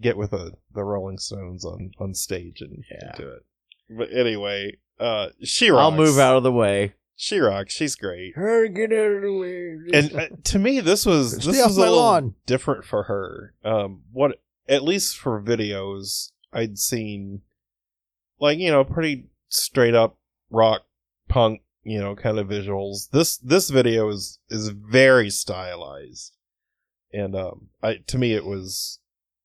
[0.00, 3.12] get with a, the Rolling Stones on, on stage and Yeah.
[3.16, 3.42] do it.
[3.88, 5.82] But anyway, uh, she rocks.
[5.82, 6.94] I'll move out of the way.
[7.16, 7.74] She rocks.
[7.74, 8.36] She's great.
[8.36, 9.98] Her get out of the way.
[9.98, 12.34] And uh, to me, this was this Stay was a my little lawn.
[12.46, 13.54] different for her.
[13.64, 17.42] Um, what at least for videos I'd seen,
[18.40, 20.16] like you know, pretty straight up
[20.50, 20.82] rock
[21.28, 23.10] punk, you know, kind of visuals.
[23.10, 26.34] This this video is is very stylized,
[27.12, 28.98] and um, I to me it was,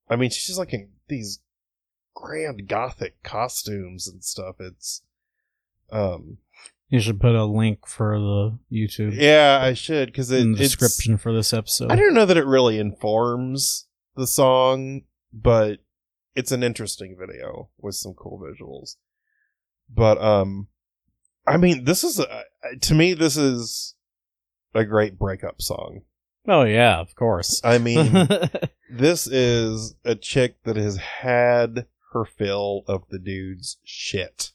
[0.09, 1.39] I mean, she's like in these
[2.15, 4.55] grand gothic costumes and stuff.
[4.59, 5.01] It's,
[5.91, 6.37] um,
[6.89, 10.57] You should put a link for the YouTube yeah, I should because it, in the
[10.57, 11.91] description for this episode.
[11.91, 15.01] I don't know that it really informs the song,
[15.33, 15.79] but
[16.35, 18.95] it's an interesting video with some cool visuals.
[19.89, 20.67] But um,
[21.47, 22.43] I mean, this is a,
[22.81, 23.95] to me this is
[24.73, 26.01] a great breakup song.
[26.47, 27.61] oh yeah, of course.
[27.63, 28.27] I mean,
[28.89, 34.51] this is a chick that has had her fill of the dude's shit.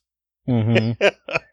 [0.46, 0.92] hmm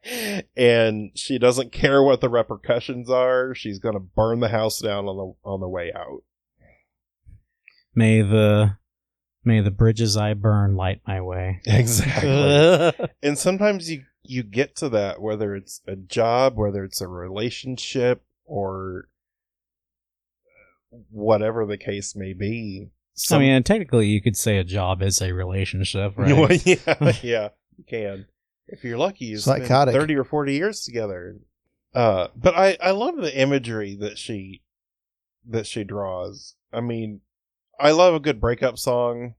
[0.58, 3.54] and she doesn't care what the repercussions are.
[3.54, 6.24] She's going to burn the house down on the on the way out.
[7.94, 8.78] May the
[9.48, 11.62] may the bridges I burn light my way.
[11.66, 13.08] Exactly.
[13.24, 18.24] and sometimes you you get to that whether it's a job whether it's a relationship
[18.46, 19.08] or
[21.10, 22.90] whatever the case may be
[23.32, 26.66] I mean, technically, you could say a job is a relationship, Well, right?
[26.66, 28.26] yeah yeah you can
[28.68, 29.94] if you're lucky you spend Psychotic.
[29.94, 31.38] 30 or 40 years together
[31.94, 34.62] uh but i i love the imagery that she
[35.48, 37.22] that she draws i mean
[37.80, 39.36] i love a good breakup song.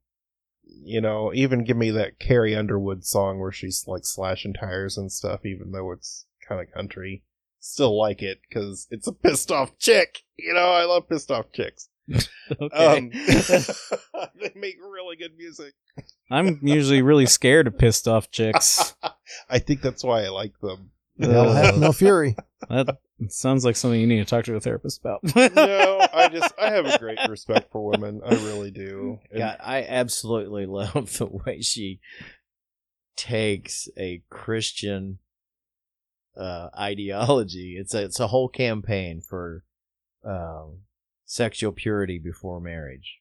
[0.65, 5.11] You know even give me that carrie underwood song where she's like slashing tires and
[5.11, 7.25] stuff even though it's kind of country.
[7.61, 10.21] Still like it because it's a pissed off chick.
[10.37, 11.89] You know i love pissed off chicks.
[12.73, 13.11] Um
[14.41, 15.75] they make really good music.
[16.31, 18.95] I'm usually really scared of pissed off chicks.
[19.51, 20.91] I think that's why I like them.
[21.21, 22.37] Hell hath Uh, no fury.
[22.69, 25.21] that sounds like something you need to talk to a therapist about.
[25.25, 28.21] no, I just I have a great respect for women.
[28.25, 29.19] I really do.
[29.31, 32.01] And- God, I absolutely love the way she
[33.17, 35.19] takes a Christian
[36.37, 37.77] uh, ideology.
[37.79, 39.65] It's a it's a whole campaign for
[40.25, 40.83] um,
[41.25, 43.19] sexual purity before marriage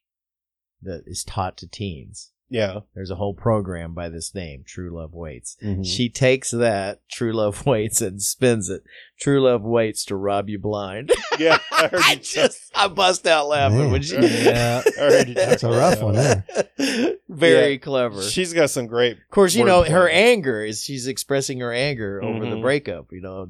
[0.82, 2.32] that is taught to teens.
[2.50, 2.80] Yeah.
[2.96, 5.58] There's a whole program by this name, True Love Waits.
[5.64, 5.86] Mhm.
[5.86, 8.84] She takes that True Love Waits and spins it.
[9.20, 11.12] True Love Waits to rob you blind.
[11.40, 13.92] Yeah, I heard I just I bust out laughing Man.
[13.92, 14.82] when she Yeah.
[14.86, 16.46] I heard That's a rough one there.
[17.30, 17.78] Very Yeah.
[17.78, 18.24] clever.
[18.24, 19.14] She's got some great.
[19.18, 19.90] Of course, you know wordplay.
[19.90, 22.62] her anger is she's expressing her anger over the Mhm.
[22.62, 23.12] breakup.
[23.12, 23.48] You know,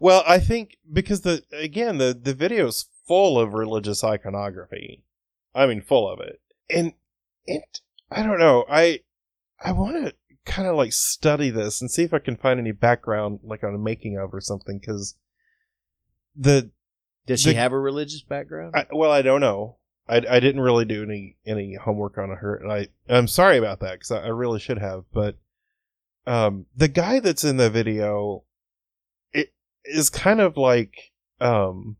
[0.00, 5.02] Well, I think because the again the the video's full of religious iconography.
[5.54, 6.40] I mean, full of it,
[6.70, 6.94] and
[7.50, 7.80] it.
[8.10, 8.64] I don't know.
[8.68, 9.00] I
[9.64, 10.14] I want to
[10.46, 13.74] kind of like study this and see if I can find any background, like on
[13.74, 15.14] a making of or something, because
[16.36, 16.70] the
[17.26, 18.74] does she The- have a religious background?
[18.74, 19.76] I, well, I don't know.
[20.08, 23.80] I, I didn't really do any any homework on her, and I I'm sorry about
[23.80, 25.04] that because I, I really should have.
[25.12, 25.36] But
[26.26, 28.44] um, the guy that's in the video,
[29.32, 29.52] it
[29.84, 30.94] is kind of like
[31.40, 31.96] um,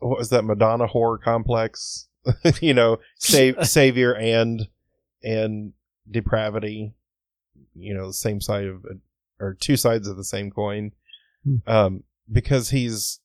[0.00, 2.08] what was that Madonna whore complex?
[2.60, 4.66] you know, save, savior and
[5.22, 5.72] and
[6.10, 6.94] depravity.
[7.74, 8.84] You know, the same side of
[9.40, 10.92] or two sides of the same coin.
[11.44, 11.56] Hmm.
[11.66, 13.20] Um, because he's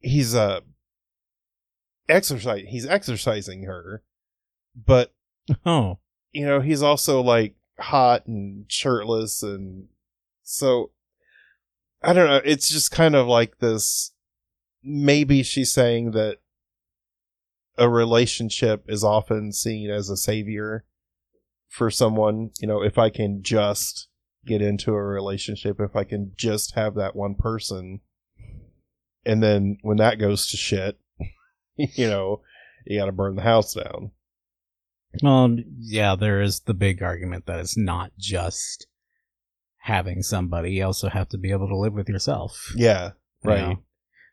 [0.00, 0.60] he's uh
[2.08, 4.02] exercise he's exorcising her
[4.74, 5.12] but
[5.64, 5.98] Oh,
[6.32, 9.88] you know he's also like hot and shirtless and
[10.42, 10.90] so
[12.02, 14.12] i don't know it's just kind of like this
[14.82, 16.38] maybe she's saying that
[17.78, 20.84] a relationship is often seen as a savior
[21.68, 22.50] for someone.
[22.60, 24.08] You know, if I can just
[24.46, 28.00] get into a relationship, if I can just have that one person,
[29.24, 30.98] and then when that goes to shit,
[31.76, 32.42] you know,
[32.86, 34.10] you got to burn the house down.
[35.22, 38.86] Well, yeah, there is the big argument that it's not just
[39.78, 40.72] having somebody.
[40.72, 42.72] You also have to be able to live with yourself.
[42.76, 43.60] Yeah, you right.
[43.60, 43.82] know?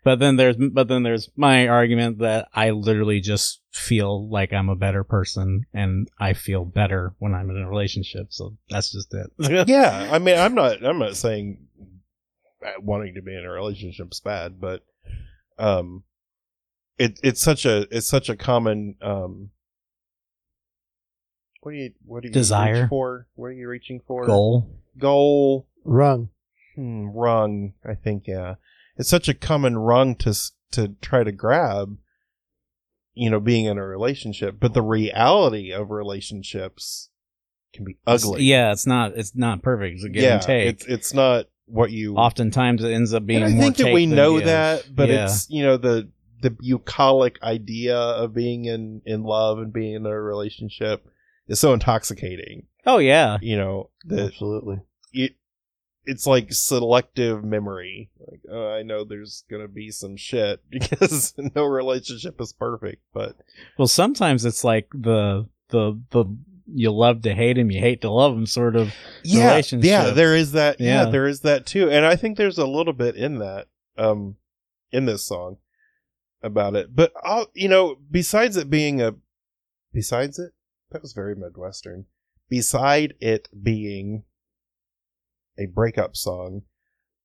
[0.06, 4.69] But then there's but then there's my argument that I literally just feel like I'm
[4.69, 8.27] a better person and I feel better when I'm in a relationship.
[8.30, 9.32] So that's just it.
[9.68, 10.86] yeah, I mean, I'm not.
[10.86, 11.57] I'm not saying
[12.77, 14.84] wanting to be in a relationship is bad, but
[15.57, 16.03] um,
[16.99, 19.49] it it's such a it's such a common um.
[21.61, 22.82] What do you what do you Desire.
[22.82, 23.27] reach for?
[23.34, 24.27] What are you reaching for?
[24.27, 24.69] Goal.
[24.99, 25.68] Goal.
[25.84, 26.30] Rung.
[26.76, 27.73] Hmm, rung.
[27.84, 28.56] I think yeah.
[28.98, 30.34] It's such a common rung to
[30.72, 31.98] to try to grab.
[33.18, 37.10] You know, being in a relationship, but the reality of relationships
[37.74, 38.44] can be ugly.
[38.44, 39.96] Yeah, it's not it's not perfect.
[39.96, 40.68] It's a give yeah, and take.
[40.68, 43.42] it's it's not what you Oftentimes it ends up being.
[43.42, 44.48] and I more think that we know give.
[44.48, 45.26] that, but Yeah.
[45.26, 46.10] it's you know the
[46.42, 51.08] the bucolic idea of being in in love and being in a relationship
[51.48, 52.68] is so intoxicating.
[52.86, 53.38] Oh yeah.
[53.42, 54.82] You know that Absolutely.
[55.14, 55.36] it
[56.06, 58.10] it's like selective memory.
[58.19, 63.36] Like oh, I know there's gonna be some shit because no relationship is perfect, but
[63.77, 66.26] Well, sometimes it's like the the the
[66.68, 68.94] you love to hate him, you hate to love him sort of.
[69.23, 69.88] yeah, Relationship.
[69.90, 70.80] yeah, there is that.
[70.80, 71.03] Yeah.
[71.06, 71.10] Yeah.
[71.11, 73.68] there is that too, and I think there's a little bit in that,
[73.98, 74.38] um,
[74.91, 75.57] in this song
[76.41, 76.95] about it.
[76.95, 79.14] But I'll, you know, besides it being a,
[79.94, 80.53] besides it,
[80.91, 82.06] that was very midwestern.
[82.49, 84.23] Beside it being
[85.57, 86.64] a breakup song,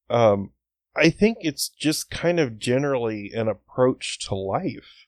[0.09, 0.53] um,
[0.97, 5.07] I think it's just kind of generally an approach to life.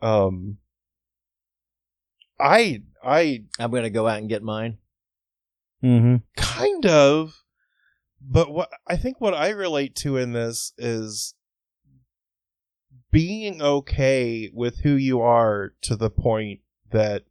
[0.00, 0.58] Um,
[2.38, 4.78] I I I'm going to go out and get mine.
[5.82, 6.16] Mm-hmm.
[6.36, 7.42] kind of
[8.20, 11.34] but what i think what i relate to in this is
[13.10, 16.60] being okay with who you are to the point
[16.92, 17.24] that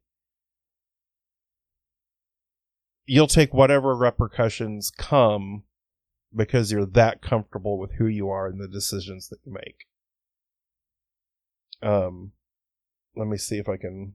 [3.11, 5.63] you'll take whatever repercussions come
[6.33, 9.85] because you're that comfortable with who you are and the decisions that you make.
[11.83, 12.31] Um
[13.17, 14.13] let me see if i can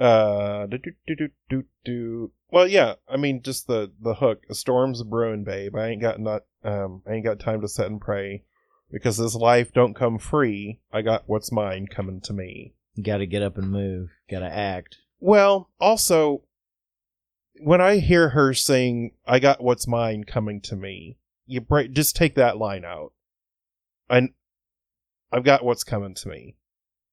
[0.00, 4.54] uh do, do, do, do, do, well yeah i mean just the the hook a
[4.54, 5.76] storm's brewing babe.
[5.76, 8.44] I ain't got not um i ain't got time to sit and pray.
[8.90, 12.74] Because this life don't come free i got what's mine coming to me.
[12.94, 14.08] You got to get up and move.
[14.30, 14.96] Got to act.
[15.20, 16.44] well also
[17.60, 21.16] when i hear her saying, i got what's mine coming to me
[21.46, 23.12] you break just take that line out
[24.10, 24.30] and
[25.32, 26.56] i've got what's coming to me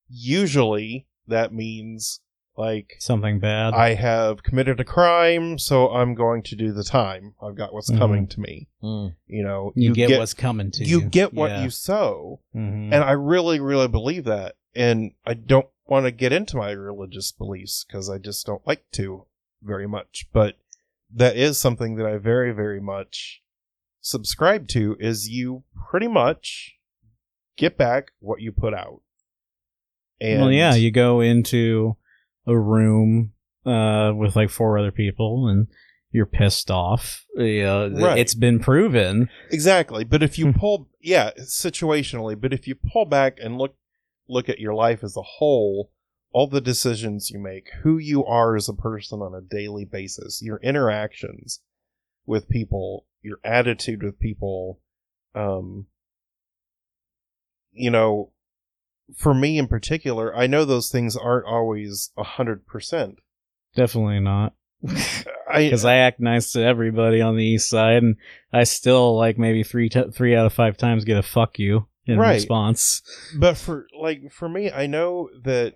[0.10, 2.20] usually that means
[2.58, 3.74] like Something bad.
[3.74, 7.34] I have committed a crime, so I'm going to do the time.
[7.42, 7.98] I've got what's Mhm.
[7.98, 8.68] coming to me.
[8.84, 9.16] Mm.
[9.26, 11.00] You know, you, get, what's coming to you.
[11.00, 11.64] you get what Yeah.
[11.64, 12.92] you sow, Mhm.
[12.92, 14.56] and I really, really believe that.
[14.76, 18.84] And I don't want to get into my religious beliefs because I just don't like
[18.92, 19.26] to
[19.62, 20.28] very much.
[20.34, 20.58] But
[21.14, 23.42] that is something that I very, very much
[24.02, 24.96] subscribe to.
[25.00, 26.76] Is you pretty much
[27.58, 29.02] get back what you put out.
[30.20, 31.98] And well, yeah, you go into
[32.48, 33.34] a room
[33.66, 35.68] uh, with like four other people, and
[36.12, 37.26] you're pissed off.
[37.36, 38.18] Yeah, Right.
[38.20, 39.30] it's been proven.
[39.52, 40.04] Exactly.
[40.04, 40.42] But if Hmm.
[40.48, 43.76] you pull yeah, situationally, but if you pull back and look
[44.28, 45.92] look at your life as a whole,
[46.34, 50.42] all the decisions you make, who you are as a person on a daily basis,
[50.42, 51.60] your interactions
[52.26, 54.80] with people, your attitude with people,
[55.36, 55.86] um
[57.74, 58.32] you know,
[59.16, 63.20] for me in particular, I know those things aren't always a hundred percent.
[63.76, 64.54] Definitely not.
[65.50, 68.16] I Because I act nice to everybody on the east side, and
[68.52, 71.88] I still like maybe three t- three out of five times get a fuck you
[72.06, 72.34] in Right.
[72.34, 73.02] response.
[73.38, 75.76] but for like for me i know that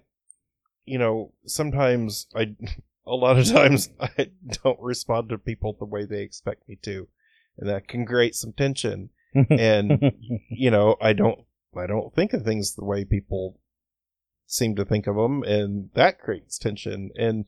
[0.85, 2.55] you know sometimes i
[3.07, 4.29] a lot of times i
[4.63, 7.07] don't respond to people the way they expect me to.
[7.57, 9.09] And that can create some tension.
[9.49, 10.11] And
[10.49, 11.39] you know i don't
[11.77, 13.59] i don't think of things the way people
[14.47, 17.11] seem to think of them and that creates tension.
[17.17, 17.47] And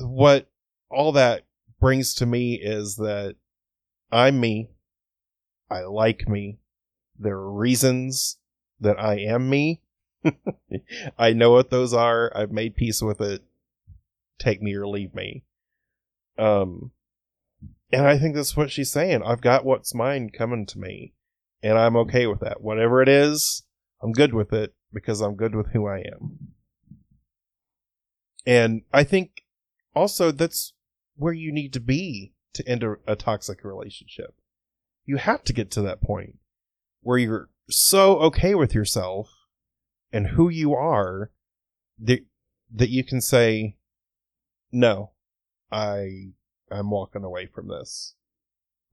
[0.00, 0.50] what
[0.90, 1.44] all that
[1.80, 3.36] brings to me is that
[4.10, 4.70] i'm me.
[5.70, 6.58] I like me.
[7.18, 8.38] There are reasons
[8.80, 9.80] that I am me.
[11.18, 12.32] I know what those are.
[12.34, 13.42] I've made peace with it.
[14.38, 15.44] Take me or leave me.
[16.38, 16.90] Um,
[17.92, 19.22] and I think that's what she's saying.
[19.24, 21.14] I've got what's mine coming to me,
[21.62, 22.60] and I'm okay with that.
[22.60, 23.62] Whatever it is,
[24.02, 26.54] I'm good with it because I'm good with who I am.
[28.46, 29.44] And I think
[29.94, 30.72] also that's
[31.16, 34.34] where you need to be to end a, a toxic relationship.
[35.04, 36.38] You have to get to that point
[37.02, 39.30] where you're so okay with yourself
[40.14, 41.30] and who you are
[41.98, 42.20] that
[42.72, 43.76] that you can say
[44.72, 45.10] no
[45.70, 46.28] i
[46.70, 48.14] i'm walking away from this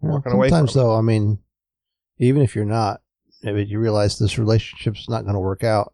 [0.01, 1.39] Well, walking away sometimes, though, I mean,
[2.17, 3.01] even if you're not,
[3.43, 5.93] maybe you realize this relationship's not going to work out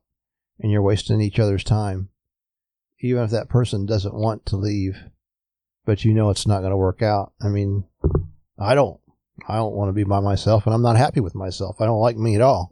[0.59, 2.09] and you're wasting each other's time.
[2.99, 4.97] Even if that person doesn't want to leave,
[5.85, 7.31] but you know it's not going to work out.
[7.41, 7.85] I mean,
[8.57, 8.99] I don't.
[9.47, 11.79] I don't want to be by myself and I'm not happy with myself.
[11.79, 12.71] I don't like me at all.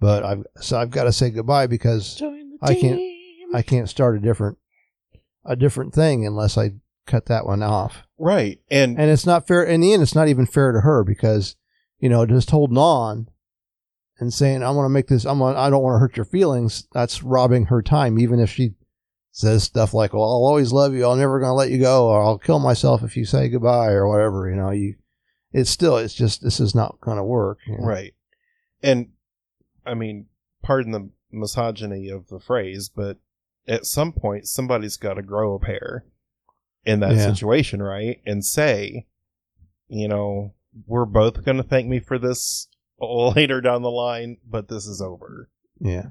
[0.00, 2.20] But I've so I've got to say goodbye because
[2.62, 3.00] I can't-
[3.54, 4.58] I can't start a different
[5.44, 6.72] a different thing unless I
[7.06, 8.02] cut that one off.
[8.18, 9.62] right and, And it's not fair.
[9.62, 11.54] In the end, it's not even fair to her because,
[12.00, 13.28] you know, just holding on
[14.18, 16.24] and saying, I want to make this, I'm gonna, I don't want to hurt your
[16.26, 16.88] feelings.
[16.92, 18.18] That's robbing her time.
[18.18, 18.74] Even if she
[19.30, 21.06] says stuff like, well, I'll always love you.
[21.06, 23.92] I'm never going to let you go or I'll kill myself if you say goodbye
[23.92, 24.96] or whatever, you know, you,
[25.52, 27.58] it's still, it's just, this is not going to work.
[27.68, 27.86] you know?
[27.86, 28.14] right
[28.82, 29.10] and
[29.86, 30.26] i mean
[30.62, 33.18] pardon the misogyny of the phrase but
[33.68, 36.04] at some point somebody's got to grow a pair
[36.84, 37.32] in that Yeah.
[37.32, 39.06] situation right and say
[39.88, 40.54] you know
[40.86, 42.68] we're both going to thank me for this
[43.00, 45.48] later down the line but this is over
[45.80, 46.06] Yeah.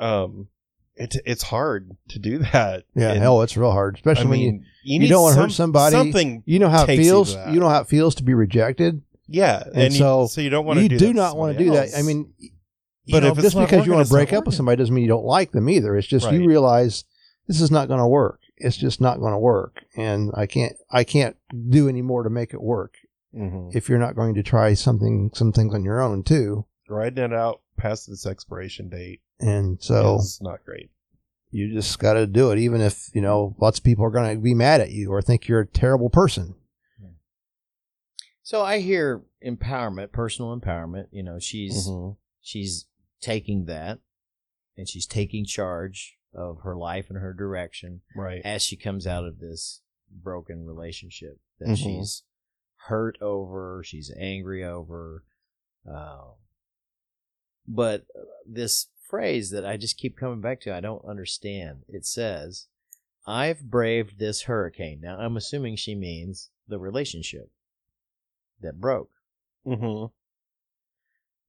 [0.00, 0.48] um
[0.96, 3.10] it, it's hard to do that Yeah.
[3.12, 5.92] And, hell, it's real hard, I especially when you, you, you don't wanna hurt somebody.
[5.96, 7.34] something you know how it takes you feels.
[7.34, 9.02] You know how it feels to be rejected.
[9.26, 11.36] yeah and, And you, so so you don't want to you do, do, that not
[11.36, 11.96] want to do that.
[11.96, 12.32] I mean,
[13.08, 14.94] But know, if it's just because you want to break not up with somebody doesn't
[14.94, 15.96] mean you don't like them either.
[15.96, 16.40] It's just Right.
[16.40, 17.04] you realize
[17.46, 18.40] this is not going to work.
[18.56, 21.36] It's just not going to work, and I can't I can't
[21.68, 22.94] do any more to make it work.
[23.34, 23.74] Mhm.
[23.74, 27.32] If you're not going to try something some things on your own too, riding it
[27.32, 30.90] out past its expiration date and so it's not great
[31.50, 34.34] you just got to do it, even if you know lots of people are going
[34.36, 36.54] to be mad at you or think you're a terrible person.
[38.42, 41.06] So I hear empowerment, personal empowerment.
[41.10, 42.16] You know, she's Mhm.
[42.40, 42.86] she's
[43.20, 43.98] taking that
[44.76, 49.24] and she's taking charge of her life and her direction right as she comes out
[49.24, 49.80] of this
[50.10, 51.76] broken relationship that Mhm.
[51.76, 52.22] she's
[52.88, 55.24] hurt over, she's angry over.
[55.88, 56.32] Uh,
[57.66, 58.06] but
[58.46, 61.84] this phrase that I just keep coming back to, I don't understand.
[61.88, 62.66] It says,
[63.26, 65.00] I've braved this hurricane.
[65.00, 67.50] Now, I'm assuming she means the relationship
[68.60, 69.10] that broke.
[69.64, 70.12] Mhm.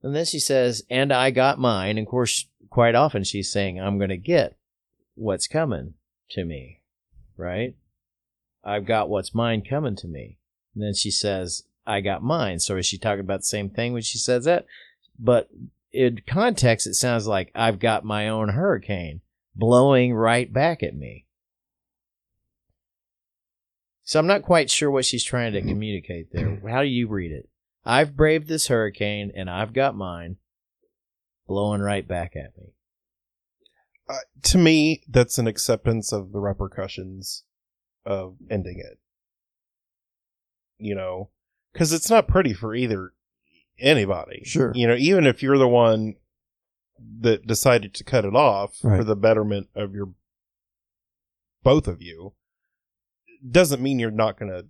[0.06, 1.98] And then she says, and I got mine.
[1.98, 4.56] And of course, quite often she's saying, I'm going to get
[5.16, 5.96] what's coming
[6.30, 6.82] to me,
[7.38, 7.74] right?
[8.64, 10.38] I've got what's mine coming to me.
[10.76, 12.60] And then she says, I got mine.
[12.60, 14.68] So is she talking about the same thing when she says that?
[15.18, 15.50] But
[15.92, 19.22] in context, it sounds like I've got my own hurricane
[19.56, 21.26] blowing right back at me.
[24.04, 25.70] So I'm not quite sure what she's trying to mm-hmm.
[25.70, 26.62] communicate there.
[26.70, 27.50] How do you read it?
[27.86, 30.38] I've braved this hurricane and I've got mine
[31.48, 32.74] blowing right back at me.
[34.08, 37.44] Uh, to me that's an acceptance of the repercussions
[38.06, 39.00] of ending it
[40.78, 41.30] you know
[41.74, 43.14] because it's not pretty for either
[43.80, 44.72] anybody Sure.
[44.76, 46.14] you know even if you're the one
[47.20, 50.10] that decided to cut it off for the betterment of your
[51.64, 52.34] both of you
[53.50, 54.68] doesn't mean you're not going to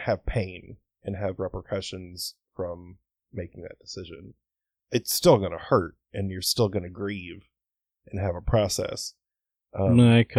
[0.00, 2.98] have pain and have repercussions from
[3.32, 4.34] making that decision
[4.90, 7.42] it's still going to hurt and you're still going to grieve
[8.10, 9.14] and have a process
[9.78, 9.96] um,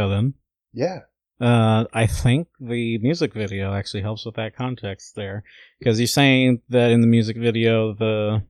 [0.10, 0.34] then.
[0.74, 1.00] yeah
[1.40, 5.44] Uh, I think the music video actually helps with that context there,
[5.80, 8.44] because you're saying that in the music video, the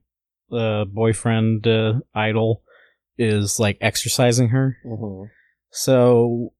[0.48, 2.64] the boyfriend uh, idol
[3.16, 4.76] is like exorcising her.
[5.70, 6.52] So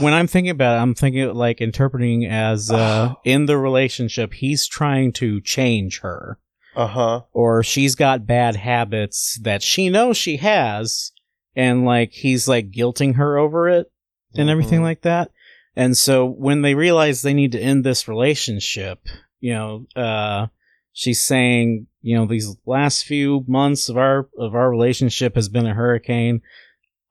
[0.00, 4.66] when I'm thinking about it, I'm thinking like interpreting as uh, in the relationship, he's
[4.66, 6.38] trying to change her,
[6.76, 11.12] uh-huh or she's got bad habits that she knows she has,
[11.54, 13.90] and like he's like guilting her over it
[14.36, 14.84] and everything Mhm.
[14.84, 15.30] like that.
[15.76, 19.00] And so when they realize they need to end this relationship,
[19.40, 20.46] you know, uh,
[20.92, 25.66] she's saying, you know, these last few months of our of our relationship has been
[25.66, 26.42] a hurricane.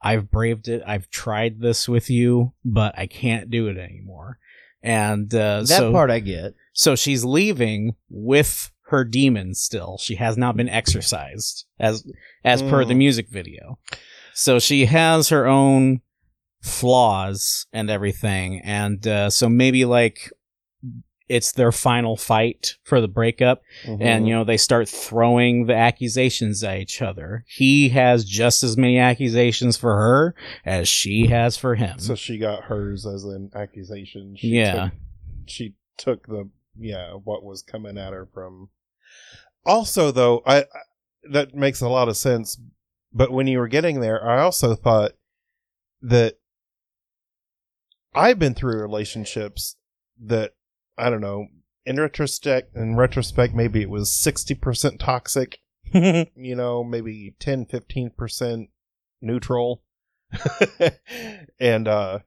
[0.04, 0.84] I've braved it.
[0.86, 4.38] I've tried this with you, but I can't do it anymore.
[4.82, 6.56] And uh, That so, part I get.
[6.74, 9.98] so she's leaving with her demons still.
[9.98, 12.06] She has not been exorcised as
[12.44, 12.98] as per the Mm.
[12.98, 13.80] music video.
[14.34, 16.02] So she has her own
[16.62, 18.60] flaws and everything.
[18.64, 20.32] And uh, so maybe like
[21.30, 24.02] it's their final fight for the breakup Mm-hmm.
[24.02, 28.78] and you know they start throwing the accusations at each other he has just as
[28.78, 30.36] many accusations for her
[30.66, 34.36] as she has for him so she got hers as an accusation.
[34.38, 34.74] She Yeah.
[34.90, 34.94] took,
[35.48, 38.70] she took the yeah what was coming at her from.
[39.66, 40.66] Also, though, I, I
[41.32, 42.60] that makes a lot of sense.
[43.14, 45.14] But when you were getting there, I also thought
[46.02, 46.36] that
[48.14, 49.76] I've been through relationships
[50.22, 50.54] that
[50.98, 51.48] I don't know.
[51.86, 55.60] In retrospect, in retrospect, maybe it was sixty percent toxic.
[55.94, 58.70] You know, maybe 10, 15 percent
[59.22, 59.84] neutral.
[61.60, 62.20] and uh,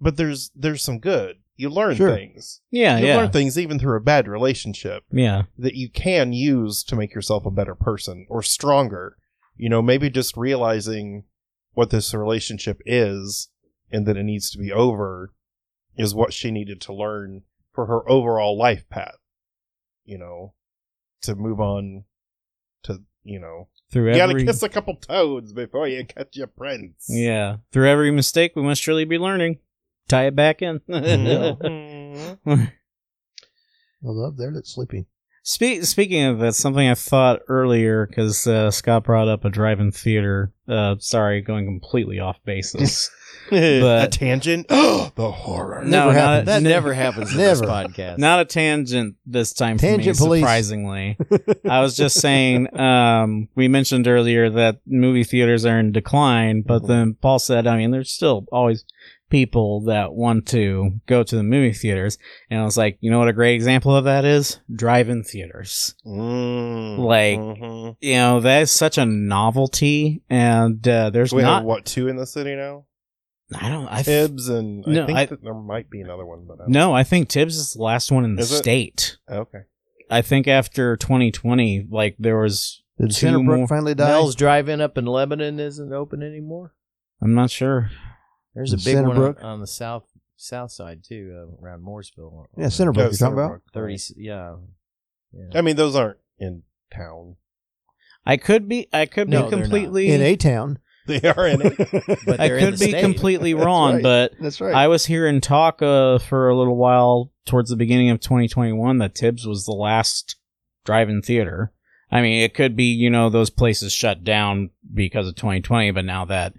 [0.00, 1.36] but there's there's some good.
[1.56, 2.14] You learn Sure.
[2.14, 2.60] things.
[2.70, 6.84] yeah You yeah learn things even through a bad relationship yeah that you can use
[6.84, 9.16] to make yourself a better person or stronger.
[9.56, 11.24] You know, maybe just realizing
[11.72, 13.48] what this relationship is
[13.90, 15.32] and that it needs to be over
[15.96, 17.42] is what she needed to learn
[17.78, 19.14] for her overall life path.
[20.04, 20.54] You know,
[21.22, 22.02] to move on
[22.82, 27.06] to, you know, through you gotta kiss a couple toads before you catch your prince.
[27.08, 29.58] yeah through every mistake we must surely be learning
[30.08, 32.38] tie it back in Mhm.
[32.46, 32.68] I
[34.02, 35.06] love there that's sleeping.
[35.50, 39.92] Spe- speaking of that, something I thought earlier because uh, Scott brought up a drive-in
[39.92, 40.52] theater.
[40.68, 43.10] Uh, sorry, going completely off basis.
[43.50, 44.68] a But- tangent.
[44.68, 45.84] the horror.
[45.86, 46.44] no, Never not.
[46.44, 47.72] That never happens in this Never.
[47.72, 48.18] podcast.
[48.18, 50.26] not a tangent this time for Tangent me.
[50.26, 50.40] police.
[50.42, 51.16] Surprisingly,
[51.68, 52.78] I was just saying.
[52.78, 56.88] Um, we mentioned earlier that movie theaters are in decline, but Mm-hmm.
[56.88, 58.84] then Paul said, I mean, there's still always
[59.30, 62.18] people that want to go to the movie theaters,
[62.50, 64.60] and I was like, you know what a great example of that is?
[64.74, 65.94] Drive-in theaters.
[66.06, 67.96] Mm, Like, mhm.
[68.00, 72.08] you know that is such a novelty and uh, there's we not have what two
[72.08, 72.84] in the city now?
[73.58, 76.26] i don't i th- Tibbs and I No, think I- that there might be another
[76.26, 78.52] one, but I don't no i think tibbs is the last one in the Is
[78.52, 78.58] it?
[78.58, 79.60] state Okay.
[80.10, 84.06] i think after 2020 like there was Did Two Centerbrook more- finally die?
[84.08, 86.74] Mel's Drive-In up in Lebanon isn't open anymore.
[87.22, 87.90] i'm not sure
[88.58, 90.04] There's a In big one on, on the south
[90.36, 92.46] south side too, uh, around Mooresville.
[92.56, 92.96] yeah, Centerbrook.
[92.96, 93.62] No, you're talking about?
[93.72, 93.96] Thirty.
[94.16, 94.56] Yeah.
[95.32, 95.44] yeah.
[95.58, 96.62] I mean, those aren't in
[96.92, 97.36] town.
[98.26, 99.62] i could be i could No, be they're not.
[99.64, 100.78] completely in a town.
[101.08, 101.74] They are in it.
[102.26, 103.00] But i they're in could the be state.
[103.00, 104.02] completely That's wrong right.
[104.02, 104.74] but That's right.
[104.74, 109.14] I was hearing talk uh, for a little while towards the beginning of 2021 that
[109.14, 110.36] Tibbs was the last
[110.84, 111.72] drive-in theater.
[112.10, 116.04] I mean, it could be you know those places shut down because of 2020, but
[116.04, 116.52] now that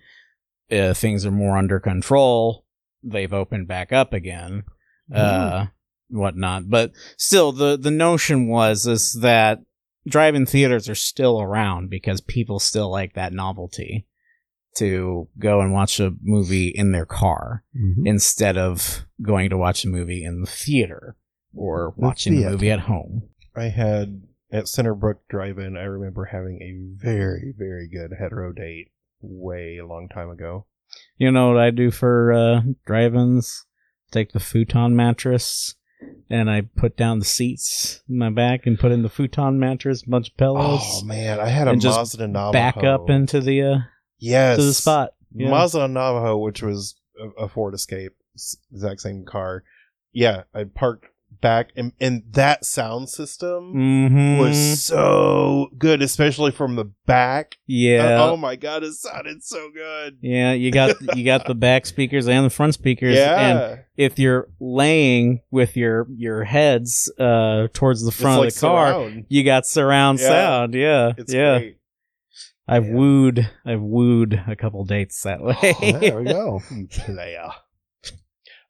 [0.71, 2.65] uh, things are more under control,
[3.03, 4.63] they've opened back up again,
[5.13, 5.67] uh,
[6.09, 6.69] whatnot.
[6.69, 9.59] But still, the the notion was is that
[10.07, 14.07] drive-in theaters are still around because people still like that novelty
[14.75, 18.05] to go and watch a movie in their car Mhm.
[18.07, 21.15] instead of going to watch a movie in the theater
[21.53, 22.51] or watching the theater.
[22.51, 23.23] movie at home.
[23.55, 24.21] I had
[24.51, 25.75] at Centerbrook Drive-In.
[25.75, 28.91] I remember having a very, very good hetero date
[29.21, 30.65] way a long time ago.
[31.17, 33.65] You know what I do for uh, drive-ins?
[34.11, 35.75] Take the futon mattress
[36.29, 40.03] and I put down the seats in my back and put in the futon mattress,
[40.05, 42.51] a bunch of pillows, Oh man, I had a Mazda Navajo.
[42.53, 43.77] back up into the uh,
[44.17, 45.11] yes to the spot.
[45.33, 45.49] Yeah.
[45.49, 46.95] Mazda Navajo, which was
[47.37, 48.13] a Ford Escape,
[48.71, 49.63] exact same car.
[50.11, 51.05] Yeah, I parked
[51.41, 54.37] back, and, and that sound system Mm-hmm.
[54.39, 57.57] was so good, especially from the back.
[57.67, 58.19] yeah.
[58.21, 60.17] Uh, oh my god, it sounded so good.
[60.21, 63.39] yeah, you got you got the back speakers and the front speakers, yeah.
[63.39, 68.53] and if you're laying with your your heads uh towards the It's front like of
[68.55, 69.25] the car, surround.
[69.29, 70.27] you got surround Yeah.
[70.27, 70.73] sound.
[70.73, 71.59] Yeah, It's yeah.
[71.59, 71.75] great.
[72.67, 72.93] I've Yeah.
[72.93, 75.55] wooed, I've wooed a couple dates that way.
[75.99, 76.61] there we go.
[76.91, 77.49] Player.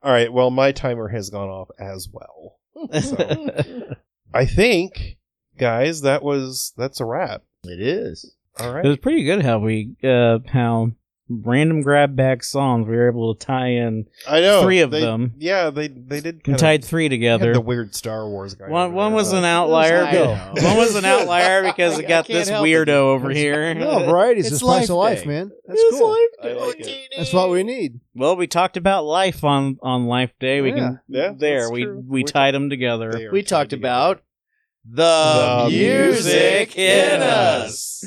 [0.01, 2.59] All right, well, my timer has gone off as well.
[3.01, 3.95] So
[4.34, 5.18] I think,
[5.57, 7.43] guys, that was that's a wrap.
[7.64, 8.35] It is.
[8.60, 8.85] All right.
[8.85, 10.91] it was pretty good how we uh how
[11.30, 14.07] random grab bag songs we were able to tie in.
[14.27, 15.34] I know three of they- them.
[15.38, 17.53] Yeah, they they did We kind tied three together.
[17.53, 18.68] the weird Star Wars guy.
[18.68, 20.11] One one was an outlier.
[20.11, 20.51] know.
[20.56, 22.69] but- One was an outlier because I it got this help it.
[22.69, 23.73] weirdo over here.
[23.76, 25.51] No, variety's It's the spice of Life life, man.
[25.68, 26.10] That's It's cool.
[26.10, 27.10] Life I like it.
[27.15, 27.99] That's what we need.
[28.15, 30.61] Well, we talked about life on on Life Day.
[30.61, 32.03] We can Yeah, there we true.
[32.07, 33.30] we We're tied them together.
[33.31, 33.88] We talked together.
[33.88, 34.22] about
[34.91, 38.06] the, The music in us.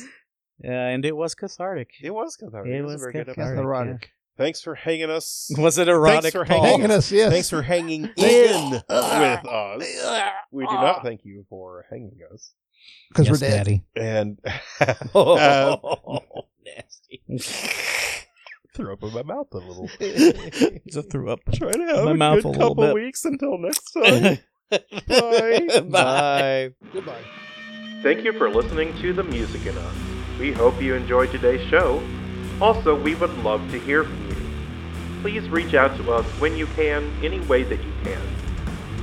[0.62, 1.90] Yeah, and it was cathartic.
[2.02, 2.72] It was cathartic.
[2.72, 3.50] It It was, was very good cathartic.
[3.52, 3.62] episode.
[3.62, 4.10] Erotic.
[4.38, 5.50] Thanks for hanging us.
[5.58, 6.32] Was it erotic?
[6.32, 6.62] for Paul?
[6.62, 7.30] hanging Hanging us, yes.
[7.32, 9.74] Thanks for hanging in with ah.
[9.74, 9.84] us.
[10.50, 11.02] We do not ah.
[11.02, 12.52] thank you for hanging us.
[13.10, 13.56] Because Yes, we're dead.
[13.64, 13.84] Daddy.
[13.94, 14.38] And
[15.14, 16.20] Oh, uh,
[16.64, 17.22] nasty.
[18.74, 19.88] throw up in my mouth a little.
[20.88, 21.40] Just threw up.
[21.54, 22.94] Try to have My a mouth good a couple bit.
[22.94, 24.38] weeks until next time.
[25.06, 25.80] Bye.
[25.90, 26.70] Bye.
[26.92, 27.22] Goodbye.
[28.02, 30.11] Thank you for listening to The Music in Us.
[30.42, 32.02] We hope you enjoyed today's show.
[32.60, 34.34] Also, we would love to hear from you.
[35.20, 38.20] Please reach out to us when you can, any way that you can.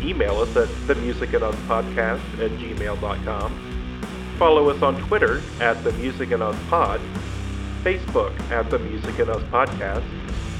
[0.02, 4.36] Email us at themusicinuspodcast at gmail.com.
[4.38, 6.99] Follow us on Twitter at The Music in Us Pod,
[7.86, 10.03] Facebook at The Music Us Podcast,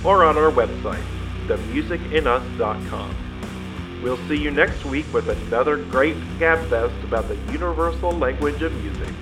[0.06, 1.04] or on our website,
[1.48, 4.02] themusicinus.com.
[4.02, 9.14] We'll see you next week with another great gabfest about the universal language of music.